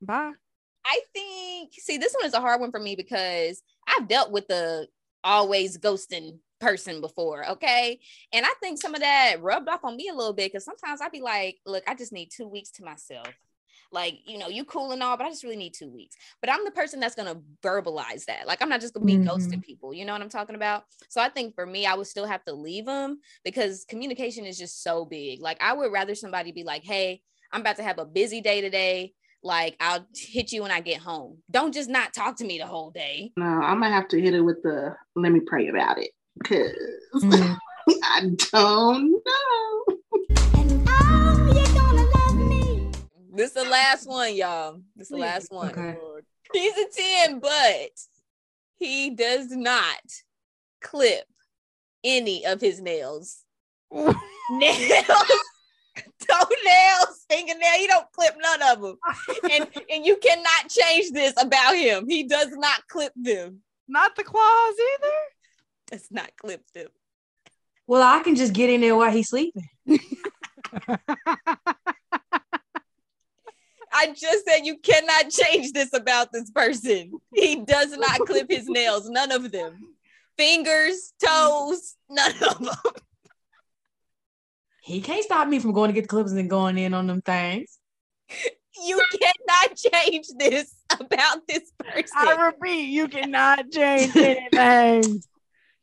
bye. 0.00 0.32
I 0.86 1.00
think, 1.12 1.72
see, 1.72 1.98
this 1.98 2.14
one 2.14 2.26
is 2.26 2.34
a 2.34 2.40
hard 2.40 2.60
one 2.60 2.70
for 2.70 2.80
me 2.80 2.96
because 2.96 3.62
I've 3.86 4.08
dealt 4.08 4.30
with 4.30 4.48
the 4.48 4.88
always 5.22 5.78
ghosting 5.78 6.38
person 6.60 7.00
before. 7.00 7.48
Okay. 7.52 8.00
And 8.32 8.44
I 8.44 8.50
think 8.60 8.80
some 8.80 8.94
of 8.94 9.00
that 9.00 9.42
rubbed 9.42 9.68
off 9.68 9.84
on 9.84 9.96
me 9.96 10.08
a 10.08 10.14
little 10.14 10.32
bit 10.32 10.52
because 10.52 10.64
sometimes 10.64 11.00
I'd 11.00 11.12
be 11.12 11.20
like, 11.20 11.58
look, 11.66 11.84
I 11.86 11.94
just 11.94 12.12
need 12.12 12.30
two 12.30 12.46
weeks 12.46 12.70
to 12.72 12.84
myself. 12.84 13.28
Like, 13.92 14.18
you 14.26 14.38
know, 14.38 14.48
you 14.48 14.64
cool 14.64 14.92
and 14.92 15.02
all, 15.02 15.16
but 15.16 15.24
I 15.26 15.30
just 15.30 15.44
really 15.44 15.56
need 15.56 15.74
two 15.74 15.88
weeks. 15.88 16.16
But 16.40 16.50
I'm 16.50 16.64
the 16.64 16.70
person 16.70 17.00
that's 17.00 17.14
going 17.14 17.32
to 17.32 17.40
verbalize 17.62 18.24
that. 18.24 18.46
Like, 18.46 18.60
I'm 18.60 18.68
not 18.68 18.80
just 18.80 18.92
going 18.92 19.06
to 19.06 19.12
be 19.12 19.18
Mhm. 19.18 19.28
ghosting 19.28 19.62
people. 19.62 19.94
You 19.94 20.04
know 20.04 20.12
what 20.12 20.22
I'm 20.22 20.28
talking 20.28 20.56
about? 20.56 20.84
So 21.08 21.20
I 21.20 21.28
think 21.28 21.54
for 21.54 21.64
me, 21.64 21.86
I 21.86 21.94
would 21.94 22.06
still 22.06 22.26
have 22.26 22.44
to 22.44 22.52
leave 22.52 22.86
them 22.86 23.20
because 23.44 23.84
communication 23.84 24.46
is 24.46 24.58
just 24.58 24.82
so 24.82 25.04
big. 25.04 25.40
Like, 25.40 25.62
I 25.62 25.72
would 25.74 25.92
rather 25.92 26.14
somebody 26.14 26.50
be 26.50 26.64
like, 26.64 26.82
hey, 26.82 27.22
I'm 27.52 27.60
about 27.60 27.76
to 27.76 27.84
have 27.84 27.98
a 27.98 28.04
busy 28.04 28.40
day 28.40 28.60
today. 28.60 29.14
Like, 29.44 29.76
I'll 29.78 30.06
hit 30.16 30.52
you 30.52 30.62
when 30.62 30.70
I 30.70 30.80
get 30.80 31.00
home. 31.00 31.42
Don't 31.50 31.74
just 31.74 31.90
not 31.90 32.14
talk 32.14 32.36
to 32.36 32.44
me 32.46 32.58
the 32.58 32.66
whole 32.66 32.90
day. 32.90 33.30
No, 33.36 33.44
I'm 33.44 33.78
gonna 33.78 33.94
have 33.94 34.08
to 34.08 34.20
hit 34.20 34.32
it 34.34 34.40
with 34.40 34.62
the 34.62 34.96
let 35.14 35.32
me 35.32 35.40
pray 35.40 35.68
about 35.68 35.98
it. 35.98 36.10
Cause 36.42 36.72
Mhm. 37.22 37.58
I 38.02 38.20
don't 38.50 39.10
know. 39.10 39.84
And 40.54 40.88
oh, 40.88 41.52
you're 41.54 41.74
gonna 41.74 42.06
love 42.16 42.36
me. 42.36 42.90
This 43.34 43.48
is 43.48 43.52
the 43.52 43.68
last 43.68 44.08
one, 44.08 44.34
y'all. 44.34 44.80
This 44.96 45.08
is 45.08 45.10
the 45.10 45.18
last 45.18 45.52
one. 45.52 45.70
Okay. 45.78 45.98
He's 46.54 46.72
a 46.78 46.86
10, 47.26 47.40
but 47.40 47.90
he 48.78 49.10
does 49.10 49.50
not 49.50 50.00
clip 50.80 51.26
any 52.02 52.46
of 52.46 52.62
his 52.62 52.80
nails. 52.80 53.44
Nails, 54.50 55.06
toenails, 56.28 57.24
fingernail. 57.30 57.78
He 57.78 57.86
don't 57.86 58.10
clip 58.12 58.34
none 58.40 58.62
of 58.62 58.82
them. 58.82 58.96
And 59.50 59.68
and 59.90 60.06
you 60.06 60.16
cannot 60.16 60.68
change 60.68 61.12
this 61.12 61.34
about 61.40 61.76
him. 61.76 62.06
He 62.08 62.24
does 62.24 62.50
not 62.52 62.86
clip 62.88 63.12
them. 63.16 63.60
Not 63.86 64.16
the 64.16 64.24
claws 64.24 64.74
either. 64.94 65.12
Does 65.90 66.08
not 66.10 66.30
clip 66.36 66.62
them. 66.74 66.88
Well, 67.86 68.02
I 68.02 68.22
can 68.22 68.34
just 68.34 68.54
get 68.54 68.70
in 68.70 68.80
there 68.80 68.96
while 68.96 69.10
he's 69.10 69.28
sleeping. 69.28 69.68
I 73.96 74.08
just 74.08 74.44
said 74.44 74.64
you 74.64 74.78
cannot 74.78 75.30
change 75.30 75.72
this 75.72 75.92
about 75.92 76.32
this 76.32 76.50
person. 76.50 77.12
He 77.32 77.56
does 77.56 77.96
not 77.96 78.20
clip 78.20 78.50
his 78.50 78.66
nails, 78.68 79.08
none 79.08 79.30
of 79.30 79.52
them. 79.52 79.94
Fingers, 80.36 81.12
toes, 81.24 81.94
none 82.08 82.32
of 82.42 82.58
them. 82.58 82.74
He 84.84 85.00
can't 85.00 85.24
stop 85.24 85.48
me 85.48 85.58
from 85.58 85.72
going 85.72 85.88
to 85.88 85.94
get 85.94 86.02
the 86.02 86.08
clippers 86.08 86.32
and 86.32 86.50
going 86.50 86.76
in 86.76 86.92
on 86.92 87.06
them 87.06 87.22
things. 87.22 87.78
You 88.84 89.00
cannot 89.18 89.76
change 89.76 90.26
this 90.38 90.74
about 91.00 91.46
this 91.48 91.72
person. 91.78 92.04
I 92.14 92.34
repeat, 92.34 92.90
you 92.90 93.08
cannot 93.08 93.70
change 93.70 94.14
anything. 94.14 95.22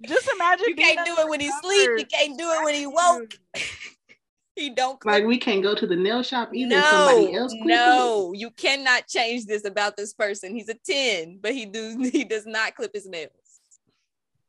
Just 0.06 0.30
imagine 0.36 0.66
you 0.68 0.76
can't 0.76 1.04
do 1.04 1.16
it 1.18 1.30
when 1.30 1.40
he 1.40 1.52
sleep. 1.64 1.90
You 1.98 2.06
can't 2.06 2.38
do 2.38 2.48
it 2.52 2.64
when 2.64 2.76
he 2.76 2.86
woke. 2.86 3.34
he 4.56 4.70
don't 4.70 5.00
clip 5.00 5.14
Like 5.14 5.26
we 5.26 5.40
can't 5.40 5.64
go 5.64 5.74
to 5.74 5.88
the 5.88 5.96
nail 5.96 6.22
shop 6.22 6.54
either. 6.54 6.84
Somebody 6.84 7.32
No, 7.32 7.38
else 7.38 7.54
no, 7.56 8.34
you 8.36 8.52
cannot 8.52 9.08
change 9.08 9.46
this 9.46 9.66
about 9.66 9.98
this 9.98 10.14
person. 10.14 10.56
He's 10.56 10.70
a 10.70 10.76
10, 10.76 11.40
but 11.42 11.54
he 11.56 11.66
do 11.66 11.98
he 12.14 12.24
does 12.24 12.46
not 12.46 12.76
clip 12.76 12.92
his 12.94 13.08
nails. 13.08 13.32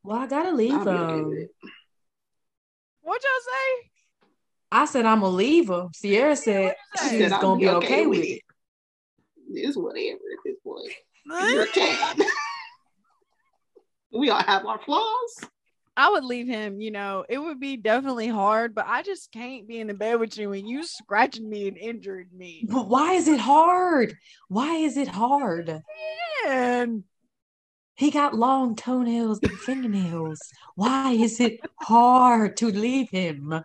Well, 0.03 0.19
I 0.19 0.27
gotta 0.27 0.53
leave 0.53 0.75
I'll 0.75 0.89
okay 0.89 1.15
him. 1.21 1.29
with 1.31 1.39
it. 1.39 1.51
What'd 3.01 3.23
y'all 3.23 3.53
say? 3.55 3.92
I 4.73 4.87
said 4.87 5.05
I'm 5.05 5.21
gonna 5.21 5.37
leave 5.37 5.69
her. 5.69 5.89
Sierra 5.93 6.35
said 6.35 6.75
she's 6.99 7.11
Said 7.11 7.31
gonna 7.41 7.59
be 7.59 7.65
be 7.65 7.69
okay 7.69 7.87
okay 7.87 8.07
with 8.07 8.21
with 8.21 8.29
it. 8.29 8.33
it. 8.33 8.43
It's 9.55 9.77
whatever 9.77 10.17
at 10.17 10.39
this 10.45 10.57
point. 10.65 10.93
You're 11.27 11.65
a 11.65 12.17
we 14.19 14.31
all 14.31 14.43
have 14.43 14.65
our 14.65 14.79
flaws. 14.79 15.51
I 15.95 16.09
would 16.09 16.25
leave 16.25 16.47
him, 16.49 16.81
you 16.81 16.91
know, 16.91 17.27
it 17.29 17.37
would 17.37 17.61
be 17.61 17.77
definitely 17.77 18.29
hard, 18.29 18.75
but 18.75 18.87
I 18.89 19.03
just 19.03 19.31
can't 19.31 19.69
be 19.69 19.79
in 19.79 19.89
the 19.89 19.95
bed 19.95 20.19
with 20.19 20.39
you 20.39 20.49
when 20.49 20.67
you 20.67 20.85
scratching 20.85 21.49
me 21.51 21.69
and 21.69 21.77
injured 21.77 22.33
me. 22.33 22.67
But 22.67 22.89
why 22.89 23.13
is 23.13 23.29
it 23.29 23.41
hard? 23.41 24.17
Why 24.49 24.77
is 24.77 24.97
it 24.97 25.09
hard? 25.09 25.83
And 26.47 27.05
He 27.95 28.11
got 28.11 28.35
long 28.35 28.75
toenails 28.75 29.41
and 29.43 29.53
fingernails. 29.53 30.41
Why 30.77 31.13
is 31.13 31.41
it 31.41 31.61
hard 31.79 32.57
to 32.59 32.69
leave 32.69 33.11
him? 33.11 33.63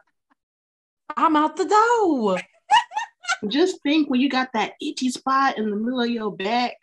I'm 1.15 1.35
out 1.35 1.55
the 1.55 1.65
door. 1.65 2.37
Just 3.49 3.81
think 3.83 4.09
when 4.09 4.19
you 4.19 4.29
got 4.29 4.49
that 4.53 4.73
itchy 4.81 5.09
spot 5.09 5.57
in 5.57 5.69
the 5.69 5.75
middle 5.75 6.01
of 6.01 6.09
your 6.09 6.35
back, 6.35 6.73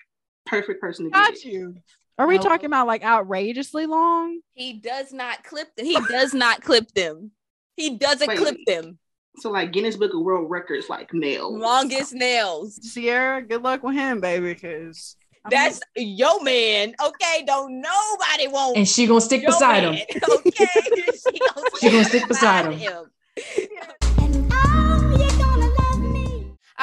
perfect 0.47 0.81
person 0.81 1.07
to 1.07 1.11
get 1.11 1.33
got 1.35 1.45
you. 1.45 1.77
Are 2.19 2.29
we 2.29 2.37
No. 2.37 2.43
talking 2.43 2.67
about 2.67 2.87
like 2.87 3.03
outrageously 3.05 3.87
long? 3.87 4.41
He 4.55 4.75
does 4.75 5.13
not 5.13 5.43
clip 5.43 5.75
them. 5.77 5.85
He 5.85 5.99
does 6.09 6.33
not 6.33 6.63
clip 6.63 6.93
them. 6.93 7.33
He 7.77 7.97
doesn't 7.97 8.29
Wait. 8.29 8.39
clip 8.39 8.57
them. 8.67 8.99
So 9.39 9.51
like 9.51 9.73
Guinness 9.73 9.97
Book 9.97 10.15
of 10.15 10.21
World 10.21 10.49
Records, 10.49 10.89
like 10.89 11.13
nails. 11.13 11.61
Longest 11.61 12.15
nails. 12.15 12.79
Sierra, 12.93 13.43
good 13.43 13.63
luck 13.65 13.83
with 13.83 13.97
him, 13.97 14.21
baby, 14.21 14.55
because 14.55 15.17
That's 15.51 15.81
your 15.97 16.41
man. 16.45 16.95
Okay, 17.05 17.45
don't 17.45 17.81
nobody 17.81 18.47
want 18.47 18.77
And 18.77 18.89
she 18.89 19.09
gonna 19.09 19.21
stick 19.21 19.45
beside 19.45 19.83
man. 19.83 19.95
him. 19.95 20.07
Okay, 20.31 20.67
she 21.13 21.41
gonna, 21.41 21.67
She 21.81 21.91
gonna 21.91 22.05
stick 22.05 22.29
beside 22.29 22.73
him. 22.73 23.07
And 23.37 24.04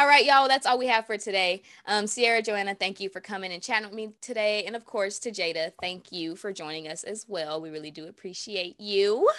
All 0.02 0.08
right, 0.08 0.26
y'all. 0.26 0.48
That's 0.48 0.66
all 0.66 0.80
we 0.80 0.88
have 0.88 1.06
for 1.06 1.16
today. 1.16 1.62
Um, 1.86 2.08
Sierra, 2.08 2.42
Joanna, 2.42 2.74
thank 2.74 3.00
you 3.00 3.08
for 3.08 3.22
coming 3.22 3.52
and 3.54 3.62
chatting 3.62 3.86
with 3.86 3.94
me 3.94 4.14
today, 4.20 4.64
and 4.66 4.76
of 4.76 4.84
course 4.84 5.20
to 5.20 5.30
Jaida, 5.30 5.74
thank 5.80 6.12
you 6.12 6.36
for 6.36 6.52
joining 6.52 6.88
us 6.88 7.04
as 7.04 7.28
well. 7.30 7.62
We 7.62 7.70
really 7.70 7.92
do 7.92 8.08
appreciate 8.08 8.80
you. 8.80 9.30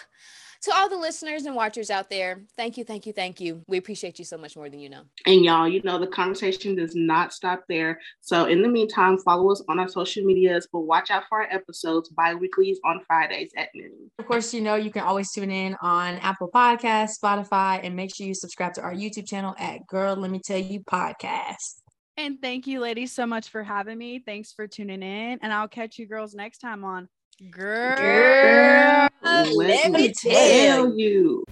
To 0.63 0.73
all 0.77 0.89
the 0.89 0.97
listeners 0.97 1.45
and 1.45 1.57
watchers 1.57 1.91
out 1.91 2.09
there, 2.09 2.45
thank 2.57 2.77
you, 2.77 2.85
thank 2.85 3.05
you, 3.05 3.13
thank 3.13 3.41
you. 3.41 3.65
We 3.67 3.79
appreciate 3.79 4.21
you 4.21 4.25
so 4.25 4.39
much 4.39 4.57
more 4.57 4.71
than 4.71 4.79
you 4.79 4.89
know. 4.89 5.03
And 5.27 5.45
y'all, 5.45 5.67
you 5.67 5.83
know, 5.83 5.99
the 5.99 6.07
conversation 6.07 6.77
does 6.77 6.95
not 6.95 7.33
stop 7.33 7.65
there. 7.69 7.99
So 8.21 8.45
in 8.45 8.63
the 8.63 8.69
meantime, 8.69 9.19
follow 9.19 9.51
us 9.51 9.61
on 9.69 9.81
our 9.81 9.89
social 9.89 10.25
medias, 10.25 10.69
but 10.73 10.81
watch 10.81 11.11
out 11.11 11.25
for 11.29 11.43
our 11.43 11.49
episodes 11.51 12.11
bi-weeklies 12.11 12.79
on 12.85 13.01
Fridays 13.09 13.51
at 13.57 13.71
noon. 13.75 14.09
Of 14.21 14.27
course, 14.27 14.55
you 14.55 14.61
know 14.61 14.77
you 14.77 14.93
can 14.93 15.03
always 15.03 15.33
tune 15.33 15.51
in 15.51 15.77
on 15.83 16.15
Apple 16.19 16.49
Podcasts, 16.49 17.19
Spotify, 17.21 17.81
and 17.83 17.97
make 17.97 18.15
sure 18.15 18.29
you 18.29 18.35
subscribe 18.35 18.75
to 18.75 18.83
our 18.83 18.95
YouTube 18.95 19.27
channel 19.27 19.57
at 19.59 19.85
Girl 19.89 20.15
Let 20.15 20.31
Me 20.31 20.39
Tell 20.39 20.59
You 20.59 20.79
Podcast. 20.81 21.81
And 22.17 22.41
thank 22.41 22.69
you, 22.69 22.79
ladies, 22.79 23.11
so 23.11 23.27
much 23.27 23.49
for 23.49 23.65
having 23.65 23.99
me. 23.99 24.21
Thanks 24.25 24.53
for 24.53 24.69
tuning 24.69 25.03
in. 25.03 25.41
And 25.43 25.53
I'll 25.53 25.67
catch 25.67 25.99
you 25.99 26.07
girls 26.07 26.35
next 26.35 26.59
time 26.59 26.85
on 26.85 27.09
Girl. 27.51 27.97
Girl, 27.97 29.09
Let 29.23 29.57
let 29.57 29.93
me 29.93 30.13
tell 30.13 30.85
tell 30.85 30.97
you. 30.97 31.45